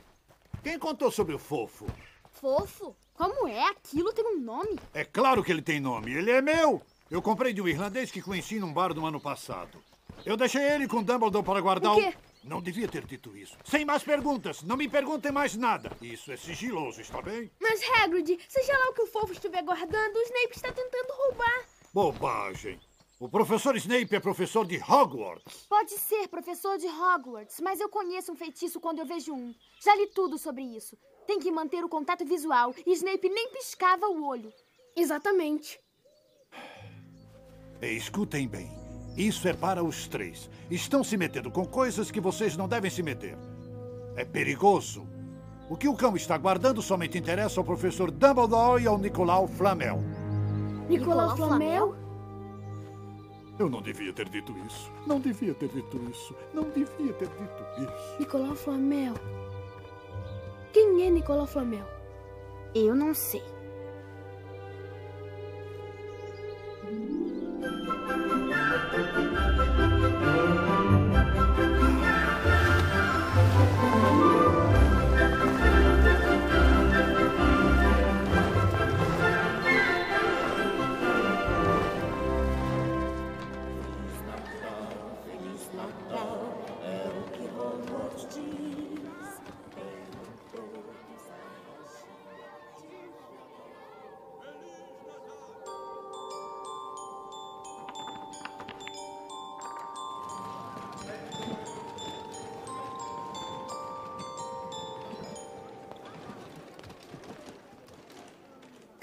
[0.64, 1.88] Quem contou sobre o fofo?
[2.32, 2.96] Fofo?
[3.14, 3.70] Como é?
[3.70, 4.80] Aquilo tem um nome?
[4.94, 6.14] É claro que ele tem nome.
[6.14, 6.82] Ele é meu.
[7.12, 9.78] Eu comprei de um irlandês que conheci num bar no ano passado.
[10.26, 12.14] Eu deixei ele com Dumbledore para guardar O quê?
[12.44, 13.58] Não devia ter dito isso.
[13.64, 14.64] Sem mais perguntas.
[14.64, 15.92] Não me perguntem mais nada.
[16.02, 17.52] Isso é sigiloso, está bem?
[17.62, 21.66] Mas Hagrid, seja lá o que o fofo estiver guardando, o Snape está tentando roubar.
[21.94, 22.80] Bobagem.
[23.24, 25.66] O professor Snape é professor de Hogwarts.
[25.70, 29.56] Pode ser professor de Hogwarts, mas eu conheço um feitiço quando eu vejo um.
[29.82, 30.98] Já li tudo sobre isso.
[31.26, 34.52] Tem que manter o contato visual e Snape nem piscava o olho.
[34.94, 35.80] Exatamente.
[37.82, 38.70] E escutem bem.
[39.16, 40.50] Isso é para os três.
[40.70, 43.38] Estão se metendo com coisas que vocês não devem se meter.
[44.18, 45.08] É perigoso.
[45.70, 50.04] O que o cão está guardando somente interessa ao professor Dumbledore e ao Nicolau Flamel.
[50.90, 52.03] Nicolau Flamel?
[53.60, 54.92] Eu não devia ter dito isso.
[55.06, 56.36] Não devia ter dito isso.
[56.54, 58.20] Não devia ter dito isso.
[58.20, 59.14] Nicolau Flamel.
[60.72, 61.86] Quem é Nicolau Flamel?
[62.74, 63.44] Eu não sei.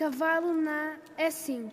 [0.01, 1.71] Cavalo na E5.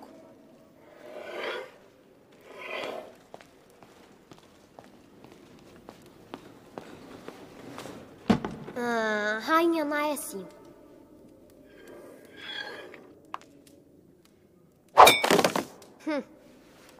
[8.75, 10.45] Ah, rainha na S5.
[16.05, 16.23] Hum.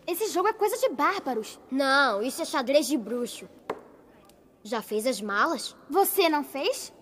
[0.07, 1.59] Esse jogo é coisa de bárbaros.
[1.69, 3.49] Não, isso é xadrez de bruxo.
[4.63, 5.75] Já fez as malas?
[5.89, 6.93] Você não fez?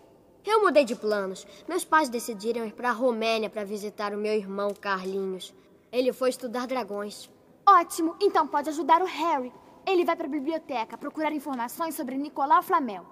[0.46, 1.46] Eu mudei de planos.
[1.68, 5.54] Meus pais decidiram ir para a Romênia para visitar o meu irmão Carlinhos.
[5.92, 7.30] Ele foi estudar dragões.
[7.68, 9.52] Ótimo, então pode ajudar o Harry.
[9.88, 13.06] Ele vai para a biblioteca procurar informações sobre Nicolau Flamel.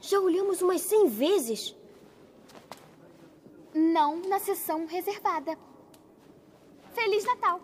[0.00, 1.74] Já olhamos umas cem vezes.
[3.74, 5.56] não na sessão reservada.
[6.92, 7.60] Feliz Natal!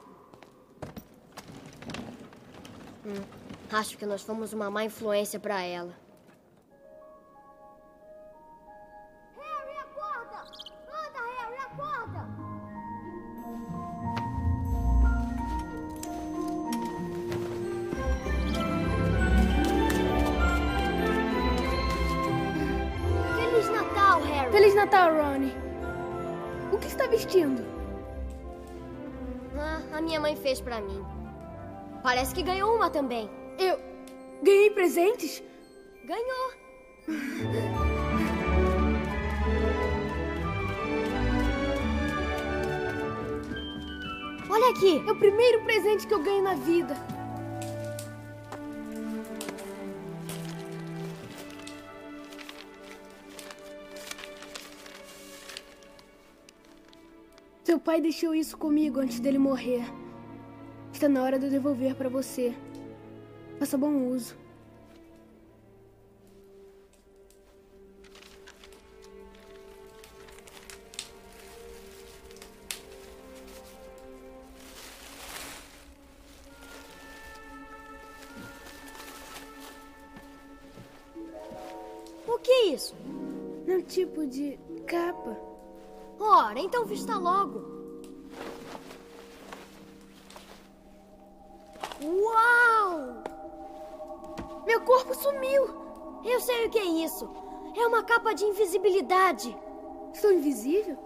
[3.05, 3.23] Hum,
[3.73, 6.06] acho que nós fomos uma má influência pra ela.
[24.87, 25.53] Natal, Ronnie.
[26.73, 27.61] O que está vestindo?
[29.59, 31.05] Ah, a minha mãe fez pra mim.
[32.05, 33.29] Parece que ganhou uma também.
[33.59, 33.81] Eu
[34.45, 35.43] ganhei presentes?
[36.05, 36.53] Ganhou.
[44.49, 46.95] Olha aqui, é o primeiro presente que eu ganho na vida.
[57.67, 59.83] Seu pai deixou isso comigo antes dele morrer.
[60.93, 62.55] Está na hora de eu devolver para você.
[63.59, 64.37] Faça bom uso.
[82.29, 82.95] O que é isso?
[83.67, 84.57] É um tipo de
[84.87, 85.56] capa.
[86.29, 87.65] Ora, então vista logo.
[92.03, 93.23] Uau!
[94.67, 95.69] Meu corpo sumiu!
[96.25, 97.31] Eu sei o que é isso.
[97.77, 99.57] É uma capa de invisibilidade.
[100.15, 100.99] Sou invisível?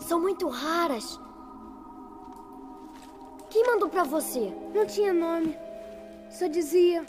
[0.00, 1.18] São muito raras.
[3.48, 4.52] Quem mandou pra você?
[4.74, 5.56] Não tinha nome.
[6.30, 7.06] Só dizia.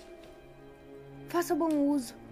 [1.28, 2.23] Faça bom uso.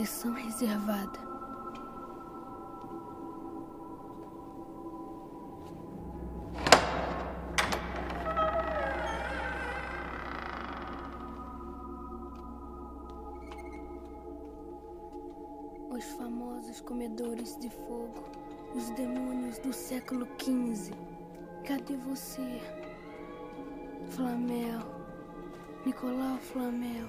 [0.00, 1.18] Sessão reservada.
[15.90, 18.24] Os famosos comedores de fogo,
[18.74, 20.94] os demônios do século XV.
[21.66, 22.62] Cadê você?
[24.08, 24.80] Flamel.
[25.84, 27.06] Nicolau Flamel.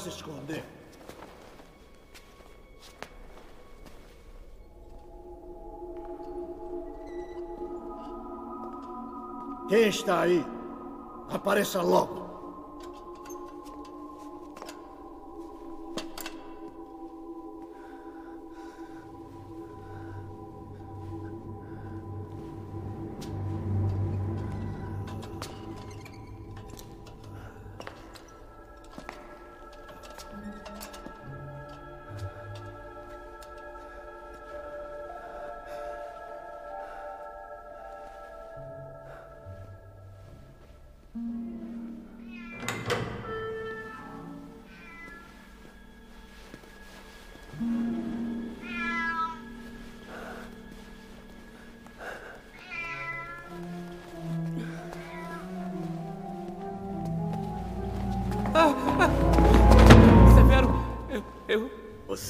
[0.00, 0.64] Se esconder.
[9.68, 10.44] Quem está aí?
[11.28, 12.29] Apareça logo.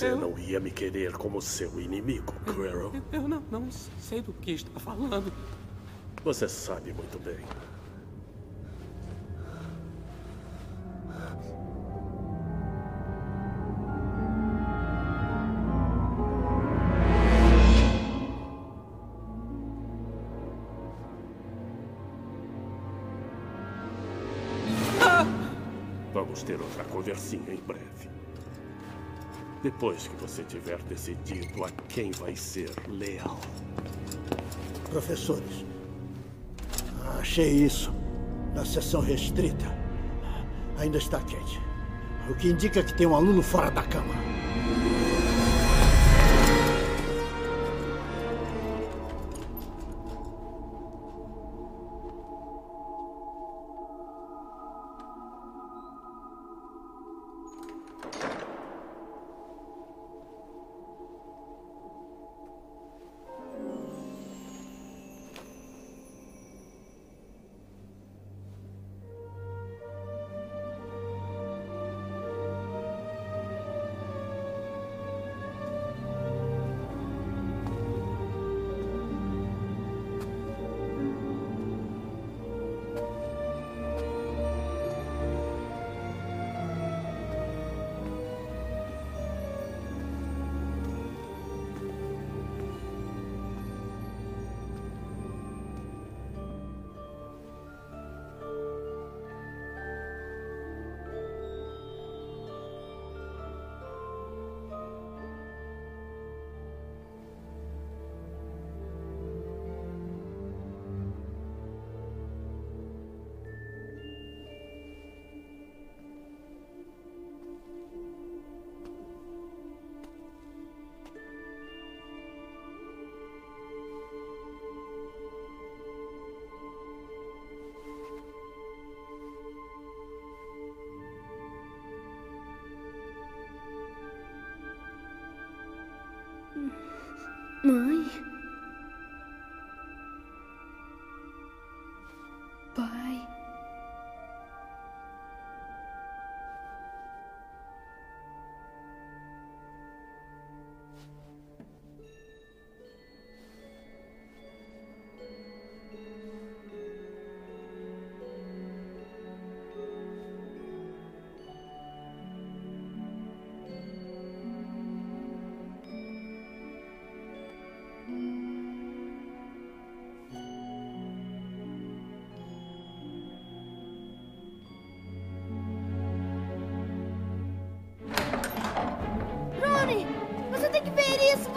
[0.01, 2.91] Você eu- não ia me querer como seu inimigo, Quirrell.
[3.13, 5.31] Eu não, não sei do que está falando.
[6.25, 7.45] Você sabe muito bem.
[26.13, 27.40] Vamos ter outra conversinha.
[29.63, 33.39] Depois que você tiver decidido a quem vai ser leal.
[34.89, 35.67] Professores,
[37.19, 37.93] achei isso
[38.55, 39.67] na sessão restrita.
[40.79, 41.61] Ainda está quente.
[42.31, 44.15] O que indica que tem um aluno fora da cama.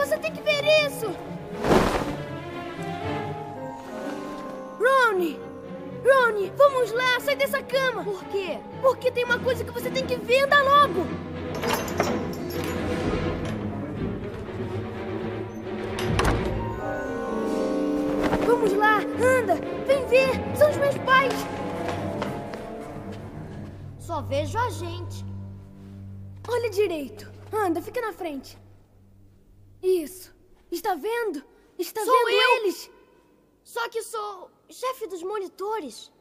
[0.04, 1.08] Você tem que ver isso!
[4.78, 5.40] Ronnie!
[6.06, 8.04] Ronnie, vamos lá, sai dessa cama!
[8.04, 8.60] Por quê?
[8.82, 11.06] Porque tem uma coisa que você tem que ver, anda logo!
[18.46, 19.56] Vamos lá, anda!
[19.88, 20.32] Vem ver!
[20.58, 21.34] São os meus pais!
[24.00, 25.26] Só vejo a gente.
[26.48, 27.32] Olha direito.
[27.52, 28.58] Anda, fica na frente.
[29.82, 30.34] Isso.
[30.72, 31.44] Está vendo?
[31.78, 32.58] Está Sou vendo eu.
[32.58, 32.90] eles?
[33.64, 34.50] Só que sou
[35.08, 36.12] dos monitores.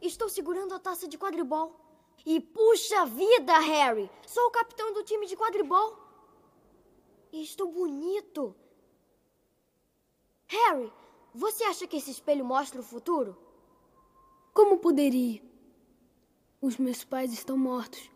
[0.00, 1.80] Estou segurando a taça de quadribol.
[2.26, 4.10] E puxa vida, Harry!
[4.26, 5.98] Sou o capitão do time de quadribol.
[7.32, 8.54] E estou bonito.
[10.46, 10.92] Harry,
[11.34, 13.36] você acha que esse espelho mostra o futuro?
[14.52, 15.42] Como poderia?
[16.60, 18.13] Os meus pais estão mortos.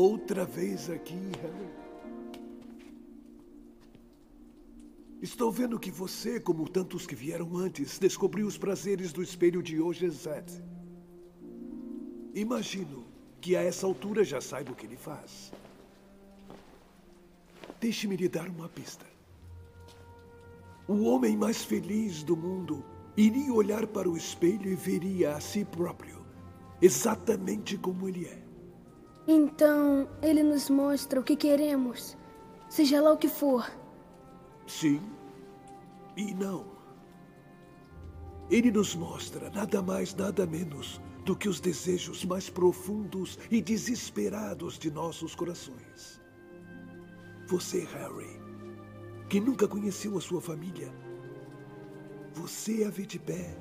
[0.00, 1.70] Outra vez aqui, Harry.
[5.20, 9.80] Estou vendo que você, como tantos que vieram antes, descobriu os prazeres do espelho de
[9.80, 10.62] hoje, Zed.
[12.32, 13.08] Imagino
[13.40, 15.52] que a essa altura já saiba o que ele faz.
[17.80, 19.04] Deixe-me lhe dar uma pista.
[20.86, 22.84] O homem mais feliz do mundo
[23.16, 26.24] iria olhar para o espelho e veria a si próprio,
[26.80, 28.47] exatamente como ele é.
[29.28, 32.16] Então, ele nos mostra o que queremos,
[32.68, 33.70] seja lá o que for.
[34.66, 35.00] Sim
[36.18, 36.66] e não.
[38.50, 44.78] Ele nos mostra nada mais, nada menos do que os desejos mais profundos e desesperados
[44.78, 46.20] de nossos corações.
[47.46, 48.40] Você, Harry,
[49.28, 50.92] que nunca conheceu a sua família,
[52.32, 53.56] você a vê de pé,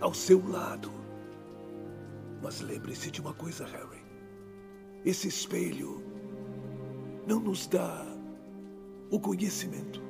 [0.00, 0.90] ao seu lado.
[2.42, 3.93] Mas lembre-se de uma coisa, Harry.
[5.04, 6.02] Esse espelho
[7.26, 8.06] não nos dá
[9.10, 10.02] o conhecimento,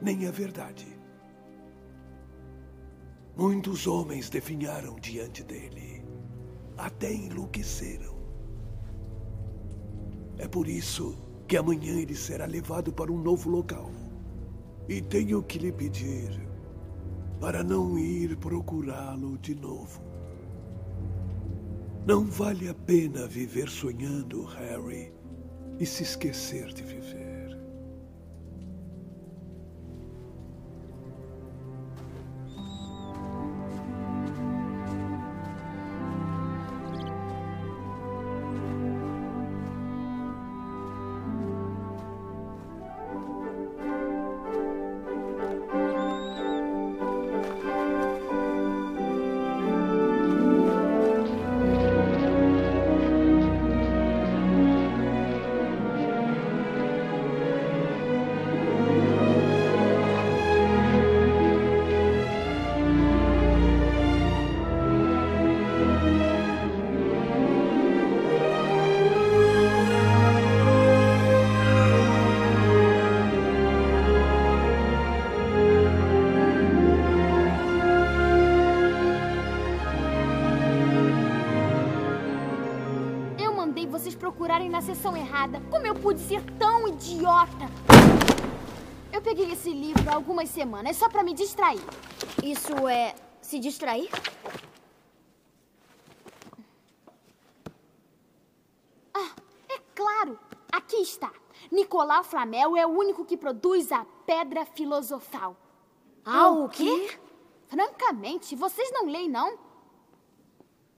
[0.00, 0.86] nem a verdade.
[3.36, 6.04] Muitos homens definharam diante dele,
[6.76, 8.14] até enlouqueceram.
[10.38, 11.16] É por isso
[11.48, 13.90] que amanhã ele será levado para um novo local.
[14.88, 16.46] E tenho que lhe pedir
[17.40, 20.13] para não ir procurá-lo de novo.
[22.06, 25.10] Não vale a pena viver sonhando, Harry,
[25.80, 27.23] e se esquecer de viver.
[90.14, 91.82] Algumas semanas só pra me distrair.
[92.42, 94.08] Isso é se distrair?
[99.12, 99.30] Ah,
[99.68, 100.38] é claro!
[100.72, 101.32] Aqui está.
[101.70, 105.56] Nicolau Flamel é o único que produz a Pedra Filosofal.
[106.24, 107.18] Ah, o quê?
[107.68, 109.58] Francamente, vocês não leem, não?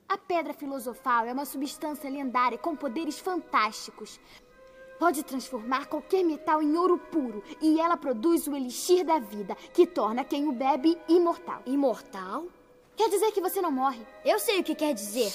[0.09, 4.21] A pedra filosofal é uma substância lendária com poderes fantásticos.
[4.99, 9.87] Pode transformar qualquer metal em ouro puro e ela produz o elixir da vida, que
[9.87, 11.61] torna quem o bebe imortal.
[11.67, 12.47] Imortal?
[12.97, 14.01] Quer dizer que você não morre.
[14.25, 15.31] Eu sei o que quer dizer.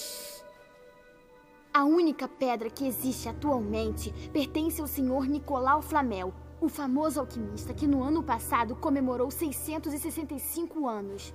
[1.72, 7.88] A única pedra que existe atualmente pertence ao senhor Nicolau Flamel, o famoso alquimista que
[7.88, 11.34] no ano passado comemorou 665 anos.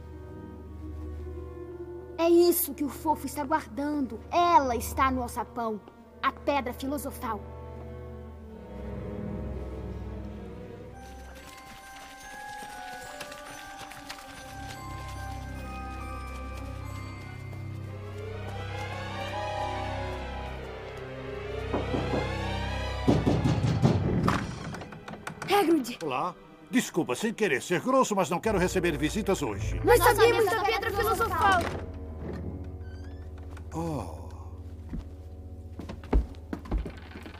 [2.19, 4.19] É isso que o fofo está guardando.
[4.31, 5.81] Ela está no alçapão.
[6.23, 7.41] A pedra filosofal.
[26.07, 26.37] Olá.
[26.71, 29.81] Desculpa, sem querer ser grosso, mas não quero receber visitas hoje.
[29.85, 31.61] Nós sabemos da pedra filosofal!
[33.75, 34.27] Oh,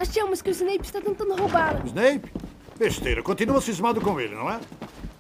[0.01, 1.81] Achamos que o Snape está tentando roubá-la.
[1.87, 2.33] Snape?
[2.77, 4.61] Besteira, continua cismado com ele, não é?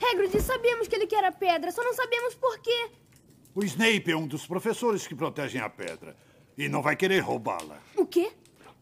[0.03, 2.91] Hagrid, sabíamos que ele quer a pedra, só não sabemos por quê.
[3.55, 6.17] O Snape é um dos professores que protegem a pedra.
[6.59, 7.79] E não vai querer roubá-la.
[7.97, 8.33] O quê?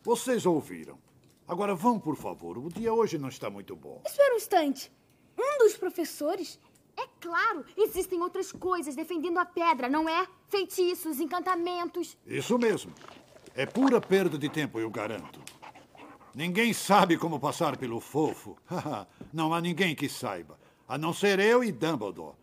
[0.03, 1.03] Vocês ouviram.
[1.47, 2.59] Agora vão, por favor.
[2.59, 4.01] O dia hoje não está muito bom.
[4.07, 4.91] Espera um instante.
[5.39, 6.59] Um dos professores?
[6.97, 10.27] É claro, existem outras coisas defendendo a pedra, não é?
[10.49, 12.16] Feitiços, encantamentos.
[12.27, 12.93] Isso mesmo.
[13.55, 15.41] É pura perda de tempo, eu garanto.
[16.35, 18.57] Ninguém sabe como passar pelo fofo.
[19.33, 20.59] não há ninguém que saiba.
[20.89, 22.37] A não ser eu e Dumbledore.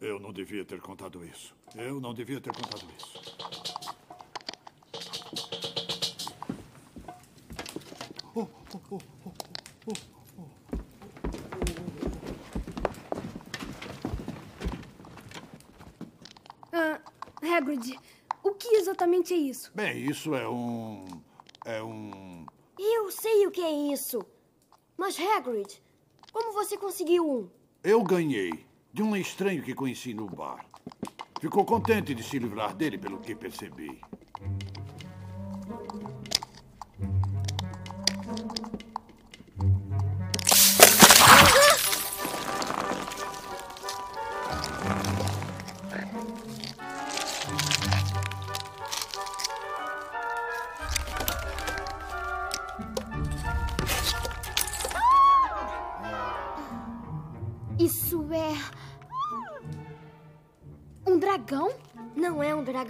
[0.00, 1.54] Eu não devia ter contado isso.
[1.76, 3.81] Eu não devia ter contado isso.
[8.74, 9.32] Oh, oh, oh,
[9.86, 9.92] oh, oh,
[10.38, 10.48] oh.
[16.72, 16.98] Ah,
[17.42, 17.98] Hagrid,
[18.42, 19.70] o que exatamente é isso?
[19.74, 21.04] Bem, isso é um.
[21.66, 22.46] É um.
[22.78, 24.24] Eu sei o que é isso.
[24.96, 25.82] Mas, Hagrid,
[26.32, 27.50] como você conseguiu um?
[27.84, 30.64] Eu ganhei de um estranho que conheci no bar.
[31.42, 34.00] Ficou contente de se livrar dele, pelo que percebi.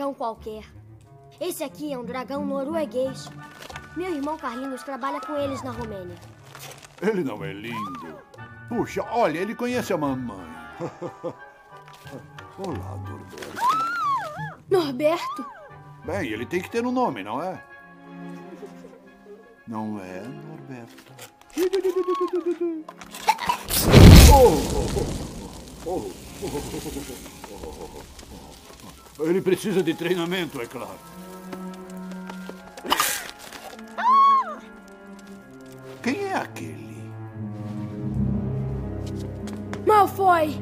[0.03, 0.65] Dragão qualquer.
[1.41, 3.31] Esse aqui é um dragão norueguês.
[3.97, 6.17] Meu irmão Carlinhos trabalha com eles na Romênia.
[7.01, 8.19] Ele não é lindo.
[8.69, 10.51] Puxa, olha, ele conhece a mamãe.
[12.59, 13.61] Olá, Norberto.
[14.69, 15.47] Norberto?
[16.05, 17.63] Bem, ele tem que ter um nome, não é?
[19.69, 21.13] Não é, Norberto?
[24.35, 24.49] Oh,
[25.87, 26.11] oh,
[27.47, 28.22] oh,
[29.23, 30.99] Ele precisa de treinamento, é claro.
[36.03, 36.97] Quem é aquele?
[39.87, 40.61] Malfoy!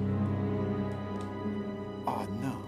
[2.07, 2.61] Ah, não.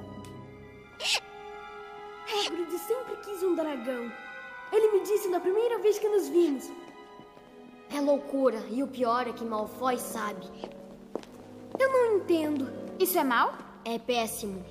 [2.27, 4.11] Hagrid sempre quis um dragão.
[4.73, 6.71] Ele me disse na primeira vez que nos vimos.
[7.95, 8.65] É loucura.
[8.71, 10.47] E o pior é que Malfoy sabe.
[11.79, 12.73] Eu não entendo.
[12.99, 13.53] Isso é mal?
[13.85, 14.65] É péssimo.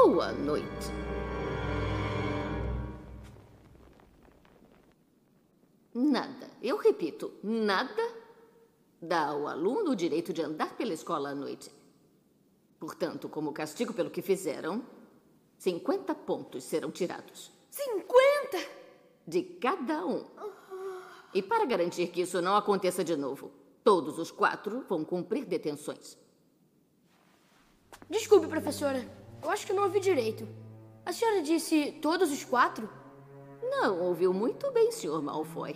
[0.00, 0.86] Boa noite.
[5.94, 8.02] Nada, eu repito, nada
[9.00, 11.70] dá ao aluno o direito de andar pela escola à noite.
[12.80, 14.82] Portanto, como castigo pelo que fizeram,
[15.58, 17.52] 50 pontos serão tirados.
[17.70, 18.70] 50?
[19.26, 20.24] De cada um.
[21.34, 23.52] E para garantir que isso não aconteça de novo,
[23.84, 26.16] todos os quatro vão cumprir detenções.
[28.08, 29.21] Desculpe, professora.
[29.42, 30.46] Eu acho que não ouvi direito.
[31.04, 32.88] A senhora disse todos os quatro?
[33.60, 35.20] Não ouviu muito bem, Sr.
[35.20, 35.74] Malfoy.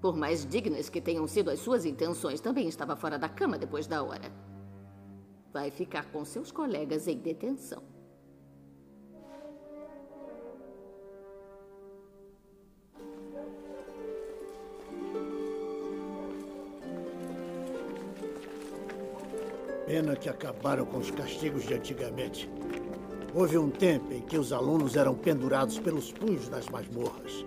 [0.00, 3.86] Por mais dignas que tenham sido as suas intenções, também estava fora da cama depois
[3.86, 4.32] da hora.
[5.52, 7.82] Vai ficar com seus colegas em detenção.
[19.86, 22.50] Pena que acabaram com os castigos de antigamente.
[23.36, 27.44] Houve um tempo em que os alunos eram pendurados pelos punhos nas masmorras.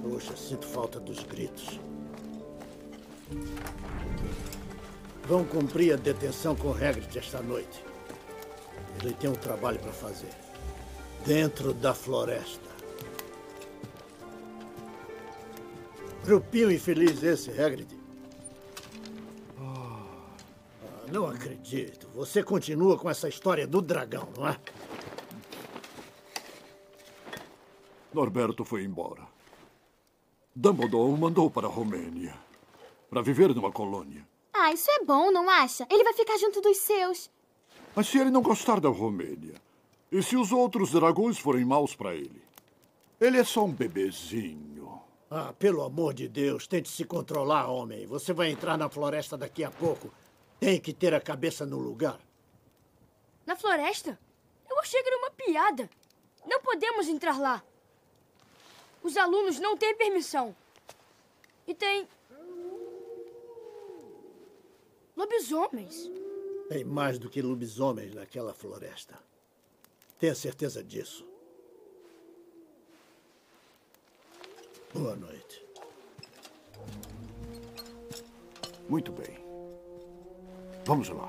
[0.00, 1.80] Poxa, sinto falta dos gritos.
[5.24, 7.84] Vão cumprir a detenção com Hagrid esta noite.
[9.02, 10.30] Ele tem um trabalho para fazer.
[11.26, 12.70] Dentro da floresta.
[16.24, 17.99] Grupinho infeliz esse, Hagrid.
[21.10, 22.08] Não acredito.
[22.14, 24.56] Você continua com essa história do dragão, não é?
[28.12, 29.26] Norberto foi embora.
[30.54, 32.34] Dumbledore o mandou para a Romênia.
[33.08, 34.26] Para viver numa colônia.
[34.52, 35.86] Ah, isso é bom, não acha?
[35.90, 37.30] Ele vai ficar junto dos seus.
[37.94, 39.54] Mas se ele não gostar da Romênia?
[40.10, 42.42] E se os outros dragões forem maus para ele?
[43.20, 45.00] Ele é só um bebezinho.
[45.30, 48.06] Ah, pelo amor de Deus, tente se controlar, homem.
[48.06, 50.12] Você vai entrar na floresta daqui a pouco.
[50.60, 52.20] Tem que ter a cabeça no lugar.
[53.46, 54.18] Na floresta?
[54.68, 55.88] Eu achei que era uma piada.
[56.46, 57.64] Não podemos entrar lá.
[59.02, 60.54] Os alunos não têm permissão.
[61.66, 62.06] E tem.
[65.16, 66.10] lobisomens.
[66.68, 69.18] Tem mais do que lobisomens naquela floresta.
[70.18, 71.26] Tenha certeza disso.
[74.92, 75.64] Boa noite.
[78.88, 79.49] Muito bem.
[80.84, 81.28] 碰什么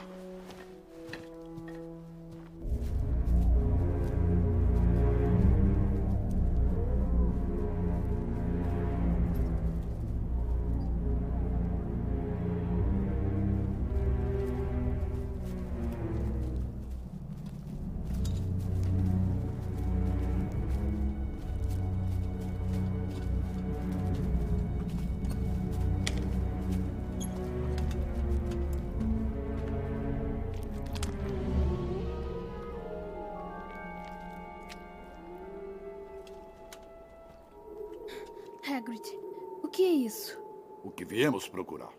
[40.83, 41.93] O que viemos procurar.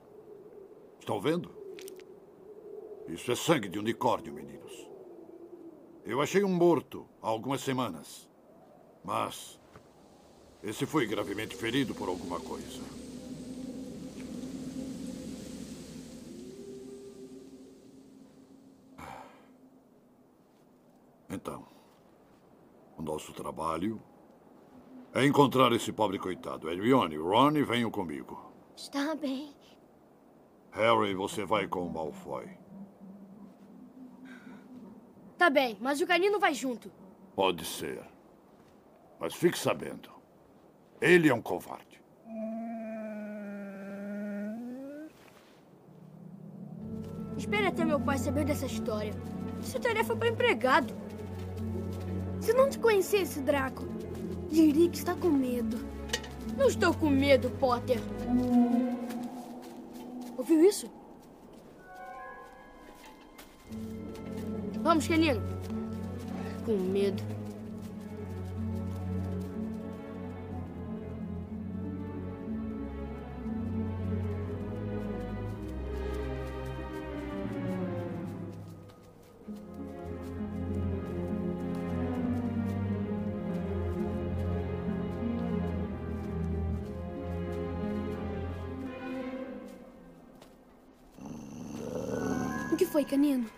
[0.98, 1.50] Estão vendo?
[3.08, 4.88] Isso é sangue de unicórnio, meninos.
[6.04, 8.28] Eu achei um morto há algumas semanas.
[9.04, 9.60] Mas
[10.62, 12.80] esse foi gravemente ferido por alguma coisa.
[21.28, 21.66] Então,
[22.96, 24.00] o nosso trabalho
[25.14, 26.70] é encontrar esse pobre coitado.
[26.70, 28.51] Hermione, Ron, venham comigo.
[28.82, 29.54] Está bem.
[30.72, 32.50] Harry, você vai com o Malfoy.
[35.38, 36.90] Tá bem, mas o canino vai junto.
[37.36, 38.02] Pode ser.
[39.20, 40.10] Mas fique sabendo.
[41.00, 42.02] Ele é um covarde.
[47.36, 49.14] Espere até meu pai saber dessa história.
[49.60, 50.92] Isso é tarefa para empregado.
[52.40, 53.84] Se não te conhecesse, Draco,
[54.50, 55.91] diria que está com medo.
[56.56, 57.98] Não estou com medo, Potter.
[60.36, 60.90] Ouviu isso?
[64.82, 65.40] Vamos, canino.
[66.64, 67.31] Com medo.
[93.12, 93.51] O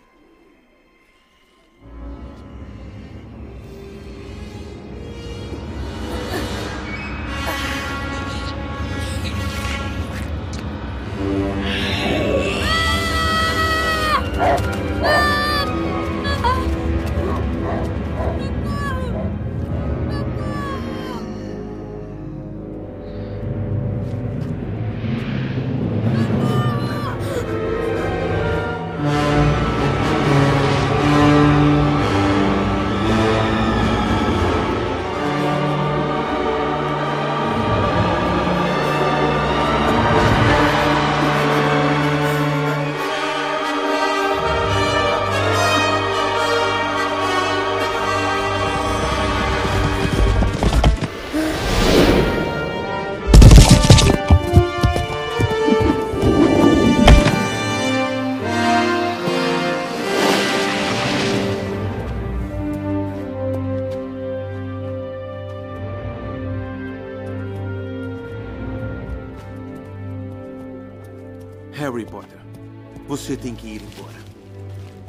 [73.25, 74.19] você tem que ir embora.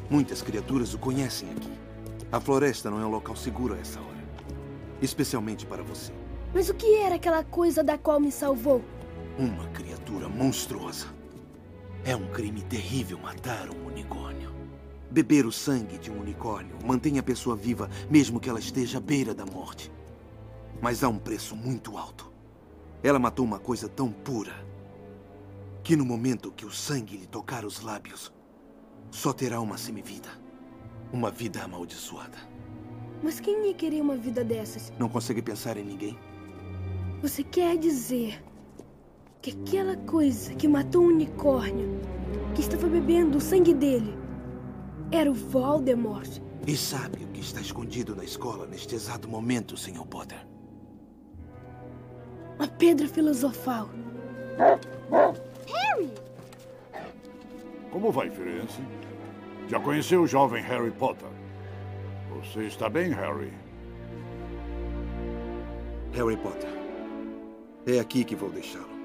[0.08, 1.70] Muitas criaturas o conhecem aqui.
[2.32, 4.24] A floresta não é um local seguro a essa hora.
[5.02, 6.14] Especialmente para você.
[6.54, 8.82] Mas o que era aquela coisa da qual me salvou?
[9.38, 11.08] Uma criatura monstruosa.
[12.06, 14.50] É um crime terrível matar um unicórnio.
[15.10, 19.00] Beber o sangue de um unicórnio mantém a pessoa viva mesmo que ela esteja à
[19.00, 19.92] beira da morte.
[20.80, 22.32] Mas há um preço muito alto.
[23.02, 24.65] Ela matou uma coisa tão pura
[25.86, 28.32] que no momento que o sangue lhe tocar os lábios,
[29.08, 30.28] só terá uma semivida.
[31.12, 32.36] Uma vida amaldiçoada.
[33.22, 34.92] Mas quem ia querer uma vida dessas?
[34.98, 36.18] Não consegue pensar em ninguém?
[37.22, 38.42] Você quer dizer
[39.40, 42.00] que aquela coisa que matou o unicórnio,
[42.52, 44.12] que estava bebendo o sangue dele,
[45.12, 46.42] era o Voldemort?
[46.66, 50.04] E sabe o que está escondido na escola neste exato momento, Sr.
[50.04, 50.44] Potter?
[52.58, 53.88] A pedra filosofal.
[55.66, 56.10] Harry!
[57.90, 58.80] Como vai, Firenze?
[59.68, 61.28] Já conheceu o jovem Harry Potter?
[62.30, 63.52] Você está bem, Harry?
[66.12, 66.70] Harry Potter.
[67.86, 68.96] É aqui que vou deixá-lo.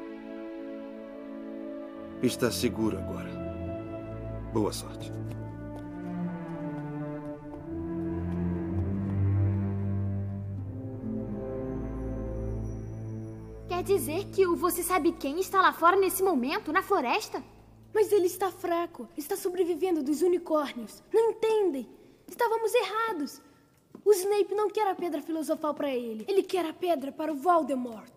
[2.22, 3.30] Está seguro agora.
[4.54, 5.12] Boa sorte.
[13.82, 17.44] Quer dizer que o você sabe quem está lá fora nesse momento, na floresta?
[17.92, 19.10] Mas ele está fraco.
[19.18, 21.02] Está sobrevivendo dos unicórnios.
[21.12, 21.90] Não entendem?
[22.28, 23.42] Estávamos errados.
[24.06, 26.24] O Snape não quer a pedra filosofal para ele.
[26.28, 28.08] Ele quer a pedra para o Voldemort.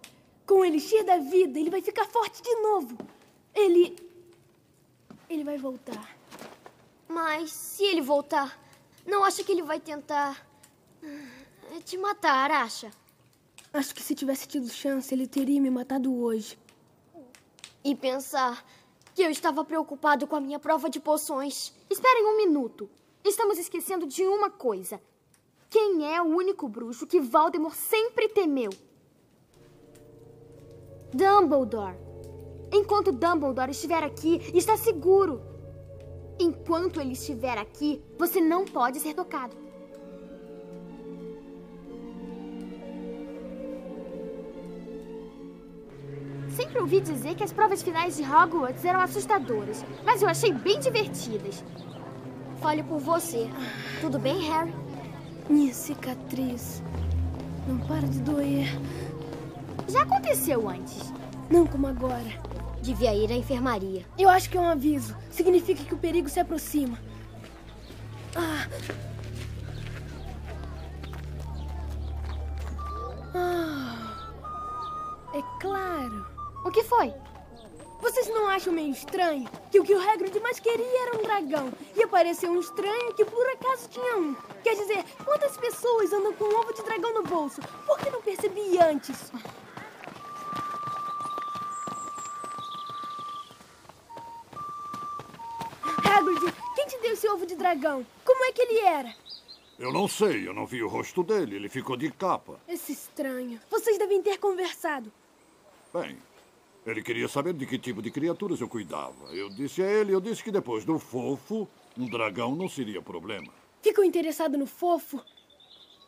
[0.46, 2.98] Com o elixir da vida, ele vai ficar forte de novo.
[3.54, 3.96] Ele.
[5.30, 6.14] Ele vai voltar.
[7.08, 8.60] Mas se ele voltar,
[9.06, 10.46] não acha que ele vai tentar.
[11.86, 12.92] te matar, acha?
[13.74, 16.56] Acho que se tivesse tido chance, ele teria me matado hoje.
[17.82, 18.64] E pensar
[19.12, 21.74] que eu estava preocupado com a minha prova de poções.
[21.90, 22.88] Esperem um minuto.
[23.24, 25.00] Estamos esquecendo de uma coisa.
[25.68, 28.70] Quem é o único bruxo que Voldemort sempre temeu?
[31.12, 31.96] Dumbledore.
[32.72, 35.42] Enquanto Dumbledore estiver aqui, está seguro.
[36.38, 39.63] Enquanto ele estiver aqui, você não pode ser tocado.
[46.74, 50.80] Sempre ouvi dizer que as provas finais de Hogwarts eram assustadoras, mas eu achei bem
[50.80, 51.62] divertidas.
[52.60, 53.48] Fale por você.
[54.00, 54.74] Tudo bem, Harry?
[55.48, 56.82] Minha cicatriz.
[57.68, 58.66] Não para de doer.
[59.86, 61.12] Já aconteceu antes.
[61.48, 62.42] Não como agora.
[62.82, 64.04] Devia ir à enfermaria.
[64.18, 65.16] Eu acho que é um aviso.
[65.30, 66.98] Significa que o perigo se aproxima.
[68.34, 68.66] Ah.
[73.32, 74.32] Ah.
[75.34, 76.33] É claro.
[76.64, 77.12] O que foi?
[78.00, 81.72] Vocês não acham meio estranho que o que o Hagrid mais queria era um dragão
[81.94, 84.34] e apareceu um estranho que por acaso tinha um?
[84.62, 87.60] Quer dizer, quantas pessoas andam com um ovo de dragão no bolso?
[87.86, 89.30] Por que não percebi antes?
[95.82, 98.06] Hagrid, quem te deu esse ovo de dragão?
[98.24, 99.14] Como é que ele era?
[99.78, 101.56] Eu não sei, eu não vi o rosto dele.
[101.56, 102.60] Ele ficou de capa.
[102.68, 103.60] Esse estranho.
[103.70, 105.12] Vocês devem ter conversado.
[105.92, 106.16] Bem,
[106.86, 109.32] ele queria saber de que tipo de criaturas eu cuidava.
[109.32, 111.66] Eu disse a ele, eu disse que depois do fofo,
[111.96, 113.52] um dragão não seria problema.
[113.82, 115.20] Ficou interessado no fofo?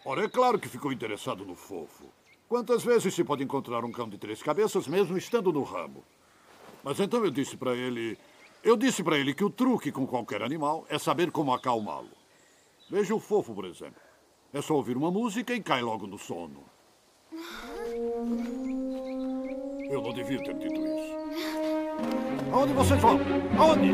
[0.05, 2.05] Ora, é claro que ficou interessado no fofo.
[2.49, 6.05] Quantas vezes se pode encontrar um cão de três cabeças mesmo estando no ramo?
[6.85, 8.17] Mas então eu disse para ele,
[8.63, 12.11] eu disse para ele que o truque com qualquer animal é saber como acalmá-lo.
[12.89, 14.01] Veja o fofo, por exemplo.
[14.53, 16.63] É só ouvir uma música e cai logo no sono.
[19.89, 21.17] Eu não devia ter dito isso.
[22.53, 23.21] Aonde vocês vão?
[23.57, 23.93] Aonde?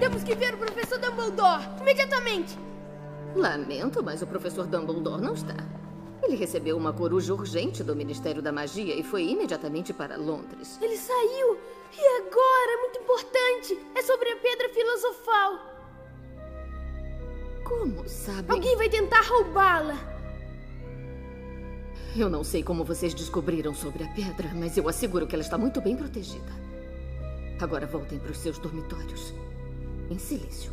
[0.00, 1.62] Temos que ver o professor Dumbledore!
[1.80, 2.58] Imediatamente!
[3.36, 5.54] Lamento, mas o professor Dumbledore não está.
[6.24, 10.76] Ele recebeu uma coruja urgente do Ministério da Magia e foi imediatamente para Londres.
[10.82, 11.56] Ele saiu!
[11.96, 12.72] E agora?
[12.72, 13.78] É muito importante!
[13.94, 15.69] É sobre a pedra filosofal!
[17.70, 18.50] Como sabe?
[18.50, 19.96] Alguém vai tentar roubá-la!
[22.16, 25.56] Eu não sei como vocês descobriram sobre a pedra, mas eu asseguro que ela está
[25.56, 26.52] muito bem protegida.
[27.60, 29.32] Agora voltem para os seus dormitórios.
[30.10, 30.72] Em silêncio.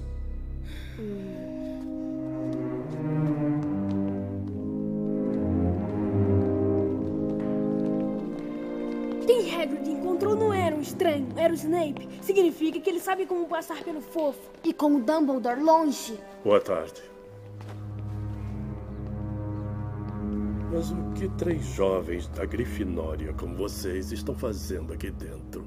[9.27, 12.07] Quem Hagrid encontrou não era um estranho, era o Snape.
[12.21, 14.39] Significa que ele sabe como passar pelo fofo.
[14.63, 16.17] E com o Dumbledore longe.
[16.45, 17.03] Boa tarde.
[20.71, 25.65] Mas o que três jovens da Grifinória como vocês estão fazendo aqui dentro?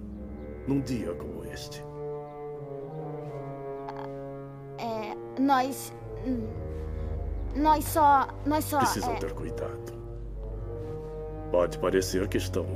[0.66, 1.85] Num dia como este?
[4.78, 5.15] É.
[5.39, 5.93] Nós.
[6.27, 6.47] hum,
[7.57, 8.28] Nós só.
[8.47, 8.78] Nós só.
[8.78, 10.01] Precisam é, ter cuidado.
[11.51, 12.66] Pode parecer que estão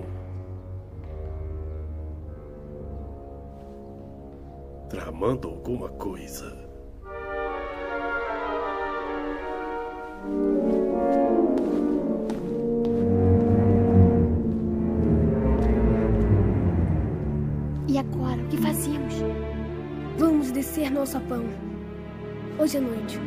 [4.95, 6.57] Tramando alguma coisa.
[17.89, 19.15] E agora, o que fazemos?
[20.17, 21.43] Vamos descer no alçapão.
[22.61, 23.19] Hoje à noite.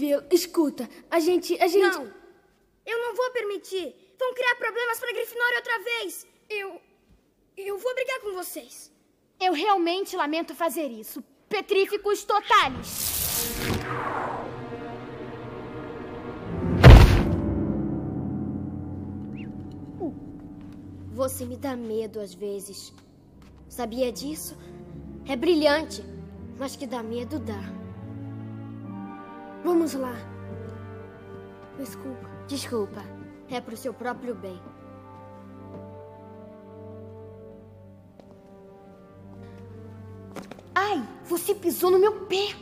[0.00, 0.88] Neville, escuta.
[1.10, 1.60] A gente.
[1.60, 1.98] A gente.
[1.98, 2.10] Não!
[2.86, 3.94] Eu não vou permitir!
[4.18, 6.26] Vão criar problemas pra Grifinória outra vez!
[6.48, 6.80] Eu.
[7.56, 8.90] Eu vou brigar com vocês!
[9.38, 11.22] Eu realmente lamento fazer isso.
[11.48, 12.86] Petríficos totais.
[21.12, 22.94] Você me dá medo às vezes.
[23.68, 24.56] Sabia disso?
[25.26, 26.02] É brilhante,
[26.58, 27.80] mas que dá medo dá.
[29.64, 30.14] Vamos lá.
[31.78, 32.28] Desculpa.
[32.46, 33.02] Desculpa.
[33.48, 34.60] É pro seu próprio bem.
[40.74, 42.54] Ai, você pisou no meu pé.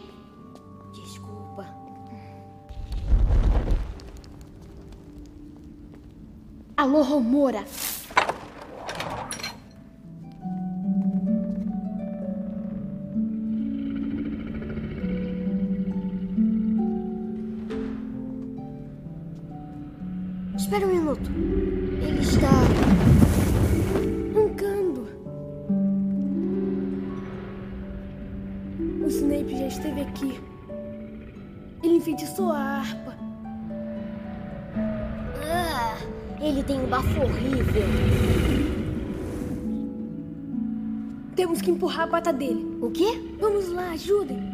[0.92, 1.66] Desculpa.
[6.76, 7.64] Alô, Romora.
[41.88, 42.76] Empurrar a pata dele.
[42.82, 43.18] O quê?
[43.40, 44.47] Vamos lá, ajudem.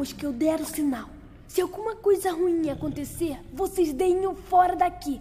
[0.00, 1.10] Depois que eu der o sinal.
[1.46, 5.20] Se alguma coisa ruim acontecer, vocês deem-o fora daqui.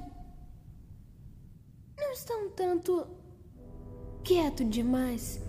[1.98, 3.06] Não está um tanto
[4.24, 5.42] quieto demais.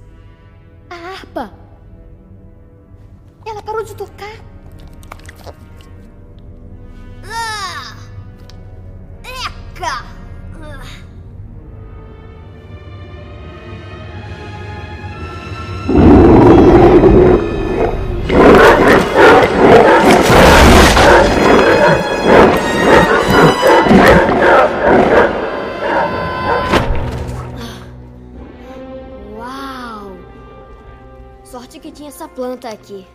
[32.72, 33.06] Aqui.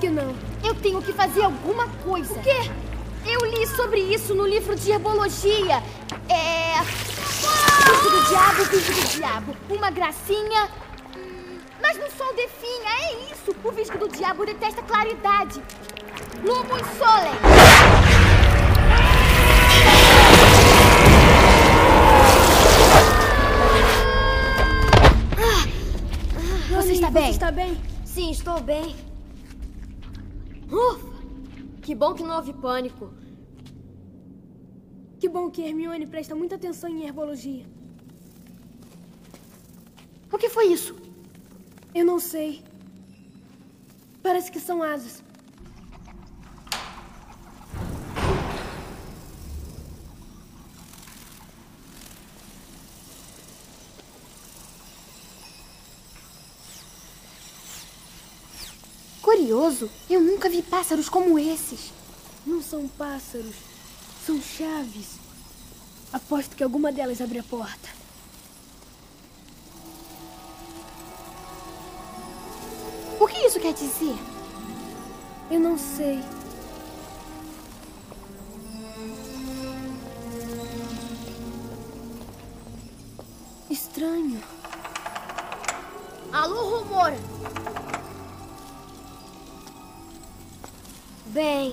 [0.00, 0.34] Que não.
[0.64, 2.32] Eu tenho que fazer alguma coisa.
[2.32, 2.70] O quê?
[3.26, 5.82] Eu li sobre isso no livro de herbologia.
[6.28, 6.80] É.
[6.80, 9.56] Bicho do diabo, bicho do diabo.
[9.68, 10.68] Uma gracinha.
[11.16, 13.54] Hum, Mas no sol definha, é isso.
[13.62, 15.62] O visco do diabo detesta claridade.
[16.42, 18.40] Lumus Sole.
[26.70, 27.24] Você está bem?
[27.24, 27.76] Você está bem?
[28.04, 29.09] Sim, estou bem.
[31.90, 33.12] Que bom que não houve pânico.
[35.18, 37.66] Que bom que Hermione presta muita atenção em herbologia.
[40.32, 40.94] O que foi isso?
[41.92, 42.62] Eu não sei.
[44.22, 45.24] Parece que são asas.
[59.22, 61.92] Curioso, eu nunca vi pássaros como esses.
[62.46, 63.54] Não são pássaros,
[64.24, 65.18] são chaves.
[66.12, 67.88] Aposto que alguma delas abre a porta.
[73.20, 74.16] O que isso quer dizer?
[75.50, 76.24] Eu não sei.
[83.68, 84.42] Estranho.
[86.32, 87.12] Alô, rumor!
[91.32, 91.72] Bem,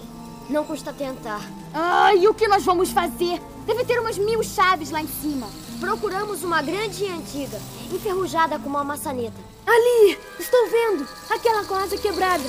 [0.51, 1.41] não custa tentar.
[1.73, 3.41] Ai, o que nós vamos fazer?
[3.65, 5.47] Deve ter umas mil chaves lá em cima.
[5.79, 7.59] Procuramos uma grande e antiga,
[7.91, 9.37] enferrujada com uma maçaneta.
[9.65, 10.15] Ali!
[10.39, 11.07] Estou vendo!
[11.31, 12.43] Aquela com asa quebrada.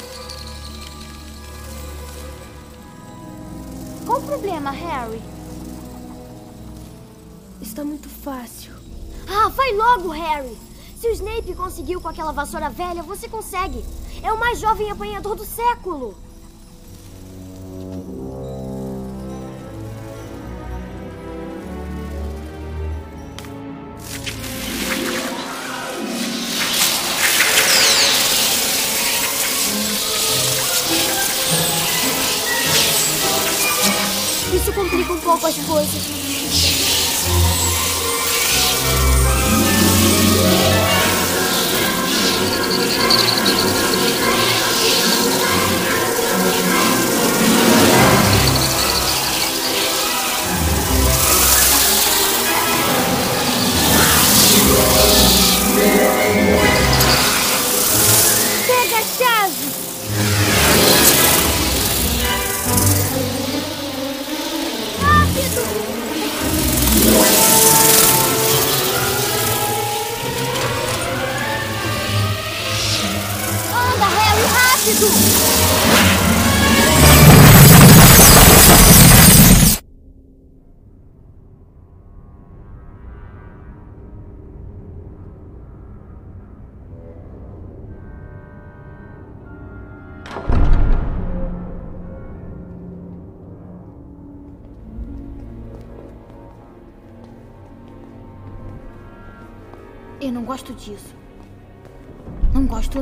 [4.04, 5.22] Qual o problema, Harry?
[7.62, 8.72] Está muito fácil.
[9.26, 10.58] Ah, vai logo, Harry!
[11.00, 13.82] Se o Snape conseguiu com aquela vassoura velha, você consegue.
[14.22, 16.14] É o mais jovem apanhador do século.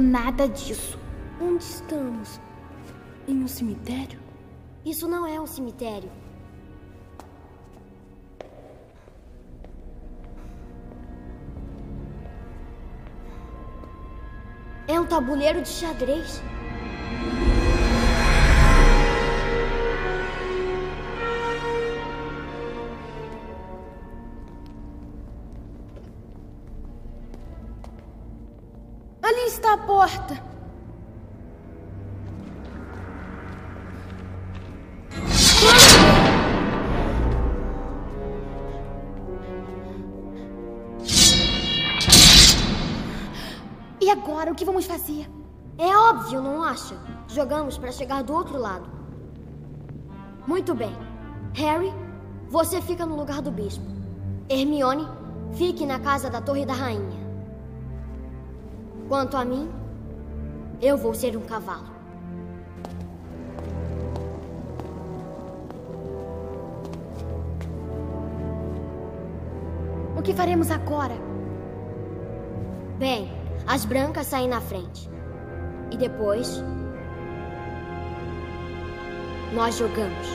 [0.00, 0.98] Nada disso.
[1.40, 2.40] Onde estamos?
[3.26, 4.20] Em um cemitério?
[4.84, 6.10] Isso não é um cemitério.
[14.86, 16.42] É um tabuleiro de xadrez.
[29.26, 30.40] Ali está a porta.
[44.00, 45.28] E agora, o que vamos fazer?
[45.76, 46.96] É óbvio, não acha?
[47.26, 48.88] Jogamos para chegar do outro lado.
[50.46, 50.96] Muito bem.
[51.54, 51.92] Harry,
[52.48, 53.84] você fica no lugar do bispo.
[54.48, 55.08] Hermione,
[55.54, 57.25] fique na casa da Torre da Rainha.
[59.08, 59.70] Quanto a mim,
[60.82, 61.94] eu vou ser um cavalo.
[70.16, 71.14] O que faremos agora?
[72.98, 73.30] Bem,
[73.66, 75.08] as brancas saem na frente.
[75.92, 76.62] E depois.
[79.54, 80.26] Nós jogamos.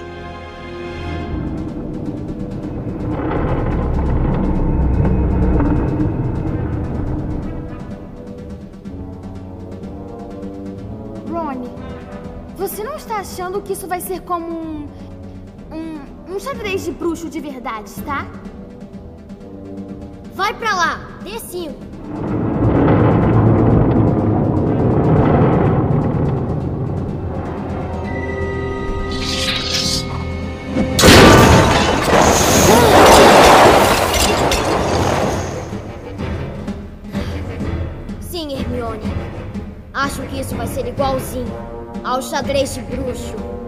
[12.72, 14.88] Você não está achando que isso vai ser como um.
[15.70, 18.26] um, um xadrez de bruxo de verdade, tá?
[20.34, 21.20] Vai pra lá!
[21.22, 21.78] Dê cinco!
[38.22, 39.04] Sim, Hermione.
[39.94, 41.81] Acho que isso vai ser igualzinho
[42.12, 43.61] ao xadrez de bruxo.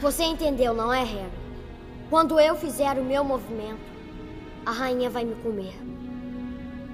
[0.00, 1.32] Você entendeu, não é, Harry?
[2.10, 3.80] Quando eu fizer o meu movimento,
[4.66, 5.74] a rainha vai me comer.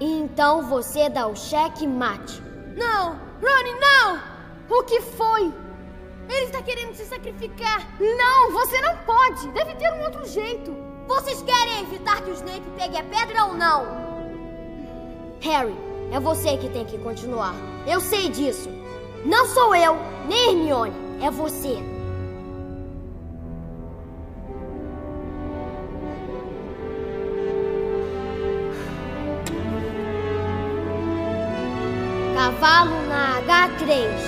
[0.01, 2.41] E então você dá o cheque mate.
[2.77, 3.19] Não!
[3.43, 4.21] Ronnie, não!
[4.71, 5.53] O que foi?
[6.29, 7.87] Ele está querendo se sacrificar.
[8.01, 9.49] Não, você não pode.
[9.49, 10.73] Deve ter um outro jeito.
[11.09, 13.85] Vocês querem evitar que o Snape pegue a pedra ou não?
[15.41, 15.75] Harry,
[16.13, 17.55] é você que tem que continuar.
[17.87, 18.80] Eu sei disso.
[19.25, 20.95] Não sou eu, nem Hermione.
[21.23, 21.77] É você.
[32.35, 34.20] Cavalo na H3.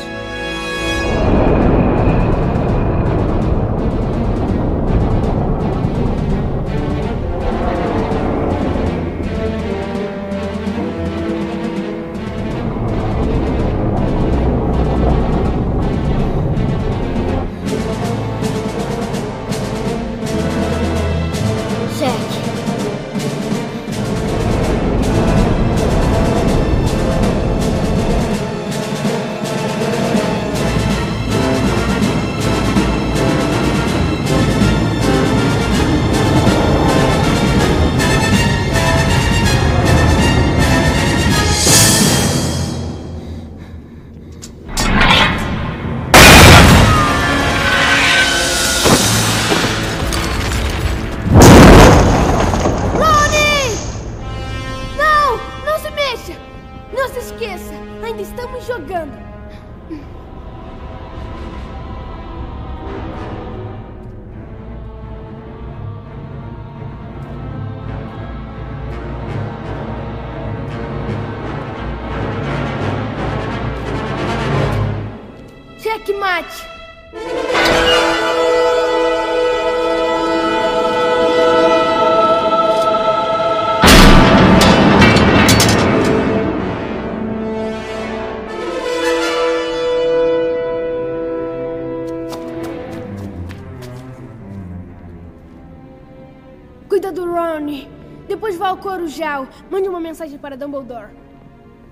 [98.83, 99.47] Corujal.
[99.71, 101.15] Mande uma mensagem para Dumbledore.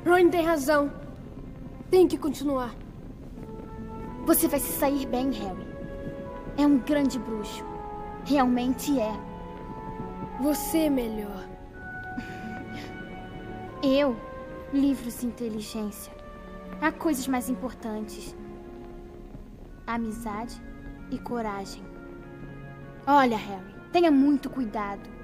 [0.04, 0.92] Ron tem razão.
[1.88, 2.74] Tem que continuar.
[4.26, 5.66] Você vai se sair bem, Harry.
[6.58, 7.64] É um grande bruxo.
[8.24, 9.12] Realmente é.
[10.40, 11.48] Você melhor.
[13.82, 14.16] Eu?
[14.72, 16.12] Livros e inteligência.
[16.80, 18.34] Há coisas mais importantes:
[19.86, 20.60] amizade
[21.10, 21.84] e coragem.
[23.06, 25.19] Olha, Harry, tenha muito cuidado.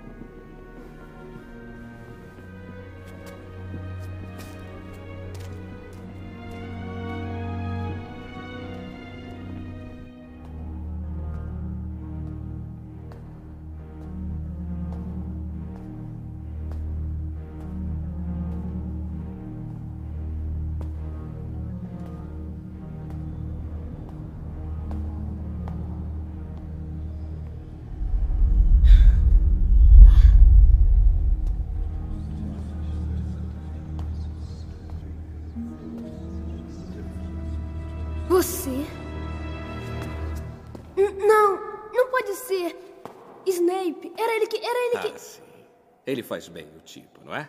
[46.06, 47.48] Ele faz bem o tipo, não é?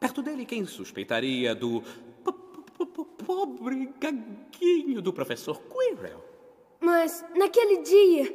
[0.00, 1.82] Perto dele, quem suspeitaria do.
[2.24, 6.22] po- po- po- Pobre gaguinho do professor Quirrell?
[6.80, 8.32] Mas naquele dia,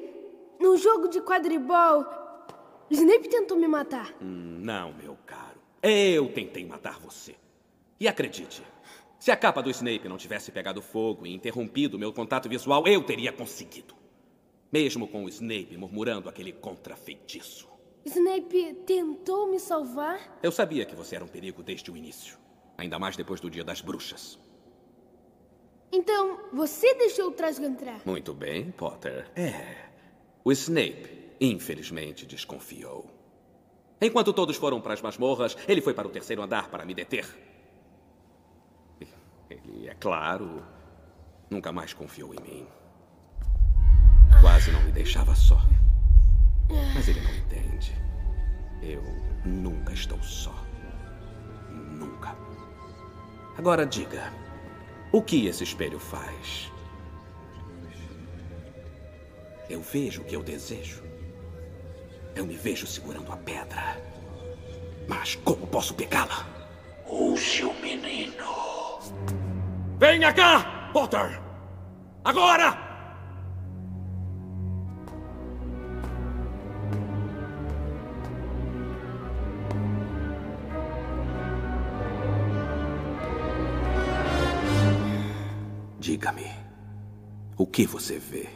[0.60, 2.06] no jogo de quadribol,
[2.90, 4.14] Snape tentou me matar.
[4.22, 5.60] Hum, Não, meu caro.
[5.82, 7.36] Eu tentei matar você.
[8.00, 8.62] E acredite,
[9.20, 13.04] se a capa do Snape não tivesse pegado fogo e interrompido meu contato visual, eu
[13.04, 13.96] teria conseguido.
[14.72, 17.70] Mesmo com o Snape murmurando aquele contrafeitiço.
[18.06, 20.40] Snape tentou me salvar?
[20.42, 22.38] Eu sabia que você era um perigo desde o início.
[22.78, 24.40] Ainda mais depois do dia das bruxas.
[25.92, 28.02] Então, você deixou o Trasgo entrar?
[28.06, 29.30] Muito bem, Potter.
[29.36, 29.90] É.
[30.44, 33.06] O Snape, infelizmente, desconfiou.
[34.02, 37.28] Enquanto todos foram para as masmorras, ele foi para o terceiro andar para me deter.
[39.50, 40.66] Ele, é claro,
[41.50, 42.68] nunca mais confiou em mim.
[44.42, 45.60] Quase não me deixava só.
[46.94, 47.96] Mas ele não entende.
[48.82, 49.04] Eu
[49.46, 50.54] nunca estou só.
[51.70, 52.36] Nunca.
[53.58, 54.32] Agora diga,
[55.12, 56.72] o que esse espelho faz?
[59.70, 61.04] Eu vejo o que eu desejo.
[62.36, 64.02] Eu me vejo segurando a pedra.
[65.08, 66.46] Mas como posso pegá-la?
[67.08, 68.46] Use o menino.
[69.98, 71.40] Venha cá, Potter!
[72.24, 72.91] Agora!
[87.72, 88.50] que você vê?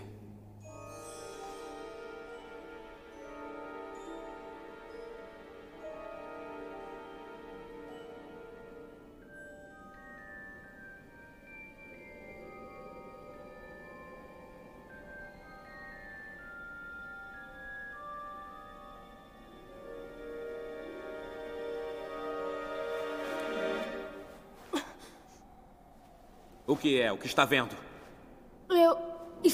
[26.67, 27.11] O que é?
[27.11, 27.94] O que está vendo?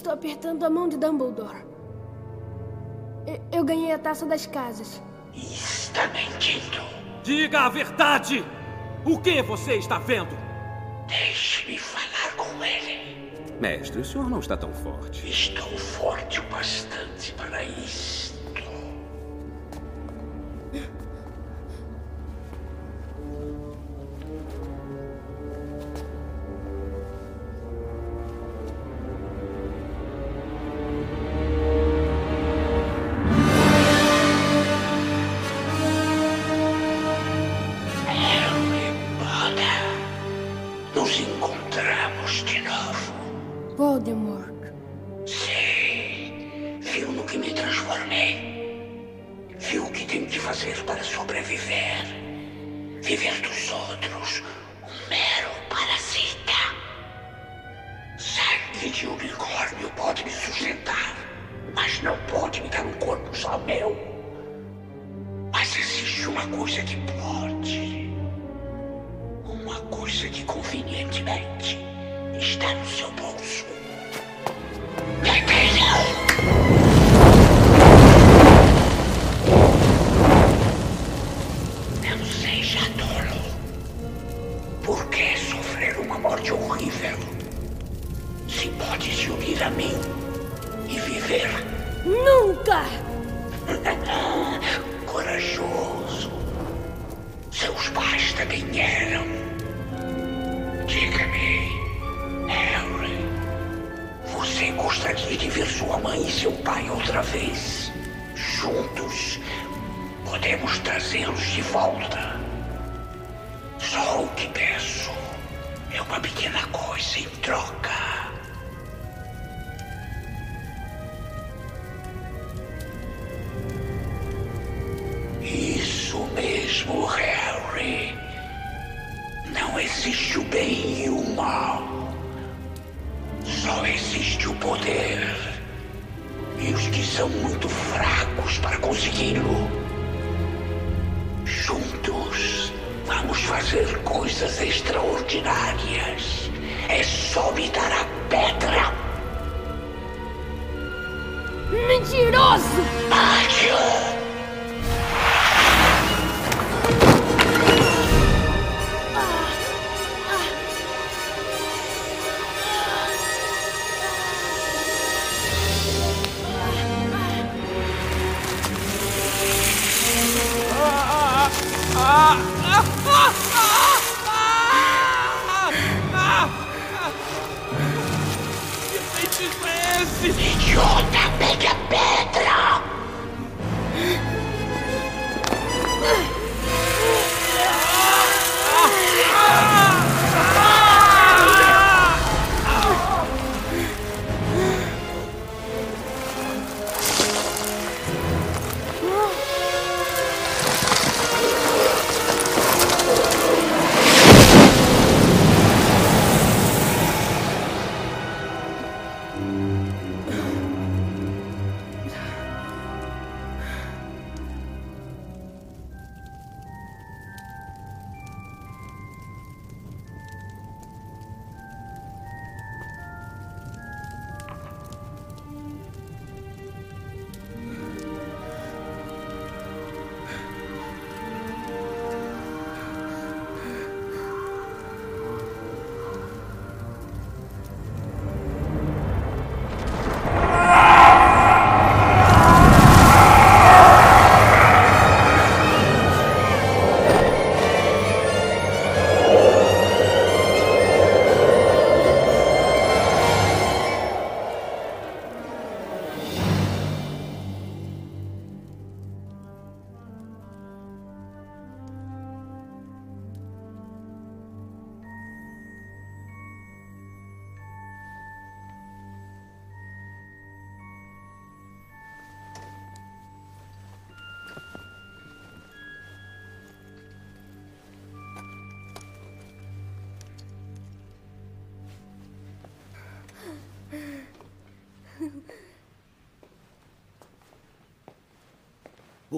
[0.02, 1.64] estou apertando a mão de Dumbledore.
[3.26, 5.02] Eu, eu ganhei a taça das casas.
[5.34, 6.82] Está mentindo.
[7.24, 8.44] Diga a verdade!
[9.06, 10.36] O que você está vendo?
[11.08, 13.32] Deixe-me falar com ele.
[13.60, 15.30] Mestre, o senhor não está tão forte.
[15.30, 18.11] Estou forte o bastante para isso.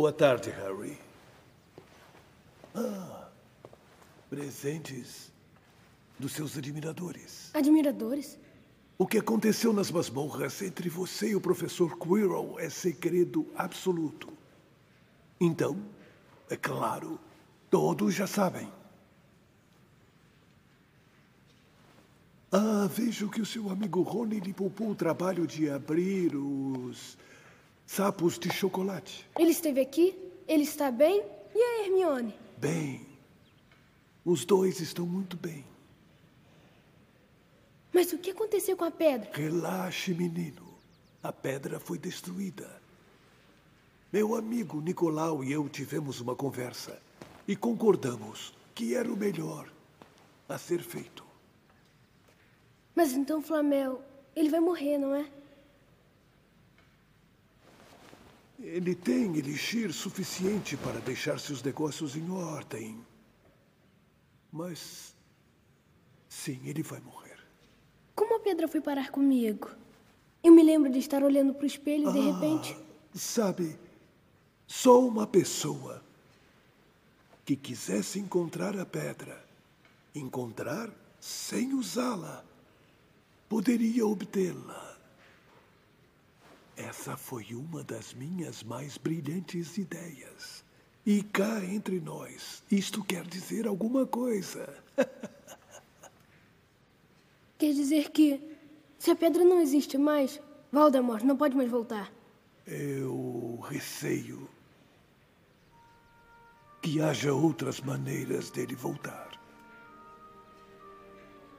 [0.04, 1.00] Boa tarde, Harry.
[2.76, 3.30] Ah,
[4.30, 5.32] presentes
[6.20, 7.50] dos seus admiradores.
[7.54, 8.38] Admiradores?
[8.98, 14.28] O que aconteceu nas masmorras entre você e o professor Quirrell é segredo absoluto.
[15.40, 15.80] Então,
[16.50, 17.18] é claro,
[17.70, 18.70] todos já sabem.
[22.52, 27.18] Ah, vejo que o seu amigo Rony lhe poupou o trabalho de abrir os
[27.86, 29.28] sapos de chocolate.
[29.38, 30.16] Ele esteve aqui?
[30.48, 31.24] Ele está bem?
[31.56, 32.34] E a Hermione?
[32.58, 33.06] Bem,
[34.26, 35.64] os dois estão muito bem.
[37.94, 39.30] Mas o que aconteceu com a pedra?
[39.34, 40.74] Relaxe, menino.
[41.22, 42.82] A pedra foi destruída.
[44.12, 47.00] Meu amigo Nicolau e eu tivemos uma conversa
[47.48, 49.70] e concordamos que era o melhor
[50.50, 51.24] a ser feito.
[52.96, 54.02] Mas então, Flamel,
[54.36, 55.26] ele vai morrer, não é?
[58.64, 62.98] Ele tem elixir suficiente para deixar seus negócios em ordem.
[64.50, 65.14] Mas.
[66.30, 67.38] Sim, ele vai morrer.
[68.16, 69.70] Como a pedra foi parar comigo?
[70.42, 72.78] Eu me lembro de estar olhando para o espelho e de Ah, repente.
[73.14, 73.78] Sabe,
[74.66, 76.02] só uma pessoa
[77.46, 79.46] que quisesse encontrar a pedra,
[80.16, 82.46] encontrar sem usá-la,
[83.50, 84.93] poderia obtê-la.
[86.76, 90.64] Essa foi uma das minhas mais brilhantes ideias.
[91.06, 94.74] E cá entre nós, isto quer dizer alguma coisa.
[97.58, 98.42] Quer dizer que,
[99.00, 100.38] se a pedra não existe mais,
[100.70, 102.12] Voldemort não pode mais voltar.
[102.68, 104.50] Eu receio
[106.82, 109.32] que haja outras maneiras dele voltar.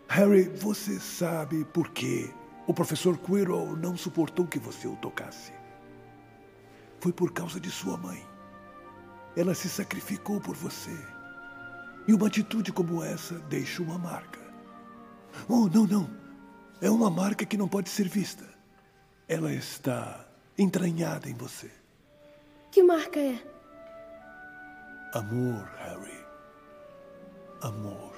[0.09, 2.31] Harry, você sabe por que
[2.67, 5.53] o professor Quirrell não suportou que você o tocasse.
[7.01, 8.25] Foi por causa de sua mãe.
[9.37, 10.97] Ela se sacrificou por você.
[12.07, 14.41] E uma atitude como essa deixa uma marca.
[15.49, 16.11] Oh, não, não.
[16.81, 18.45] É uma marca que não pode ser vista.
[19.29, 20.25] Ela está
[20.57, 21.71] entranhada em você.
[22.71, 23.39] Que marca é?
[25.13, 26.25] Amor, Harry.
[27.63, 28.14] Amor.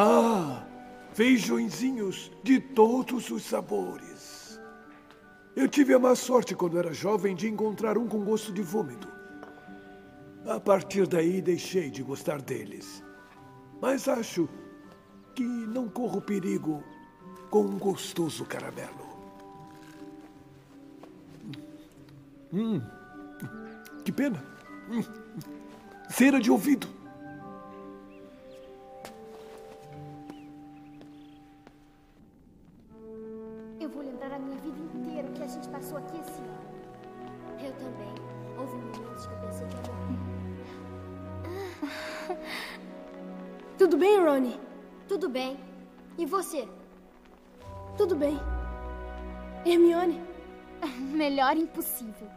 [0.00, 0.64] Ah,
[1.12, 4.60] feijõezinhos de todos os sabores.
[5.56, 9.08] Eu tive a má sorte quando era jovem de encontrar um com gosto de vômito.
[10.46, 13.02] A partir daí deixei de gostar deles.
[13.82, 14.48] Mas acho
[15.34, 16.80] que não corro perigo
[17.50, 19.08] com um gostoso caramelo.
[22.52, 22.80] Hum,
[24.04, 24.44] que pena.
[24.88, 25.02] Hum,
[26.08, 26.97] cera de ouvido.
[46.38, 46.68] Você?
[47.96, 48.38] Tudo bem.
[49.66, 50.22] Hermione?
[51.12, 52.28] Melhor impossível.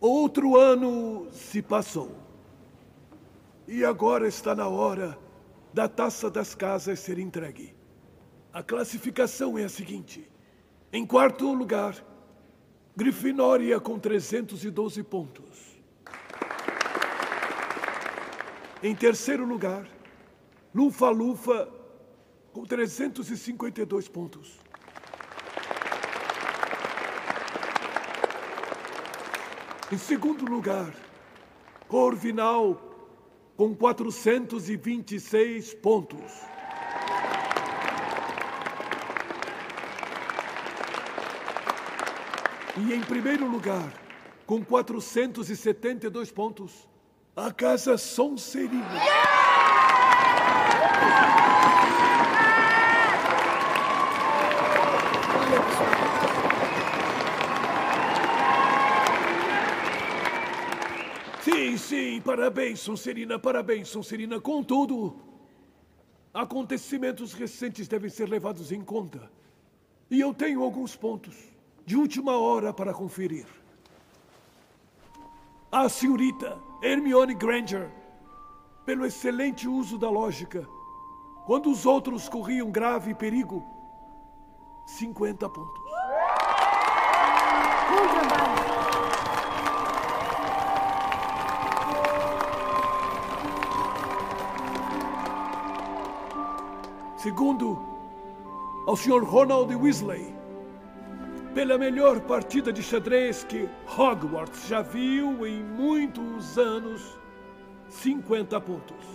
[0.00, 2.12] Outro ano se passou.
[3.66, 5.27] E agora está na hora
[5.72, 7.74] da taça das casas ser entregue.
[8.52, 10.30] A classificação é a seguinte:
[10.92, 11.94] em quarto lugar,
[12.96, 15.78] Grifinória com 312 pontos.
[18.82, 19.86] Em terceiro lugar,
[20.74, 21.68] Lufa-Lufa
[22.52, 24.58] com 352 pontos.
[29.92, 30.92] Em segundo lugar,
[31.88, 32.87] Corvinal
[33.58, 36.32] com 426 pontos.
[42.76, 43.92] E em primeiro lugar,
[44.46, 46.88] com 472 pontos,
[47.34, 48.88] a Casa Sonserina.
[48.90, 48.98] Sim,
[61.78, 64.40] sim, parabéns, Sonserina, parabéns, Sonserina.
[64.40, 65.16] Contudo,
[66.34, 69.30] acontecimentos recentes devem ser levados em conta.
[70.10, 71.36] E eu tenho alguns pontos
[71.86, 73.46] de última hora para conferir.
[75.70, 77.90] A senhorita Hermione Granger,
[78.84, 80.66] pelo excelente uso da lógica,
[81.46, 83.64] quando os outros corriam grave perigo,
[84.86, 85.82] 50 pontos.
[87.90, 88.47] Bom trabalho.
[97.28, 97.78] Segundo,
[98.86, 99.22] ao Sr.
[99.22, 100.34] Ronald Weasley,
[101.52, 107.20] pela melhor partida de xadrez que Hogwarts já viu em muitos anos,
[107.90, 109.06] 50 pontos.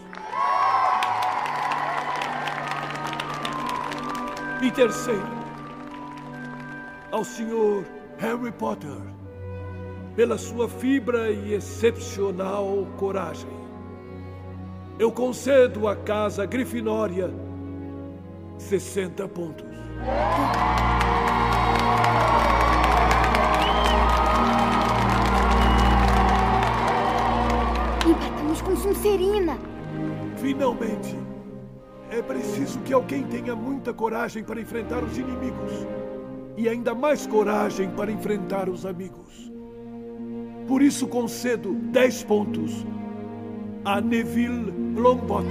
[4.61, 5.27] E terceiro,
[7.11, 7.83] ao Sr.
[8.19, 9.01] Harry Potter,
[10.15, 13.49] pela sua fibra e excepcional coragem.
[14.99, 17.42] Eu concedo à Casa Grifinória
[18.63, 19.65] 60 pontos.
[28.07, 29.57] Empatamos com Sonserina.
[30.37, 31.15] Finalmente,
[32.09, 35.71] é preciso que alguém tenha muita coragem para enfrentar os inimigos
[36.55, 39.51] e ainda mais coragem para enfrentar os amigos.
[40.67, 42.85] Por isso concedo 10 pontos
[43.83, 45.49] a Neville Longbottom.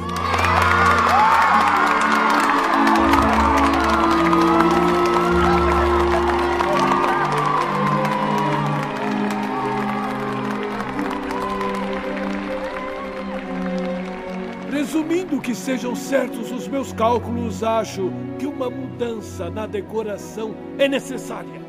[14.93, 21.63] Resumindo que sejam certos os meus cálculos, acho que uma mudança na decoração é necessária.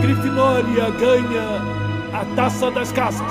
[0.00, 3.30] Grifinória ganha a taça das casas.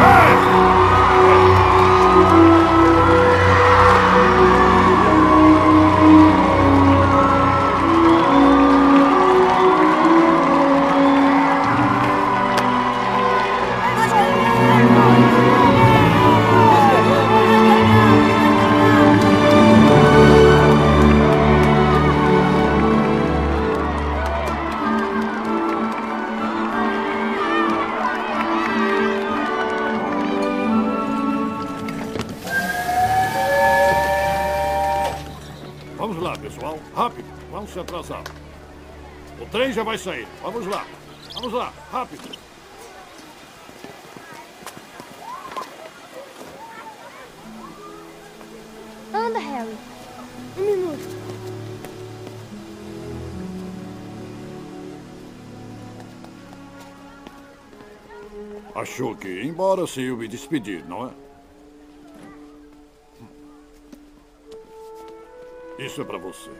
[0.00, 0.91] Vamos
[37.82, 38.22] atrasar.
[39.40, 40.26] O trem já vai sair.
[40.40, 40.86] Vamos lá.
[41.34, 41.72] Vamos lá.
[41.90, 42.38] Rápido.
[49.12, 49.76] Anda, Harry.
[50.56, 51.22] Um minuto.
[58.74, 61.10] Achou que ia embora sem eu me despedir, não é?
[65.78, 66.50] Isso é pra você.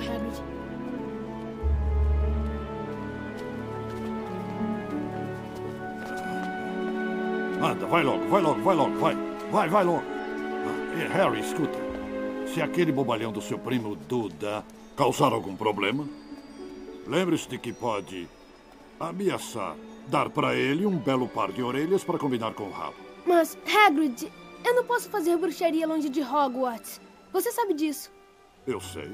[0.00, 0.50] Hagrid.
[7.62, 9.16] Anda, vai logo, vai logo, vai logo, vai.
[9.50, 10.02] Vai, vai logo.
[10.02, 11.78] Ah, e Harry, escuta.
[12.46, 14.64] Se aquele bobalhão do seu primo Duda
[14.96, 16.08] causar algum problema,
[17.06, 18.28] lembre-se de que pode
[18.98, 19.76] ameaçar
[20.08, 22.96] dar pra ele um belo par de orelhas para combinar com o rabo.
[23.26, 24.32] Mas, Hagrid,
[24.64, 27.00] eu não posso fazer bruxaria longe de Hogwarts.
[27.32, 28.10] Você sabe disso.
[28.66, 29.10] Eu sei.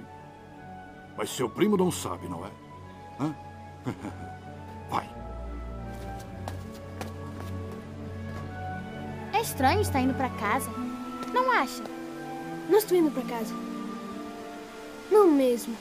[1.16, 2.50] Mas seu primo não sabe, não é?
[3.20, 3.34] Hã?
[4.90, 5.08] Vai.
[9.32, 10.70] É estranho estar indo pra casa.
[11.32, 11.82] Não acha?
[12.68, 13.54] Não estou indo pra casa.
[15.10, 15.76] Não mesmo.